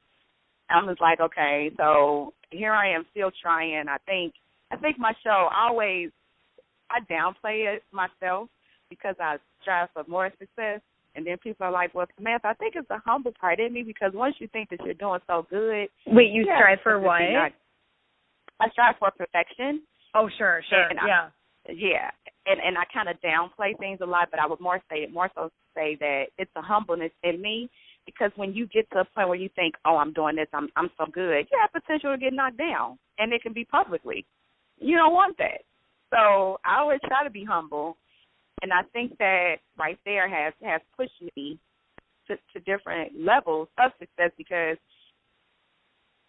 I'm 0.70 0.88
just 0.88 1.02
like, 1.02 1.20
okay, 1.20 1.72
so 1.78 2.34
here 2.52 2.74
I 2.74 2.94
am 2.96 3.06
still 3.12 3.32
trying. 3.42 3.86
I 3.90 3.98
think 4.06 4.34
I 4.72 4.78
think 4.78 4.98
my 4.98 5.14
show 5.24 5.50
I 5.52 5.68
always 5.70 6.10
I 6.90 7.00
downplay 7.12 7.76
it 7.76 7.84
myself 7.92 8.50
because 8.90 9.16
I 9.20 9.38
strive 9.62 9.90
for 9.94 10.04
more 10.08 10.30
success. 10.40 10.82
And 11.16 11.28
then 11.28 11.38
people 11.38 11.66
are 11.68 11.72
like, 11.72 11.94
well, 11.94 12.08
Samantha, 12.18 12.48
I 12.48 12.54
think 12.56 12.74
it's 12.76 12.88
the 12.88 12.98
humble 13.06 13.34
part 13.40 13.60
in 13.60 13.72
me 13.72 13.84
because 13.84 14.12
once 14.16 14.36
you 14.40 14.48
think 14.48 14.70
that 14.72 14.80
you're 14.84 14.96
doing 14.96 15.20
so 15.28 15.46
good, 15.48 15.88
Wait, 16.08 16.32
you 16.32 16.44
yeah, 16.48 16.58
strive 16.58 16.80
for 16.82 17.00
what? 17.00 17.20
not- 17.32 17.52
I 18.60 18.70
strive 18.70 18.96
for 18.98 19.12
perfection. 19.12 19.82
oh, 20.16 20.30
sure, 20.38 20.62
sure. 20.70 20.88
And 20.90 21.00
I- 21.00 21.08
yeah. 21.08 21.30
Yeah, 21.70 22.12
and 22.46 22.60
and 22.60 22.78
I 22.78 22.84
kind 22.94 23.08
of 23.08 23.16
downplay 23.22 23.78
things 23.80 24.00
a 24.02 24.06
lot, 24.06 24.28
but 24.32 24.40
I 24.42 24.46
would 24.46 24.60
more 24.60 24.82
say 24.92 25.08
more 25.08 25.30
so 25.34 25.50
say 25.74 25.96
that 26.02 26.26
it's 26.38 26.52
a 26.58 26.62
humbleness 26.62 27.12
in 27.24 27.42
me 27.42 27.70
because 28.06 28.32
when 28.36 28.54
you 28.54 28.68
get 28.68 28.90
to 28.92 29.00
a 29.00 29.06
point 29.06 29.30
where 29.30 29.38
you 29.38 29.50
think, 29.56 29.76
"Oh, 29.86 29.98
I'm 29.98 30.14
doing 30.14 30.36
this, 30.36 30.48
I'm 30.54 30.70
I'm 30.76 30.90
so 30.98 31.06
good," 31.06 31.48
you 31.52 31.60
have 31.60 31.72
potential 31.72 32.12
to 32.12 32.18
get 32.18 32.34
knocked 32.34 32.58
down, 32.58 32.98
and 33.18 33.34
it 33.34 33.42
can 33.42 33.54
be 33.54 33.66
publicly. 33.66 34.26
You 34.80 34.98
don't 34.98 35.14
want 35.14 35.38
that. 35.38 35.62
So 36.12 36.60
I 36.66 36.80
always 36.80 37.00
try 37.08 37.24
to 37.24 37.30
be 37.30 37.44
humble, 37.44 37.98
and 38.62 38.72
I 38.72 38.84
think 38.94 39.18
that 39.18 39.56
right 39.78 40.00
there 40.06 40.28
has 40.30 40.54
has 40.64 40.82
pushed 40.96 41.22
me 41.36 41.60
to, 42.28 42.36
to 42.54 42.60
different 42.66 43.20
levels 43.20 43.68
of 43.78 43.92
success 44.00 44.32
because 44.38 44.78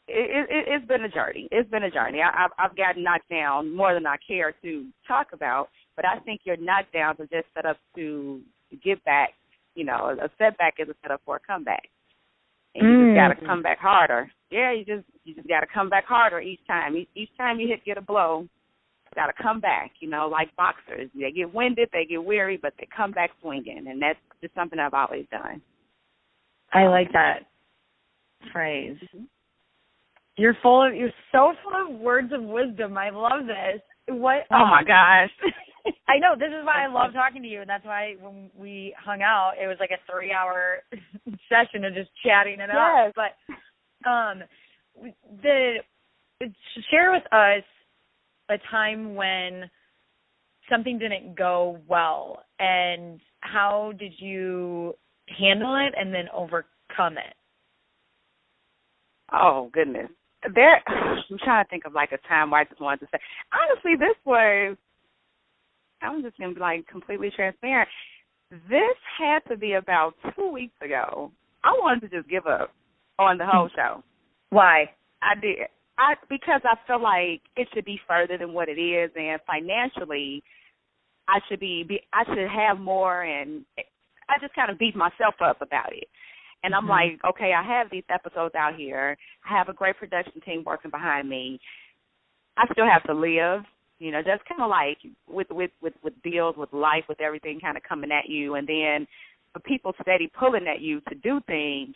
it, 0.07 0.47
it, 0.51 0.65
it's 0.69 0.87
been 0.87 1.05
a 1.05 1.09
journey. 1.09 1.49
It's 1.51 1.71
been 1.71 1.85
a 1.85 1.91
journey. 1.91 2.21
I, 2.21 2.45
I've, 2.45 2.51
I've 2.59 2.77
gotten 2.77 3.03
knocked 3.03 3.31
down 3.31 3.75
more 3.75 3.95
than 3.95 4.07
I 4.07 4.17
care 4.27 4.55
to 4.63 4.87
talk 5.07 5.29
about, 5.33 5.69
but 5.97 6.05
I 6.05 6.19
think 6.21 6.43
your 6.45 6.57
knockdowns 6.57 7.21
are 7.21 7.29
just 7.31 7.47
set 7.55 7.67
up 7.67 7.79
to 7.97 8.41
get 8.83 9.03
back. 9.05 9.31
You 9.75 9.85
know, 9.85 10.17
a 10.21 10.31
setback 10.39 10.75
is 10.79 10.89
a 10.89 10.95
setup 11.03 11.21
for 11.25 11.37
a 11.37 11.41
comeback, 11.41 11.89
and 12.75 12.85
you 12.85 12.91
mm. 12.91 13.09
just 13.09 13.19
got 13.19 13.41
to 13.41 13.47
come 13.47 13.63
back 13.63 13.79
harder. 13.79 14.31
Yeah, 14.51 14.73
you 14.73 14.85
just 14.85 15.05
you 15.25 15.35
just 15.35 15.49
got 15.49 15.61
to 15.61 15.67
come 15.73 15.89
back 15.89 16.05
harder 16.07 16.41
each 16.41 16.61
time. 16.67 16.97
Each, 16.97 17.09
each 17.15 17.31
time 17.37 17.59
you 17.59 17.69
hit 17.69 17.85
get 17.85 17.99
a 17.99 18.03
blow, 18.03 18.47
got 19.15 19.27
to 19.27 19.43
come 19.43 19.61
back. 19.61 19.93
You 20.01 20.11
know, 20.11 20.29
like 20.29 20.55
boxers, 20.57 21.11
they 21.15 21.33
get 21.33 21.53
winded, 21.53 21.89
they 21.93 22.05
get 22.05 22.25
weary, 22.25 22.59
but 22.61 22.75
they 22.79 22.89
come 22.95 23.13
back 23.13 23.31
swinging, 23.41 23.87
and 23.89 24.01
that's 24.01 24.19
just 24.41 24.55
something 24.55 24.79
I've 24.79 24.95
always 24.95 25.27
done. 25.31 25.61
I 26.73 26.87
like 26.87 27.13
that 27.13 27.47
phrase. 28.53 28.97
Mm-hmm. 29.03 29.25
You're 30.37 30.57
full 30.63 30.87
of 30.87 30.95
you're 30.95 31.11
so 31.31 31.53
full 31.63 31.95
of 31.95 32.01
words 32.01 32.33
of 32.33 32.43
wisdom. 32.43 32.99
I 32.99 33.11
love 33.11 33.47
this. 33.47 33.81
What 34.09 34.43
Oh 34.51 34.67
my 34.67 34.83
gosh. 34.85 35.31
I 36.09 36.19
know, 36.19 36.35
this 36.39 36.49
is 36.49 36.65
why 36.65 36.85
I 36.85 36.93
love 36.93 37.13
talking 37.13 37.43
to 37.43 37.49
you 37.49 37.61
and 37.61 37.69
that's 37.69 37.85
why 37.85 38.15
when 38.21 38.51
we 38.57 38.95
hung 39.03 39.23
out 39.23 39.53
it 39.63 39.67
was 39.67 39.77
like 39.81 39.91
a 39.91 40.11
three 40.11 40.33
hour 40.33 40.79
session 41.49 41.85
of 41.85 41.95
just 41.95 42.11
chatting 42.25 42.61
it 42.61 42.71
yes. 42.73 43.09
up. 43.09 43.15
But 43.15 44.09
um 44.09 44.43
the 45.43 45.77
share 46.91 47.13
with 47.13 47.25
us 47.33 47.65
a 48.51 48.57
time 48.71 49.15
when 49.15 49.71
something 50.71 50.99
didn't 50.99 51.37
go 51.37 51.79
well 51.89 52.45
and 52.59 53.21
how 53.41 53.93
did 53.99 54.13
you 54.19 54.95
handle 55.39 55.75
it 55.77 55.95
and 55.99 56.13
then 56.13 56.27
overcome 56.33 57.19
it? 57.19 57.35
Oh 59.33 59.71
goodness 59.73 60.11
there 60.53 60.83
I'm 60.87 61.39
trying 61.43 61.65
to 61.65 61.71
think 61.71 61.85
of 61.87 61.95
like 61.95 62.13
a 62.13 62.29
time 62.29 62.51
where 62.51 62.61
I 62.61 62.65
just 62.65 62.81
wanted 62.81 63.01
to 63.01 63.07
say 63.13 63.19
honestly 63.53 63.93
this 63.99 64.17
was 64.25 64.77
I'm 66.05 66.23
just 66.23 66.39
gonna 66.39 66.55
be 66.55 66.61
like 66.61 66.87
completely 66.87 67.31
transparent. 67.35 67.89
This 68.51 68.97
had 69.19 69.41
to 69.49 69.57
be 69.57 69.75
about 69.75 70.15
two 70.37 70.51
weeks 70.51 70.75
ago. 70.83 71.33
I 71.65 71.73
wanted 71.81 72.11
to 72.11 72.17
just 72.19 72.29
give 72.29 72.47
up 72.47 72.71
on 73.19 73.39
the 73.39 73.47
whole 73.47 73.71
show. 73.75 74.03
Why? 74.51 74.91
I 75.23 75.35
did. 75.41 75.59
I 75.99 76.15
because 76.29 76.61
I 76.65 76.77
feel 76.87 77.03
like 77.03 77.41
it 77.57 77.69
should 77.73 77.85
be 77.85 78.01
further 78.07 78.37
than 78.37 78.53
what 78.53 78.69
it 78.69 78.81
is 78.81 79.11
and 79.17 79.41
financially 79.47 80.43
I 81.29 81.39
should 81.49 81.61
be, 81.61 81.85
be 81.85 82.01
I 82.13 82.25
should 82.27 82.49
have 82.49 82.79
more 82.79 83.23
and 83.23 83.65
I 84.29 84.35
just 84.41 84.55
kind 84.55 84.71
of 84.71 84.79
beat 84.79 84.97
myself 84.97 85.35
up 85.45 85.61
about 85.63 85.93
it. 85.93 86.09
And 86.63 86.75
I'm 86.75 86.85
mm-hmm. 86.85 87.21
like, 87.25 87.35
okay, 87.35 87.53
I 87.53 87.63
have 87.63 87.89
these 87.91 88.05
episodes 88.09 88.55
out 88.55 88.75
here. 88.77 89.17
I 89.49 89.57
have 89.57 89.69
a 89.69 89.75
great 89.75 89.97
production 89.97 90.41
team 90.41 90.65
working 90.65 90.91
behind 90.91 91.29
me. 91.29 91.61
I 92.57 92.67
still 92.73 92.87
have 92.87 93.03
to 93.05 93.15
live, 93.15 93.63
you 94.05 94.13
know, 94.13 94.21
just 94.21 94.45
kind 94.49 94.61
of 94.61 94.69
like 94.71 94.99
with 95.29 95.49
with 95.51 95.71
with 95.81 95.95
with 96.03 96.15
bills, 96.23 96.57
with 96.59 96.73
life, 96.73 97.05
with 97.09 97.21
everything 97.21 97.61
kind 97.61 97.77
of 97.77 97.83
coming 97.83 98.11
at 98.13 98.29
you, 98.29 98.55
and 98.55 98.69
then 98.69 99.07
the 99.55 99.61
people 99.61 99.93
steady 100.03 100.31
pulling 100.39 100.67
at 100.69 100.81
you 100.81 101.01
to 101.09 101.15
do 101.15 101.41
things 101.47 101.95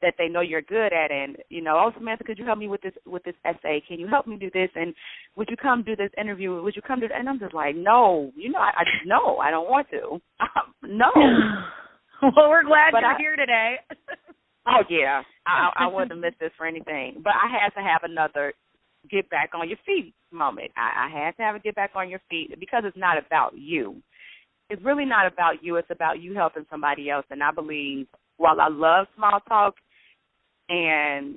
that 0.00 0.14
they 0.16 0.28
know 0.28 0.40
you're 0.40 0.62
good 0.62 0.92
at 0.92 1.10
and 1.10 1.36
you 1.48 1.60
know 1.60 1.74
oh 1.76 1.90
samantha 1.98 2.22
could 2.22 2.38
you 2.38 2.44
help 2.44 2.56
me 2.56 2.68
with 2.68 2.80
this 2.82 2.92
with 3.04 3.24
this 3.24 3.34
essay 3.44 3.82
can 3.88 3.98
you 3.98 4.06
help 4.06 4.28
me 4.28 4.36
do 4.36 4.48
this 4.54 4.70
and 4.76 4.94
would 5.34 5.48
you 5.50 5.56
come 5.56 5.82
do 5.82 5.96
this 5.96 6.10
interview 6.16 6.62
would 6.62 6.76
you 6.76 6.82
come 6.82 7.00
do 7.00 7.08
that? 7.08 7.18
and 7.18 7.28
i'm 7.28 7.40
just 7.40 7.52
like 7.52 7.74
no 7.74 8.30
you 8.36 8.48
know 8.48 8.60
i, 8.60 8.70
I 8.76 8.84
no 9.06 9.38
i 9.38 9.50
don't 9.50 9.68
want 9.68 9.88
to 9.90 10.20
um, 10.40 10.72
no 10.84 11.10
well, 12.22 12.50
we're 12.50 12.64
glad 12.64 12.90
but 12.92 13.00
you're 13.00 13.14
I, 13.14 13.18
here 13.18 13.36
today. 13.36 13.74
oh 14.66 14.82
yeah, 14.90 15.22
I, 15.46 15.70
I 15.76 15.86
wouldn't 15.86 16.20
miss 16.20 16.34
this 16.40 16.50
for 16.56 16.66
anything. 16.66 17.20
But 17.22 17.34
I 17.34 17.46
had 17.50 17.70
to 17.80 17.86
have 17.86 18.02
another 18.02 18.54
get 19.10 19.28
back 19.30 19.50
on 19.54 19.68
your 19.68 19.78
feet 19.84 20.14
moment. 20.32 20.70
I, 20.76 21.06
I 21.06 21.24
had 21.24 21.36
to 21.36 21.42
have 21.42 21.56
a 21.56 21.60
get 21.60 21.74
back 21.74 21.92
on 21.94 22.08
your 22.08 22.20
feet 22.30 22.58
because 22.58 22.82
it's 22.86 22.96
not 22.96 23.18
about 23.18 23.52
you. 23.56 24.02
It's 24.70 24.82
really 24.84 25.04
not 25.04 25.26
about 25.26 25.62
you. 25.62 25.76
It's 25.76 25.90
about 25.90 26.20
you 26.20 26.34
helping 26.34 26.66
somebody 26.70 27.10
else. 27.10 27.24
And 27.30 27.42
I 27.42 27.50
believe, 27.50 28.06
while 28.36 28.60
I 28.60 28.68
love 28.68 29.06
small 29.16 29.40
talk, 29.48 29.74
and 30.68 31.36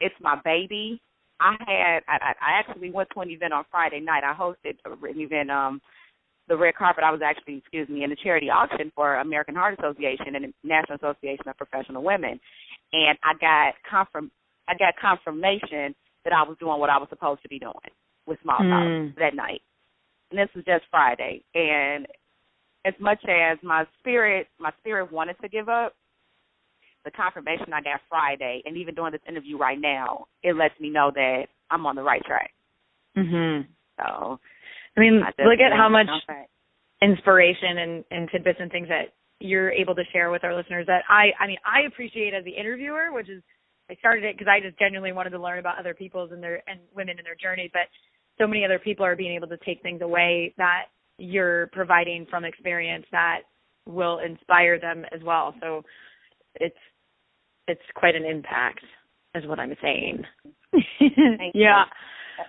it's 0.00 0.14
my 0.20 0.38
baby. 0.44 1.00
I 1.40 1.56
had 1.58 2.00
I, 2.06 2.34
I 2.40 2.58
actually 2.58 2.90
went 2.90 3.08
to 3.14 3.20
an 3.20 3.30
event 3.30 3.52
on 3.52 3.64
Friday 3.70 4.00
night. 4.00 4.22
I 4.24 4.34
hosted 4.34 4.76
an 4.84 5.20
event 5.20 5.50
um 5.50 5.80
the 6.48 6.56
red 6.56 6.74
carpet, 6.74 7.04
I 7.04 7.12
was 7.12 7.20
actually, 7.24 7.58
excuse 7.58 7.88
me, 7.88 8.02
in 8.02 8.10
the 8.10 8.16
charity 8.16 8.50
auction 8.50 8.90
for 8.94 9.16
American 9.16 9.54
Heart 9.54 9.78
Association 9.78 10.34
and 10.34 10.52
National 10.64 10.96
Association 10.96 11.48
of 11.48 11.56
Professional 11.56 12.02
Women, 12.02 12.38
and 12.92 13.16
I 13.22 13.32
got 13.40 13.74
confirm, 13.88 14.30
I 14.68 14.74
got 14.74 14.94
confirmation 15.00 15.94
that 16.24 16.32
I 16.32 16.42
was 16.42 16.56
doing 16.58 16.78
what 16.78 16.90
I 16.90 16.98
was 16.98 17.08
supposed 17.08 17.42
to 17.42 17.48
be 17.48 17.58
doing 17.58 17.74
with 18.26 18.38
Small 18.42 18.58
Talk 18.58 18.66
mm. 18.66 19.14
that 19.16 19.34
night, 19.34 19.62
and 20.30 20.38
this 20.38 20.48
was 20.54 20.64
just 20.64 20.84
Friday. 20.90 21.42
And 21.54 22.06
as 22.84 22.94
much 23.00 23.18
as 23.28 23.58
my 23.62 23.84
spirit, 23.98 24.46
my 24.58 24.70
spirit 24.80 25.12
wanted 25.12 25.36
to 25.42 25.48
give 25.48 25.68
up, 25.68 25.94
the 27.04 27.10
confirmation 27.10 27.72
I 27.72 27.82
got 27.82 28.00
Friday, 28.08 28.62
and 28.64 28.76
even 28.76 28.94
doing 28.94 29.12
this 29.12 29.20
interview 29.28 29.58
right 29.58 29.78
now, 29.80 30.26
it 30.42 30.54
lets 30.54 30.78
me 30.78 30.88
know 30.88 31.10
that 31.12 31.46
I'm 31.70 31.84
on 31.86 31.96
the 31.96 32.02
right 32.02 32.22
track. 32.24 32.52
Mhm. 33.16 33.66
So 33.98 34.38
I 34.96 35.00
mean, 35.00 35.20
look 35.20 35.60
at 35.60 35.72
how 35.72 35.88
much 35.88 36.06
inspiration 37.02 37.78
and, 37.78 38.04
and 38.10 38.30
tidbits 38.30 38.60
and 38.60 38.70
things 38.70 38.88
that 38.88 39.12
you're 39.40 39.70
able 39.72 39.94
to 39.94 40.04
share 40.12 40.30
with 40.30 40.44
our 40.44 40.54
listeners 40.54 40.86
that 40.86 41.02
I, 41.08 41.32
I 41.40 41.46
mean, 41.46 41.58
I 41.66 41.86
appreciate 41.86 42.32
as 42.32 42.44
the 42.44 42.52
interviewer, 42.52 43.12
which 43.12 43.28
is, 43.28 43.42
I 43.92 43.96
started 43.96 44.24
it 44.24 44.38
because 44.38 44.50
I 44.50 44.60
just 44.60 44.78
genuinely 44.78 45.12
wanted 45.12 45.30
to 45.30 45.38
learn 45.38 45.58
about 45.58 45.78
other 45.78 45.92
people's 45.92 46.32
and 46.32 46.42
their, 46.42 46.62
and 46.66 46.80
women 46.96 47.16
and 47.18 47.26
their 47.26 47.34
journey, 47.34 47.70
but 47.72 47.82
so 48.40 48.46
many 48.46 48.64
other 48.64 48.78
people 48.78 49.04
are 49.04 49.16
being 49.16 49.34
able 49.34 49.48
to 49.48 49.58
take 49.66 49.82
things 49.82 50.00
away 50.00 50.54
that 50.56 50.84
you're 51.18 51.66
providing 51.68 52.26
from 52.30 52.46
experience 52.46 53.04
that 53.12 53.40
will 53.86 54.20
inspire 54.20 54.80
them 54.80 55.04
as 55.14 55.20
well. 55.22 55.54
So 55.60 55.82
it's, 56.54 56.76
it's 57.68 57.82
quite 57.94 58.14
an 58.14 58.24
impact 58.24 58.80
is 59.34 59.46
what 59.46 59.58
I'm 59.58 59.74
saying. 59.82 60.22
yeah. 61.54 61.84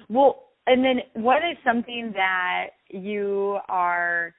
Well, 0.10 0.46
and 0.66 0.84
then 0.84 1.00
what 1.22 1.38
is 1.38 1.58
something 1.66 2.14
that 2.16 2.68
you 2.90 3.58
are 3.68 4.34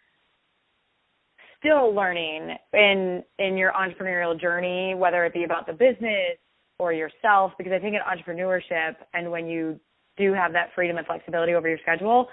still 1.59 1.95
learning 1.95 2.57
in 2.73 3.23
in 3.39 3.57
your 3.57 3.73
entrepreneurial 3.73 4.39
journey 4.39 4.95
whether 4.95 5.25
it 5.25 5.33
be 5.33 5.45
about 5.45 5.67
the 5.67 5.73
business 5.73 6.37
or 6.79 6.93
yourself 6.93 7.53
because 7.59 7.73
i 7.73 7.79
think 7.79 7.95
in 7.95 8.01
entrepreneurship 8.01 8.95
and 9.13 9.31
when 9.31 9.47
you 9.47 9.79
do 10.17 10.33
have 10.33 10.53
that 10.53 10.69
freedom 10.75 10.97
and 10.97 11.07
flexibility 11.07 11.55
over 11.55 11.69
your 11.69 11.79
schedule 11.83 12.29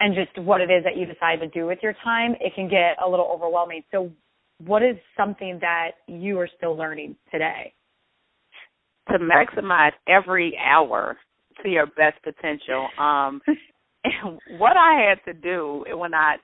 and 0.00 0.14
just 0.14 0.36
what 0.44 0.60
it 0.60 0.70
is 0.70 0.84
that 0.84 0.96
you 0.96 1.06
decide 1.06 1.40
to 1.40 1.48
do 1.48 1.66
with 1.66 1.78
your 1.82 1.94
time 2.04 2.34
it 2.40 2.52
can 2.54 2.68
get 2.68 2.96
a 3.04 3.08
little 3.08 3.30
overwhelming 3.32 3.82
so 3.90 4.10
what 4.64 4.82
is 4.82 4.96
something 5.16 5.58
that 5.60 5.92
you 6.06 6.38
are 6.38 6.48
still 6.56 6.76
learning 6.76 7.14
today 7.30 7.72
to 9.10 9.18
maximize 9.18 9.92
every 10.08 10.56
hour 10.58 11.16
to 11.62 11.68
your 11.68 11.86
best 11.86 12.22
potential. 12.22 12.88
Um, 12.98 13.40
what 14.58 14.76
I 14.76 15.08
had 15.08 15.32
to 15.32 15.38
do 15.38 15.84
when 15.92 16.14
I, 16.14 16.36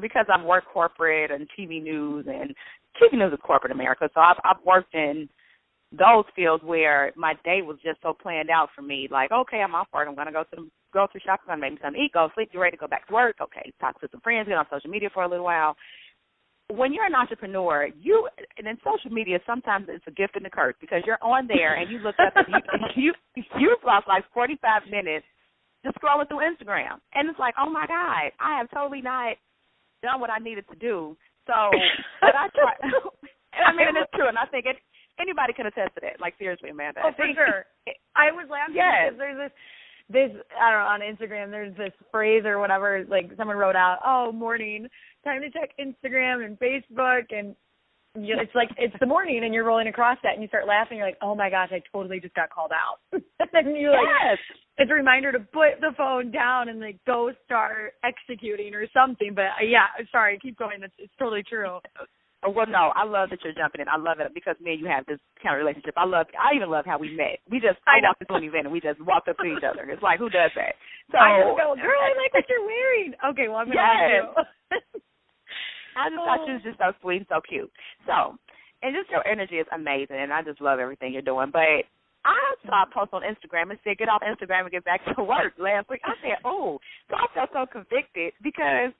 because 0.00 0.26
I've 0.32 0.44
worked 0.44 0.68
corporate 0.72 1.30
and 1.30 1.48
TV 1.58 1.82
news 1.82 2.26
and 2.28 2.54
TV 3.00 3.18
news 3.18 3.32
is 3.32 3.38
corporate 3.42 3.72
America, 3.72 4.08
so 4.14 4.20
I've, 4.20 4.36
I've 4.44 4.64
worked 4.64 4.94
in 4.94 5.28
those 5.90 6.24
fields 6.36 6.62
where 6.64 7.12
my 7.16 7.34
day 7.44 7.62
was 7.62 7.78
just 7.82 8.00
so 8.02 8.12
planned 8.12 8.50
out 8.50 8.68
for 8.76 8.82
me. 8.82 9.08
Like, 9.10 9.32
okay, 9.32 9.58
I'm 9.58 9.74
off 9.74 9.88
work. 9.92 10.06
I'm 10.08 10.14
gonna 10.14 10.32
go 10.32 10.44
to 10.44 10.56
the 10.56 10.70
grocery 10.92 11.22
shop. 11.24 11.40
I'm 11.42 11.48
gonna 11.48 11.60
make 11.60 11.72
me 11.72 11.78
something 11.82 12.00
to 12.00 12.04
eat. 12.04 12.12
Go 12.12 12.28
sleep. 12.34 12.52
Get 12.52 12.58
ready 12.58 12.76
to 12.76 12.80
go 12.80 12.88
back 12.88 13.06
to 13.08 13.14
work. 13.14 13.36
Okay, 13.40 13.72
talk 13.80 14.00
to 14.00 14.08
some 14.10 14.20
friends. 14.20 14.48
Get 14.48 14.58
on 14.58 14.66
social 14.70 14.90
media 14.90 15.08
for 15.12 15.22
a 15.22 15.28
little 15.28 15.44
while 15.44 15.76
when 16.70 16.92
you're 16.92 17.06
an 17.06 17.14
entrepreneur, 17.14 17.88
you 17.98 18.28
and 18.58 18.66
in 18.66 18.76
social 18.84 19.10
media 19.10 19.38
sometimes 19.46 19.86
it's 19.88 20.04
a 20.06 20.10
gift 20.10 20.36
and 20.36 20.44
a 20.44 20.50
curse 20.50 20.74
because 20.80 21.02
you're 21.06 21.22
on 21.22 21.46
there 21.48 21.74
and 21.76 21.90
you 21.90 21.98
look 21.98 22.16
up 22.20 22.34
and 22.36 22.46
you 22.94 23.12
you 23.36 23.42
you've 23.58 23.84
lost 23.86 24.06
like 24.06 24.24
45 24.34 24.82
minutes 24.90 25.24
just 25.84 25.96
scrolling 25.96 26.28
through 26.28 26.44
Instagram 26.44 27.00
and 27.14 27.28
it's 27.28 27.38
like, 27.38 27.54
oh 27.58 27.70
my 27.70 27.86
god, 27.86 28.32
I 28.38 28.58
have 28.58 28.70
totally 28.70 29.00
not 29.00 29.36
done 30.02 30.20
what 30.20 30.30
I 30.30 30.38
needed 30.38 30.64
to 30.70 30.76
do. 30.76 31.16
So, 31.46 31.72
but 32.20 32.36
I 32.36 32.48
try. 32.52 32.74
And 33.48 33.64
I 33.64 33.72
mean, 33.72 33.96
it's 33.96 34.12
true, 34.14 34.28
and 34.28 34.38
I 34.38 34.44
think 34.46 34.66
it, 34.66 34.76
anybody 35.20 35.52
can 35.52 35.66
attest 35.66 35.94
to 35.94 36.00
that. 36.02 36.20
Like 36.20 36.34
seriously, 36.38 36.70
Amanda. 36.70 37.00
Oh, 37.04 37.12
for 37.16 37.26
sure. 37.34 37.66
I 38.16 38.32
was 38.32 38.46
laughing 38.50 38.76
yes. 38.76 39.12
because 39.12 39.18
there's 39.18 39.38
this 39.38 39.52
this 40.08 40.30
I 40.56 40.70
don't 40.72 40.80
know 40.80 40.88
on 40.88 41.00
Instagram 41.00 41.50
there's 41.50 41.76
this 41.76 41.92
phrase 42.10 42.44
or 42.46 42.58
whatever 42.58 43.04
like 43.08 43.30
someone 43.36 43.56
wrote 43.56 43.76
out 43.76 43.98
oh 44.04 44.32
morning 44.32 44.88
time 45.22 45.42
to 45.42 45.50
check 45.50 45.70
Instagram 45.78 46.44
and 46.44 46.58
Facebook 46.58 47.28
and 47.30 47.54
you 48.16 48.34
know, 48.34 48.42
it's 48.42 48.54
like 48.54 48.70
it's 48.78 48.94
the 49.00 49.06
morning 49.06 49.42
and 49.44 49.54
you're 49.54 49.64
rolling 49.64 49.88
across 49.88 50.18
that 50.22 50.32
and 50.32 50.42
you 50.42 50.48
start 50.48 50.66
laughing. 50.66 50.98
You're 50.98 51.06
like, 51.06 51.18
oh 51.22 51.34
my 51.34 51.50
gosh, 51.50 51.68
I 51.72 51.82
totally 51.92 52.20
just 52.20 52.34
got 52.34 52.50
called 52.50 52.72
out. 52.72 52.98
and 53.12 53.76
you 53.76 53.90
like, 53.90 54.00
yes. 54.24 54.38
it's 54.78 54.90
a 54.90 54.94
reminder 54.94 55.32
to 55.32 55.38
put 55.38 55.80
the 55.80 55.92
phone 55.96 56.30
down 56.30 56.68
and 56.68 56.80
like 56.80 56.98
go 57.06 57.30
start 57.44 57.94
executing 58.02 58.74
or 58.74 58.86
something. 58.92 59.32
But 59.34 59.54
uh, 59.60 59.66
yeah, 59.68 59.86
sorry, 60.10 60.38
keep 60.40 60.58
going. 60.58 60.82
It's 60.82 60.94
it's 60.98 61.12
totally 61.18 61.42
true. 61.48 61.78
Oh, 62.46 62.54
well, 62.54 62.70
no, 62.70 62.94
I 62.94 63.02
love 63.02 63.34
that 63.34 63.42
you're 63.42 63.56
jumping 63.56 63.82
in. 63.82 63.90
I 63.90 63.98
love 63.98 64.22
it 64.22 64.30
because 64.30 64.54
me 64.62 64.78
and 64.78 64.80
you 64.80 64.86
have 64.86 65.02
this 65.10 65.18
kind 65.42 65.58
of 65.58 65.58
relationship. 65.58 65.98
I 65.98 66.06
love. 66.06 66.30
I 66.38 66.54
even 66.54 66.70
love 66.70 66.86
how 66.86 66.94
we 66.94 67.10
met. 67.10 67.42
We 67.50 67.58
just 67.58 67.82
I, 67.82 67.98
I 67.98 68.06
walked 68.06 68.22
into 68.22 68.38
an 68.38 68.46
event 68.46 68.70
and 68.70 68.72
we 68.72 68.78
just 68.78 69.02
walked 69.02 69.26
up 69.26 69.42
to 69.42 69.48
each 69.50 69.66
other. 69.66 69.82
It's 69.90 70.02
like 70.06 70.22
who 70.22 70.30
does 70.30 70.54
that? 70.54 70.78
So 71.10 71.18
I 71.18 71.42
just 71.42 71.58
go, 71.58 71.74
girl, 71.82 71.98
I 71.98 72.14
like 72.14 72.30
what 72.30 72.46
you're 72.46 72.62
wearing. 72.62 73.10
Okay, 73.34 73.50
well 73.50 73.58
I'm 73.58 73.66
gonna 73.66 73.82
yes. 73.82 74.30
I 75.98 76.14
just 76.14 76.22
oh. 76.22 76.26
thought 76.30 76.46
you 76.46 76.54
was 76.54 76.62
just 76.62 76.78
so 76.78 76.94
sweet 77.02 77.26
and 77.26 77.30
so 77.30 77.42
cute. 77.42 77.70
So, 78.06 78.38
and 78.86 78.94
just 78.94 79.10
your 79.10 79.26
energy 79.26 79.58
is 79.58 79.66
amazing, 79.74 80.22
and 80.22 80.30
I 80.30 80.46
just 80.46 80.62
love 80.62 80.78
everything 80.78 81.10
you're 81.10 81.26
doing. 81.26 81.50
But 81.50 81.90
I 82.22 82.38
saw 82.62 82.86
a 82.86 82.94
post 82.94 83.10
on 83.10 83.26
Instagram 83.26 83.74
and 83.74 83.82
said, 83.82 83.98
"Get 83.98 84.06
off 84.06 84.22
Instagram 84.22 84.70
and 84.70 84.74
get 84.78 84.86
back 84.86 85.02
to 85.10 85.26
work." 85.26 85.58
Last 85.58 85.90
week, 85.90 86.06
I 86.06 86.14
said, 86.22 86.38
"Oh," 86.46 86.78
so 87.10 87.18
I 87.18 87.26
felt 87.34 87.50
so 87.50 87.66
convicted 87.66 88.30
because 88.46 88.94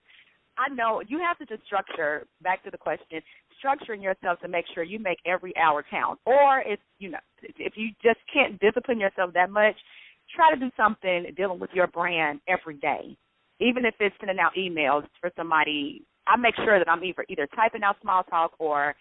I 0.59 0.69
know 0.75 1.03
you 1.07 1.19
have 1.21 1.39
to 1.39 1.47
just 1.47 1.65
structure. 1.67 2.27
Back 2.43 2.65
to 2.65 2.71
the 2.71 2.79
question, 2.79 3.23
structuring 3.63 4.03
yourself 4.03 4.41
to 4.41 4.49
make 4.49 4.65
sure 4.75 4.83
you 4.83 4.99
make 4.99 5.19
every 5.25 5.57
hour 5.57 5.85
count. 5.89 6.19
Or 6.27 6.61
if 6.67 6.81
you 6.99 7.11
know, 7.11 7.19
if 7.43 7.75
you 7.77 7.91
just 8.03 8.19
can't 8.33 8.59
discipline 8.61 8.99
yourself 8.99 9.33
that 9.35 9.51
much, 9.51 9.77
try 10.35 10.53
to 10.53 10.61
do 10.61 10.71
something 10.77 11.27
dealing 11.37 11.61
with 11.61 11.71
your 11.73 11.87
brand 11.87 12.41
every 12.49 12.75
day. 12.75 13.17
Even 13.61 13.85
if 13.85 13.95
it's 14.01 14.15
sending 14.21 14.39
out 14.39 14.53
emails 14.59 15.05
for 15.21 15.31
somebody, 15.37 16.03
I 16.27 16.37
make 16.37 16.55
sure 16.57 16.79
that 16.79 16.89
I'm 16.89 17.05
either 17.05 17.25
either 17.29 17.49
typing 17.55 17.83
out 17.83 17.97
small 18.03 18.25
talk 18.25 18.53
or 18.59 18.95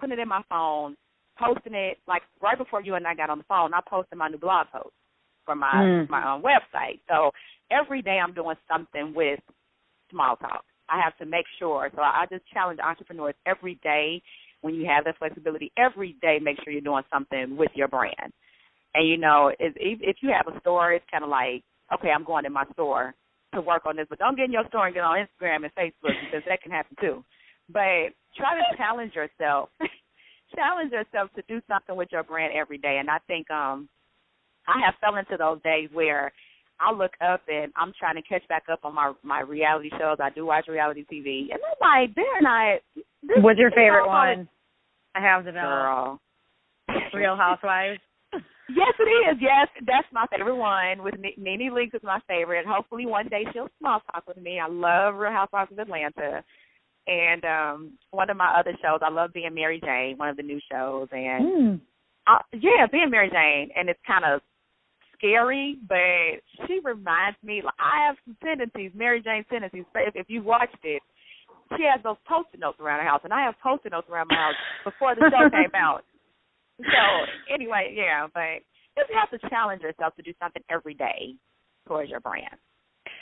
putting 0.00 0.18
it 0.18 0.22
in 0.22 0.28
my 0.28 0.42
phone, 0.48 0.96
posting 1.38 1.74
it. 1.74 1.98
Like 2.06 2.22
right 2.40 2.56
before 2.56 2.82
you 2.82 2.94
and 2.94 3.06
I 3.06 3.14
got 3.14 3.30
on 3.30 3.38
the 3.38 3.44
phone, 3.44 3.74
I 3.74 3.80
posted 3.88 4.16
my 4.16 4.28
new 4.28 4.38
blog 4.38 4.68
post 4.72 4.94
for 5.44 5.56
my 5.56 5.72
mm. 5.74 6.08
my 6.08 6.32
own 6.32 6.42
website. 6.42 7.00
So 7.08 7.32
every 7.70 8.00
day 8.00 8.18
I'm 8.22 8.32
doing 8.32 8.56
something 8.70 9.12
with 9.14 9.40
small 10.10 10.36
talk. 10.36 10.64
I 10.90 11.00
have 11.02 11.16
to 11.18 11.26
make 11.26 11.46
sure. 11.58 11.90
So 11.94 12.02
I 12.02 12.26
just 12.30 12.44
challenge 12.52 12.80
entrepreneurs 12.80 13.34
every 13.46 13.78
day 13.82 14.22
when 14.60 14.74
you 14.74 14.86
have 14.86 15.04
that 15.04 15.18
flexibility. 15.18 15.72
Every 15.78 16.16
day, 16.20 16.38
make 16.42 16.56
sure 16.62 16.72
you're 16.72 16.82
doing 16.82 17.04
something 17.12 17.56
with 17.56 17.70
your 17.74 17.88
brand. 17.88 18.32
And 18.94 19.08
you 19.08 19.16
know, 19.16 19.52
if 19.58 19.74
if 19.78 20.16
you 20.20 20.30
have 20.30 20.52
a 20.52 20.58
store, 20.60 20.92
it's 20.92 21.04
kind 21.10 21.24
of 21.24 21.30
like, 21.30 21.62
okay, 21.94 22.10
I'm 22.10 22.24
going 22.24 22.44
in 22.44 22.52
my 22.52 22.64
store 22.72 23.14
to 23.54 23.60
work 23.60 23.86
on 23.86 23.96
this, 23.96 24.06
but 24.08 24.18
don't 24.18 24.36
get 24.36 24.46
in 24.46 24.52
your 24.52 24.66
store 24.68 24.86
and 24.86 24.94
get 24.94 25.04
on 25.04 25.18
Instagram 25.18 25.64
and 25.64 25.74
Facebook 25.74 26.14
because 26.24 26.42
that 26.48 26.62
can 26.62 26.72
happen 26.72 26.96
too. 27.00 27.24
But 27.68 28.14
try 28.36 28.58
to 28.58 28.76
challenge 28.76 29.14
yourself, 29.14 29.70
challenge 30.54 30.92
yourself 30.92 31.30
to 31.36 31.42
do 31.48 31.60
something 31.68 31.96
with 31.96 32.08
your 32.10 32.22
brand 32.24 32.52
every 32.54 32.78
day. 32.78 32.98
And 32.98 33.08
I 33.08 33.18
think 33.26 33.50
um 33.50 33.88
I 34.66 34.80
have 34.84 34.94
fell 35.00 35.16
into 35.16 35.36
those 35.36 35.62
days 35.62 35.88
where 35.92 36.32
I 36.80 36.92
look 36.92 37.12
up 37.20 37.42
and 37.48 37.72
I'm 37.76 37.92
trying 37.98 38.16
to 38.16 38.22
catch 38.22 38.46
back 38.48 38.64
up 38.72 38.80
on 38.84 38.94
my 38.94 39.12
my 39.22 39.40
reality 39.40 39.90
shows. 39.98 40.16
I 40.20 40.30
do 40.30 40.46
watch 40.46 40.66
reality 40.68 41.04
TV, 41.12 41.52
and 41.52 41.60
I'm 41.60 41.78
like, 41.80 42.14
they're 42.14 42.40
not. 42.40 42.80
What's 43.42 43.58
your 43.58 43.70
favorite 43.70 44.06
one? 44.06 44.48
I 45.14 45.20
have 45.20 45.44
the 45.44 45.52
girl. 45.52 46.20
Real 47.14 47.36
Housewives. 47.36 48.00
yes, 48.32 48.94
it 48.98 49.02
is. 49.02 49.38
Yes, 49.40 49.68
that's 49.86 50.06
my 50.12 50.26
favorite 50.30 50.56
one. 50.56 51.02
With 51.02 51.14
NeNe 51.36 51.70
Leakes 51.72 51.94
is 51.94 52.02
my 52.02 52.20
favorite. 52.26 52.64
Hopefully, 52.66 53.06
one 53.06 53.28
day 53.28 53.44
she'll 53.52 53.68
small 53.78 54.00
talk 54.12 54.26
with 54.26 54.38
me. 54.38 54.58
I 54.58 54.68
love 54.68 55.16
Real 55.16 55.32
Housewives 55.32 55.72
of 55.72 55.78
Atlanta. 55.78 56.42
And 57.06 57.44
um 57.44 57.98
one 58.10 58.30
of 58.30 58.36
my 58.36 58.54
other 58.58 58.72
shows, 58.82 59.00
I 59.02 59.10
love 59.10 59.32
being 59.32 59.54
Mary 59.54 59.80
Jane, 59.84 60.16
one 60.16 60.28
of 60.28 60.36
the 60.36 60.42
new 60.42 60.60
shows, 60.70 61.08
and 61.10 61.44
mm. 61.44 61.80
uh, 62.26 62.38
yeah, 62.52 62.86
being 62.90 63.10
Mary 63.10 63.30
Jane, 63.30 63.70
and 63.74 63.88
it's 63.88 64.00
kind 64.06 64.24
of 64.24 64.42
scary, 65.20 65.76
but 65.86 66.40
she 66.66 66.80
reminds 66.82 67.36
me. 67.44 67.60
Like, 67.62 67.76
I 67.78 68.08
have 68.08 68.16
some 68.24 68.36
tendencies, 68.42 68.90
Mary 68.94 69.22
Jane 69.22 69.44
tendencies. 69.50 69.84
If, 69.94 70.16
if 70.16 70.26
you 70.28 70.42
watched 70.42 70.80
it, 70.82 71.02
she 71.76 71.84
has 71.84 72.02
those 72.02 72.16
post-it 72.26 72.58
notes 72.58 72.80
around 72.80 73.00
her 73.00 73.08
house, 73.08 73.20
and 73.22 73.32
I 73.32 73.44
have 73.44 73.54
post-it 73.62 73.92
notes 73.92 74.08
around 74.10 74.28
my 74.30 74.36
house 74.36 74.58
before 74.84 75.14
the 75.14 75.30
show 75.30 75.50
came 75.50 75.76
out. 75.76 76.02
So 76.78 77.54
anyway, 77.54 77.94
yeah, 77.94 78.26
but 78.32 78.64
you 78.96 79.16
have 79.18 79.30
to 79.38 79.48
challenge 79.48 79.82
yourself 79.82 80.16
to 80.16 80.22
do 80.22 80.32
something 80.40 80.62
every 80.70 80.94
day 80.94 81.36
towards 81.86 82.10
your 82.10 82.20
brand 82.20 82.56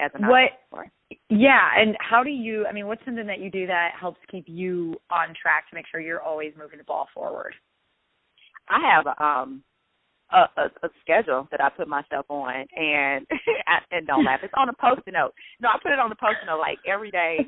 as 0.00 0.10
an 0.14 0.26
what 0.26 0.86
yeah 1.30 1.68
and 1.76 1.96
how 2.00 2.22
do 2.22 2.30
you 2.30 2.66
i 2.66 2.72
mean 2.72 2.86
what's 2.86 3.04
something 3.04 3.26
that 3.26 3.40
you 3.40 3.50
do 3.50 3.66
that 3.66 3.90
helps 3.98 4.18
keep 4.30 4.44
you 4.46 4.94
on 5.10 5.28
track 5.40 5.68
to 5.68 5.74
make 5.74 5.84
sure 5.90 6.00
you're 6.00 6.22
always 6.22 6.52
moving 6.58 6.78
the 6.78 6.84
ball 6.84 7.06
forward 7.14 7.54
i 8.68 8.78
have 8.80 9.06
um 9.18 9.62
a, 10.32 10.60
a, 10.60 10.64
a 10.82 10.88
schedule 11.02 11.48
that 11.50 11.60
I 11.60 11.70
put 11.70 11.88
myself 11.88 12.26
on, 12.28 12.66
and 12.76 13.26
and 13.90 14.06
don't 14.06 14.24
laugh. 14.24 14.40
It's 14.42 14.52
on 14.56 14.68
a 14.68 14.72
post-it 14.72 15.12
note. 15.12 15.32
No, 15.60 15.68
I 15.68 15.78
put 15.82 15.92
it 15.92 15.98
on 15.98 16.10
the 16.10 16.16
post-it 16.16 16.46
note 16.46 16.60
like 16.60 16.78
every 16.86 17.10
day. 17.10 17.38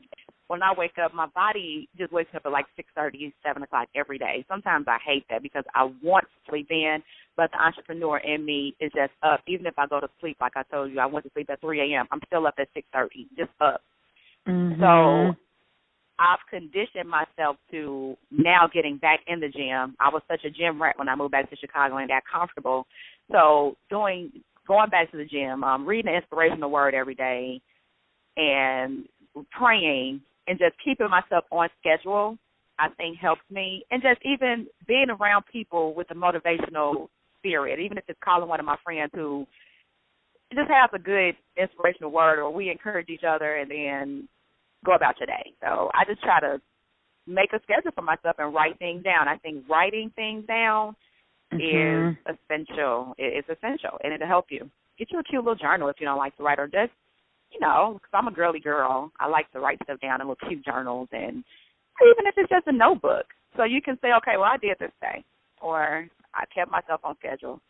When 0.48 0.64
I 0.64 0.72
wake 0.76 0.98
up, 1.02 1.14
my 1.14 1.26
body 1.28 1.88
just 1.96 2.12
wakes 2.12 2.30
up 2.34 2.42
at 2.44 2.50
like 2.50 2.66
six 2.74 2.88
thirty, 2.96 3.32
seven 3.46 3.62
o'clock 3.62 3.88
every 3.94 4.18
day. 4.18 4.44
Sometimes 4.48 4.86
I 4.88 4.98
hate 5.04 5.24
that 5.30 5.42
because 5.42 5.64
I 5.74 5.84
want 6.02 6.24
to 6.24 6.50
sleep 6.50 6.66
in, 6.70 6.98
but 7.36 7.50
the 7.52 7.62
entrepreneur 7.62 8.18
in 8.18 8.44
me 8.44 8.74
is 8.80 8.90
just 8.92 9.12
up. 9.22 9.40
Even 9.46 9.66
if 9.66 9.78
I 9.78 9.86
go 9.86 10.00
to 10.00 10.08
sleep, 10.20 10.38
like 10.40 10.56
I 10.56 10.64
told 10.64 10.90
you, 10.90 10.98
I 10.98 11.06
went 11.06 11.24
to 11.26 11.30
sleep 11.34 11.50
at 11.50 11.60
three 11.60 11.80
a.m. 11.80 12.06
I'm 12.10 12.20
still 12.26 12.46
up 12.46 12.54
at 12.58 12.68
six 12.74 12.86
thirty, 12.92 13.28
just 13.38 13.50
up. 13.60 13.82
Mm-hmm. 14.48 14.80
So 14.80 15.36
I've 16.20 16.38
conditioned 16.50 17.08
myself 17.08 17.56
to 17.70 18.14
now 18.30 18.68
getting 18.72 18.98
back 18.98 19.20
in 19.26 19.40
the 19.40 19.48
gym. 19.48 19.96
I 19.98 20.10
was 20.10 20.22
such 20.30 20.44
a 20.44 20.50
gym 20.50 20.80
rat 20.80 20.98
when 20.98 21.08
I 21.08 21.16
moved 21.16 21.32
back 21.32 21.48
to 21.48 21.56
Chicago 21.56 21.96
and 21.96 22.08
got 22.08 22.22
comfortable. 22.30 22.86
So 23.32 23.76
doing 23.88 24.30
going 24.68 24.90
back 24.90 25.10
to 25.10 25.16
the 25.16 25.24
gym, 25.24 25.64
um, 25.64 25.86
reading 25.86 26.10
an 26.12 26.16
inspirational 26.16 26.70
word 26.70 26.94
every 26.94 27.14
day, 27.14 27.62
and 28.36 29.06
praying 29.50 30.20
and 30.46 30.58
just 30.58 30.74
keeping 30.84 31.08
myself 31.08 31.44
on 31.50 31.68
schedule, 31.80 32.36
I 32.78 32.88
think 32.96 33.16
helps 33.18 33.42
me. 33.50 33.84
And 33.90 34.02
just 34.02 34.20
even 34.24 34.66
being 34.86 35.08
around 35.08 35.44
people 35.50 35.94
with 35.94 36.10
a 36.10 36.14
motivational 36.14 37.08
spirit, 37.38 37.80
even 37.80 37.96
if 37.96 38.04
it's 38.08 38.18
calling 38.22 38.48
one 38.48 38.60
of 38.60 38.66
my 38.66 38.76
friends 38.84 39.10
who 39.14 39.46
just 40.52 40.68
has 40.68 40.90
a 40.92 40.98
good 40.98 41.34
inspirational 41.56 42.10
word, 42.10 42.40
or 42.40 42.52
we 42.52 42.70
encourage 42.70 43.08
each 43.08 43.24
other, 43.26 43.56
and 43.56 43.70
then 43.70 44.28
go 44.84 44.94
about 44.94 45.18
your 45.18 45.26
day. 45.26 45.52
So 45.60 45.90
I 45.94 46.04
just 46.04 46.22
try 46.22 46.40
to 46.40 46.60
make 47.26 47.52
a 47.52 47.60
schedule 47.62 47.92
for 47.94 48.02
myself 48.02 48.36
and 48.38 48.54
write 48.54 48.78
things 48.78 49.02
down. 49.02 49.28
I 49.28 49.36
think 49.38 49.68
writing 49.68 50.10
things 50.16 50.46
down 50.46 50.96
mm-hmm. 51.52 52.10
is 52.10 52.16
essential. 52.26 53.14
It's 53.18 53.48
essential, 53.48 53.98
and 54.02 54.12
it'll 54.12 54.26
help 54.26 54.46
you. 54.50 54.70
Get 54.98 55.08
you 55.12 55.18
a 55.18 55.24
cute 55.24 55.42
little 55.42 55.54
journal 55.54 55.88
if 55.88 55.96
you 55.98 56.06
don't 56.06 56.18
like 56.18 56.36
to 56.36 56.42
write, 56.42 56.58
or 56.58 56.66
just 56.66 56.92
you 57.52 57.60
know, 57.60 57.94
because 57.94 58.10
I'm 58.12 58.28
a 58.28 58.32
girly 58.32 58.60
girl. 58.60 59.10
I 59.18 59.28
like 59.28 59.50
to 59.52 59.60
write 59.60 59.78
stuff 59.82 60.00
down 60.00 60.20
in 60.20 60.28
little 60.28 60.48
cute 60.48 60.64
journals, 60.64 61.08
and 61.12 61.44
even 62.02 62.26
if 62.26 62.34
it's 62.36 62.48
just 62.48 62.66
a 62.66 62.72
notebook, 62.72 63.26
so 63.56 63.64
you 63.64 63.82
can 63.82 63.98
say, 64.00 64.08
okay, 64.18 64.36
well, 64.36 64.50
I 64.52 64.56
did 64.56 64.76
this 64.78 64.92
day, 65.00 65.24
or 65.60 66.06
I 66.34 66.44
kept 66.54 66.70
myself 66.70 67.00
on 67.04 67.16
schedule. 67.18 67.60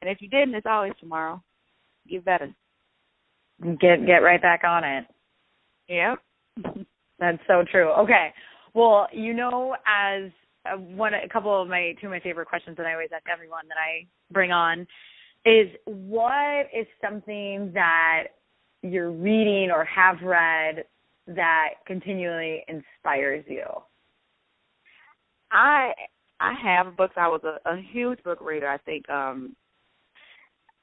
And 0.00 0.10
if 0.10 0.22
you 0.22 0.28
didn't, 0.28 0.54
it's 0.54 0.66
always 0.68 0.92
tomorrow. 1.00 1.42
Get 2.08 2.24
better. 2.24 2.54
Get 3.60 4.06
get 4.06 4.22
right 4.22 4.40
back 4.40 4.62
on 4.64 4.84
it. 4.84 5.04
Yep. 5.88 6.18
That's 7.18 7.38
so 7.46 7.64
true. 7.70 7.90
Okay. 7.92 8.32
Well, 8.74 9.08
you 9.12 9.34
know, 9.34 9.74
as 9.86 10.30
uh, 10.66 10.76
one, 10.76 11.12
a 11.14 11.28
couple 11.28 11.60
of 11.60 11.68
my 11.68 11.94
two 12.00 12.06
of 12.06 12.12
my 12.12 12.20
favorite 12.20 12.48
questions 12.48 12.76
that 12.76 12.86
I 12.86 12.92
always 12.92 13.08
ask 13.14 13.24
everyone 13.32 13.66
that 13.68 13.76
I 13.78 14.06
bring 14.32 14.52
on 14.52 14.86
is 15.44 15.68
what 15.84 16.66
is 16.76 16.86
something 17.02 17.70
that 17.74 18.24
you're 18.82 19.10
reading 19.10 19.70
or 19.72 19.84
have 19.84 20.16
read 20.22 20.84
that 21.28 21.68
continually 21.86 22.64
inspires 22.68 23.44
you? 23.48 23.64
I 25.50 25.92
I 26.40 26.54
have 26.62 26.96
books. 26.96 27.14
I 27.16 27.28
was 27.28 27.40
a, 27.44 27.70
a 27.70 27.80
huge 27.92 28.22
book 28.22 28.40
reader. 28.40 28.68
I 28.68 28.78
think 28.78 29.08
um 29.08 29.56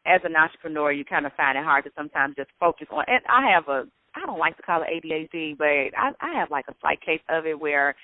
as 0.06 0.22
an 0.24 0.36
entrepreneur, 0.36 0.92
you 0.92 1.04
kind 1.04 1.26
of 1.26 1.34
find 1.34 1.58
it 1.58 1.64
hard 1.64 1.84
to 1.86 1.92
sometimes 1.96 2.36
just 2.36 2.50
focus 2.60 2.88
on. 2.92 3.06
And 3.08 3.22
I 3.28 3.52
have 3.52 3.68
a 3.68 3.86
I 4.16 4.26
don't 4.26 4.40
like 4.40 4.56
to 4.58 4.64
call 4.64 4.84
it 4.84 5.04
ADHD, 5.04 5.58
but 5.58 5.66
I, 5.98 6.12
I 6.22 6.40
have 6.40 6.52
like 6.52 6.66
a 6.70 6.76
slight 6.82 7.02
case 7.02 7.22
of 7.30 7.46
it 7.46 7.60
where, 7.60 7.96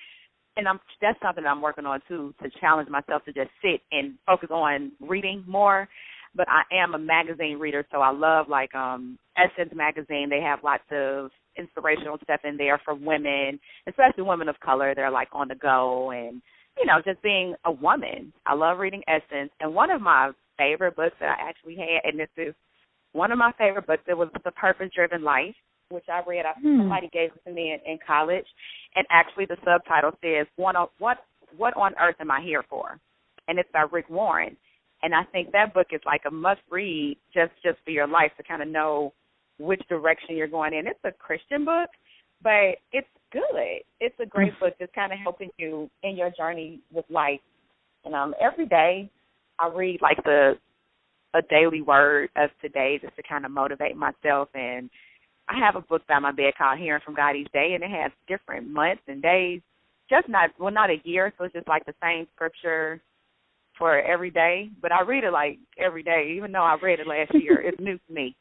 and 0.58 0.68
I'm 0.68 0.80
that's 1.02 1.20
something 1.22 1.46
I'm 1.46 1.62
working 1.62 1.86
on 1.86 2.02
too 2.08 2.34
to 2.44 2.50
challenge 2.60 2.90
myself 2.90 3.24
to 3.26 3.34
just 3.34 3.50
sit 3.62 3.82
and 3.92 4.16
focus 4.26 4.50
on 4.52 4.92
reading 5.00 5.44
more. 5.48 5.88
But 6.36 6.48
I 6.50 6.64
am 6.74 6.94
a 6.94 7.00
magazine 7.00 7.60
reader, 7.60 7.86
so 7.92 8.00
I 8.02 8.12
love 8.12 8.48
like 8.50 8.74
um 8.76 9.18
Essence 9.38 9.72
magazine. 9.74 10.28
They 10.30 10.42
have 10.42 10.60
lots 10.64 10.84
of 10.92 11.32
inspirational 11.58 12.18
stuff 12.24 12.42
in 12.44 12.58
there 12.58 12.80
for 12.84 12.94
women, 12.94 13.60
especially 13.88 14.24
women 14.24 14.50
of 14.50 14.60
color. 14.60 14.94
They're 14.94 15.12
like 15.12 15.30
on 15.32 15.48
the 15.48 15.56
go 15.56 16.12
and 16.12 16.42
you 16.78 16.86
know 16.86 17.02
just 17.06 17.22
being 17.22 17.56
a 17.66 17.72
woman. 17.72 18.34
I 18.46 18.54
love 18.54 18.80
reading 18.80 19.04
Essence, 19.08 19.52
and 19.62 19.74
one 19.74 19.92
of 19.92 20.02
my 20.02 20.32
favorite 20.58 20.98
books 20.98 21.16
that 21.22 21.38
I 21.40 21.50
actually 21.50 21.78
had, 21.78 22.10
and 22.10 22.20
this 22.20 22.30
is 22.38 22.54
one 23.14 23.32
of 23.32 23.38
my 23.38 23.52
favorite 23.58 23.88
books. 23.88 24.04
It 24.08 24.18
was 24.18 24.30
The 24.44 24.52
Purpose 24.52 24.90
Driven 24.94 25.24
Life 25.24 25.56
which 25.92 26.10
I 26.10 26.22
read. 26.28 26.46
I, 26.46 26.54
Hmm. 26.60 26.82
Somebody 26.82 27.10
gave 27.12 27.32
it 27.36 27.44
to 27.46 27.52
me 27.54 27.74
in, 27.74 27.92
in 27.92 28.00
college, 28.06 28.46
and 28.96 29.06
actually 29.10 29.46
the 29.46 29.58
subtitle 29.64 30.12
says 30.22 30.48
one 30.56 30.76
on 30.76 30.88
what 31.00 31.18
What 31.58 31.76
on 31.76 31.94
Earth 32.00 32.16
Am 32.20 32.32
I 32.32 32.42
Here 32.42 32.64
For? 32.70 32.98
And 33.48 33.60
it's 33.60 33.70
by 33.74 33.84
Rick 33.92 34.10
Warren. 34.10 34.56
And 35.04 35.14
I 35.14 35.24
think 35.32 35.52
that 35.52 35.74
book 35.74 35.88
is 35.92 36.02
like 36.06 36.22
a 36.28 36.32
must 36.32 36.62
read 36.70 37.18
just 37.34 37.52
just 37.64 37.78
for 37.84 37.92
your 37.92 38.08
life 38.08 38.32
to 38.38 38.44
kind 38.44 38.62
of 38.62 38.68
know 38.68 39.14
which 39.60 39.82
direction 39.90 40.38
you're 40.38 40.48
going 40.48 40.74
in. 40.74 40.88
It's 40.88 41.00
a 41.04 41.12
Christian 41.12 41.66
book, 41.66 41.90
but 42.42 42.78
it's 42.94 43.08
good. 43.32 43.82
It's 44.00 44.20
a 44.20 44.26
great 44.26 44.58
book 44.60 44.74
that's 44.80 44.92
kind 44.94 45.12
of 45.12 45.20
helping 45.20 45.50
you 45.58 45.90
in 46.04 46.16
your 46.16 46.32
journey 46.38 46.80
with 46.94 47.06
life. 47.10 47.42
And 48.06 48.14
um 48.16 48.34
every 48.40 48.68
day 48.68 49.10
I 49.60 49.68
read 49.68 50.02
like 50.02 50.24
the 50.24 50.54
a 51.34 51.42
daily 51.50 51.82
word 51.82 52.30
of 52.36 52.50
today 52.62 53.00
just 53.02 53.16
to 53.16 53.24
kind 53.24 53.46
of 53.46 53.52
motivate 53.52 53.96
myself 53.96 54.50
and 54.54 54.90
I 55.52 55.60
have 55.60 55.76
a 55.76 55.82
book 55.82 56.02
by 56.08 56.20
my 56.20 56.32
bed 56.32 56.54
called 56.58 56.80
Hearing 56.80 57.02
from 57.04 57.16
God 57.16 57.36
Each 57.36 57.52
Day 57.52 57.72
and 57.76 57.84
it 57.84 57.92
has 57.92 58.12
different 58.28 58.70
months 58.70 59.04
and 59.08 59.22
days. 59.22 59.62
Just 60.10 60.28
not 60.28 60.50
well 60.60 60.72
not 60.72 60.90
a 60.90 61.02
year, 61.04 61.34
so 61.38 61.46
it's 61.46 61.54
just 61.54 61.68
like 61.68 61.86
the 61.86 61.94
same 62.02 62.28
scripture 62.36 63.02
for 63.78 64.00
every 64.00 64.30
day, 64.30 64.70
but 64.82 64.92
I 64.92 65.02
read 65.02 65.24
it 65.24 65.32
like 65.32 65.58
every 65.78 66.04
day, 66.04 66.34
even 66.38 66.52
though 66.52 66.64
I 66.64 66.78
read 66.82 67.00
it 67.00 67.08
last 67.08 67.32
year. 67.34 67.60
it's 67.62 67.80
new 67.80 67.98
to 67.98 68.14
me. 68.14 68.36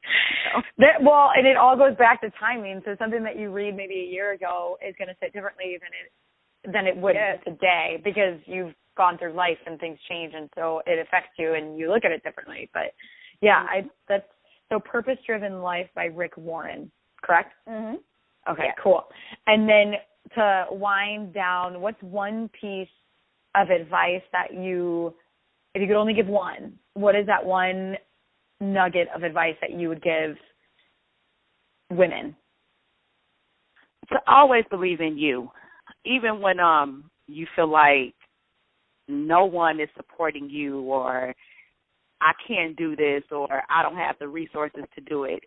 So. 0.52 0.60
That, 0.78 1.02
well, 1.02 1.30
and 1.36 1.46
it 1.46 1.56
all 1.56 1.76
goes 1.76 1.96
back 1.98 2.20
to 2.22 2.30
timing. 2.40 2.80
So 2.84 2.96
something 2.98 3.22
that 3.24 3.38
you 3.38 3.50
read 3.50 3.76
maybe 3.76 3.94
a 3.94 4.12
year 4.12 4.32
ago 4.32 4.76
is 4.86 4.94
going 4.98 5.08
to 5.08 5.14
sit 5.20 5.32
differently 5.32 5.78
than 5.80 5.90
it 5.92 6.72
than 6.72 6.86
it 6.86 6.96
would 6.96 7.14
yes. 7.14 7.38
today 7.44 8.00
because 8.04 8.40
you've 8.46 8.74
gone 8.96 9.16
through 9.16 9.32
life 9.32 9.58
and 9.66 9.78
things 9.78 9.98
change, 10.08 10.32
and 10.34 10.50
so 10.54 10.82
it 10.86 10.98
affects 10.98 11.30
you 11.38 11.54
and 11.54 11.78
you 11.78 11.90
look 11.90 12.04
at 12.04 12.12
it 12.12 12.22
differently. 12.22 12.68
But 12.74 12.92
yeah, 13.40 13.64
mm-hmm. 13.64 13.86
I 13.86 13.90
that's 14.08 14.28
so 14.70 14.80
purpose 14.80 15.18
driven 15.26 15.60
life 15.60 15.88
by 15.94 16.06
Rick 16.06 16.36
Warren, 16.36 16.90
correct? 17.22 17.52
Mhm. 17.68 17.98
Okay, 18.48 18.64
yeah. 18.66 18.74
cool. 18.82 19.04
And 19.46 19.68
then 19.68 19.94
to 20.34 20.66
wind 20.70 21.34
down, 21.34 21.80
what's 21.80 22.02
one 22.02 22.48
piece 22.60 22.88
of 23.54 23.70
advice 23.70 24.22
that 24.32 24.54
you 24.54 25.14
if 25.74 25.80
you 25.80 25.86
could 25.86 25.96
only 25.96 26.14
give 26.14 26.26
one, 26.26 26.78
what 26.94 27.14
is 27.14 27.26
that 27.26 27.44
one 27.44 27.96
nugget 28.60 29.08
of 29.14 29.22
advice 29.22 29.54
that 29.60 29.70
you 29.70 29.88
would 29.88 30.02
give 30.02 30.36
women? 31.90 32.34
To 34.08 34.18
always 34.26 34.64
believe 34.70 35.00
in 35.00 35.16
you, 35.16 35.50
even 36.04 36.40
when 36.40 36.58
um 36.60 37.10
you 37.26 37.46
feel 37.54 37.68
like 37.68 38.14
no 39.08 39.44
one 39.44 39.80
is 39.80 39.88
supporting 39.96 40.48
you 40.48 40.80
or 40.82 41.34
I 42.20 42.32
can't 42.46 42.76
do 42.76 42.96
this 42.96 43.22
or 43.30 43.62
I 43.70 43.82
don't 43.82 43.96
have 43.96 44.16
the 44.18 44.28
resources 44.28 44.84
to 44.94 45.00
do 45.02 45.24
it. 45.24 45.42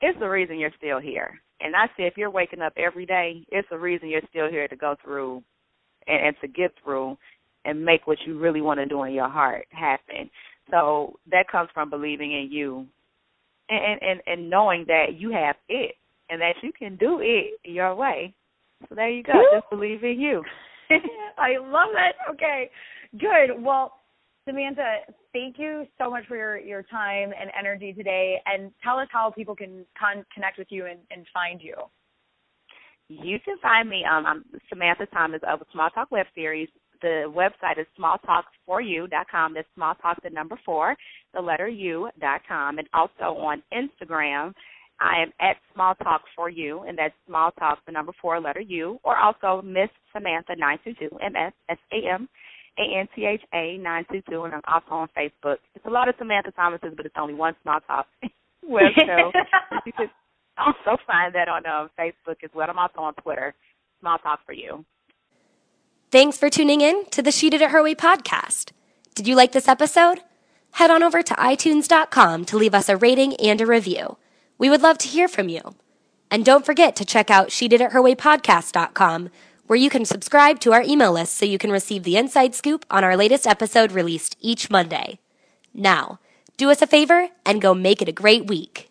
It's 0.00 0.18
the 0.18 0.28
reason 0.28 0.58
you're 0.58 0.70
still 0.78 1.00
here. 1.00 1.40
And 1.60 1.76
I 1.76 1.86
say 1.96 2.04
if 2.04 2.16
you're 2.16 2.30
waking 2.30 2.62
up 2.62 2.72
every 2.76 3.04
day, 3.04 3.44
it's 3.50 3.68
the 3.70 3.78
reason 3.78 4.08
you're 4.08 4.22
still 4.30 4.48
here 4.48 4.66
to 4.66 4.76
go 4.76 4.96
through 5.04 5.42
and, 6.06 6.28
and 6.28 6.36
to 6.40 6.48
get 6.48 6.72
through 6.82 7.16
and 7.64 7.84
make 7.84 8.06
what 8.06 8.18
you 8.26 8.38
really 8.38 8.62
want 8.62 8.80
to 8.80 8.86
do 8.86 9.02
in 9.02 9.12
your 9.12 9.28
heart 9.28 9.66
happen. 9.70 10.30
So 10.70 11.14
that 11.30 11.50
comes 11.50 11.68
from 11.74 11.90
believing 11.90 12.32
in 12.32 12.48
you 12.50 12.86
and 13.68 14.00
and 14.02 14.20
and 14.26 14.50
knowing 14.50 14.84
that 14.88 15.18
you 15.18 15.30
have 15.32 15.56
it 15.68 15.94
and 16.28 16.40
that 16.40 16.54
you 16.62 16.72
can 16.72 16.96
do 16.96 17.20
it 17.20 17.58
your 17.64 17.94
way. 17.94 18.34
So 18.88 18.94
there 18.94 19.10
you 19.10 19.22
go. 19.22 19.32
Just 19.52 19.68
believe 19.70 20.02
in 20.04 20.20
you. 20.20 20.42
I 21.38 21.58
love 21.60 21.90
it. 21.94 22.16
Okay. 22.34 22.70
Good. 23.18 23.62
Well, 23.62 23.99
Samantha, 24.48 25.00
thank 25.32 25.56
you 25.58 25.86
so 25.98 26.10
much 26.10 26.24
for 26.26 26.36
your, 26.36 26.58
your 26.58 26.82
time 26.82 27.32
and 27.38 27.50
energy 27.58 27.92
today. 27.92 28.40
And 28.46 28.72
tell 28.82 28.98
us 28.98 29.08
how 29.12 29.30
people 29.30 29.54
can 29.54 29.84
con- 29.98 30.24
connect 30.34 30.58
with 30.58 30.68
you 30.70 30.86
and, 30.86 30.98
and 31.10 31.26
find 31.32 31.60
you. 31.60 31.74
You 33.08 33.38
can 33.44 33.58
find 33.60 33.88
me. 33.88 34.04
Um, 34.10 34.24
I'm 34.26 34.44
Samantha 34.68 35.06
Thomas 35.06 35.40
of 35.46 35.60
Small 35.72 35.90
Talk 35.90 36.10
Web 36.10 36.26
Series 36.34 36.68
the 37.02 37.32
website 37.34 37.78
is 37.78 37.86
smalltalks4u.com. 37.98 39.54
That's 39.54 39.68
small 39.74 39.94
talk 39.96 40.22
the 40.22 40.30
number 40.30 40.58
four, 40.64 40.96
the 41.34 41.40
letter 41.40 41.68
u.com. 41.68 42.78
And 42.78 42.88
also 42.92 43.38
on 43.38 43.62
Instagram, 43.72 44.52
I 45.00 45.22
am 45.22 45.32
at 45.40 45.56
small 45.74 45.94
talk 45.94 46.22
for 46.36 46.50
you, 46.50 46.80
and 46.80 46.98
that's 46.98 47.14
small 47.26 47.52
talk 47.52 47.78
the 47.86 47.92
number 47.92 48.12
four, 48.20 48.38
letter 48.40 48.60
u, 48.60 48.98
or 49.02 49.16
also 49.16 49.62
Miss 49.62 49.88
Samantha 50.12 50.54
922, 50.56 51.18
M 51.24 51.36
S 51.36 51.52
S 51.70 51.78
A 51.92 52.12
M 52.12 52.28
A 52.80 52.98
N 52.98 53.08
T 53.14 53.26
H 53.26 53.42
A 53.52 53.76
922, 53.76 54.44
and 54.44 54.54
I'm 54.54 54.62
also 54.66 54.90
on 54.92 55.08
Facebook. 55.16 55.58
It's 55.74 55.84
a 55.84 55.90
lot 55.90 56.08
of 56.08 56.14
Samantha 56.18 56.50
Thomases, 56.52 56.94
but 56.96 57.04
it's 57.06 57.14
only 57.18 57.34
one 57.34 57.54
small 57.62 57.80
talk 57.80 58.06
web 58.66 58.92
show. 58.96 59.30
you 59.84 59.92
can 59.92 60.10
also 60.58 61.00
find 61.06 61.34
that 61.34 61.48
on 61.48 61.66
um, 61.66 61.90
Facebook 61.98 62.42
as 62.42 62.50
well. 62.54 62.68
I'm 62.70 62.78
also 62.78 63.00
on 63.00 63.14
Twitter, 63.14 63.54
Small 64.00 64.18
Talk 64.18 64.40
for 64.46 64.52
You. 64.52 64.84
Thanks 66.10 66.38
for 66.38 66.50
tuning 66.50 66.80
in 66.80 67.04
to 67.10 67.22
the 67.22 67.30
She 67.30 67.50
Did 67.50 67.62
It 67.62 67.70
Her 67.70 67.82
Way 67.82 67.94
podcast. 67.94 68.72
Did 69.14 69.28
you 69.28 69.36
like 69.36 69.52
this 69.52 69.68
episode? 69.68 70.20
Head 70.72 70.90
on 70.90 71.02
over 71.02 71.22
to 71.22 71.34
iTunes.com 71.34 72.44
to 72.46 72.56
leave 72.56 72.74
us 72.74 72.88
a 72.88 72.96
rating 72.96 73.34
and 73.36 73.60
a 73.60 73.66
review. 73.66 74.16
We 74.58 74.70
would 74.70 74.82
love 74.82 74.98
to 74.98 75.08
hear 75.08 75.28
from 75.28 75.48
you. 75.48 75.60
And 76.30 76.44
don't 76.44 76.64
forget 76.66 76.94
to 76.96 77.04
check 77.04 77.30
out 77.30 77.50
She 77.52 77.68
Did 77.68 77.80
It 77.80 77.92
Her 77.92 78.00
Way 78.00 78.14
podcast.com, 78.14 79.30
where 79.70 79.78
you 79.78 79.88
can 79.88 80.04
subscribe 80.04 80.58
to 80.58 80.72
our 80.72 80.82
email 80.82 81.12
list 81.12 81.36
so 81.36 81.46
you 81.46 81.56
can 81.56 81.70
receive 81.70 82.02
the 82.02 82.16
inside 82.16 82.56
scoop 82.56 82.84
on 82.90 83.04
our 83.04 83.16
latest 83.16 83.46
episode 83.46 83.92
released 83.92 84.36
each 84.40 84.68
Monday. 84.68 85.20
Now, 85.72 86.18
do 86.56 86.72
us 86.72 86.82
a 86.82 86.88
favor 86.88 87.28
and 87.46 87.62
go 87.62 87.72
make 87.72 88.02
it 88.02 88.08
a 88.08 88.12
great 88.12 88.48
week. 88.48 88.89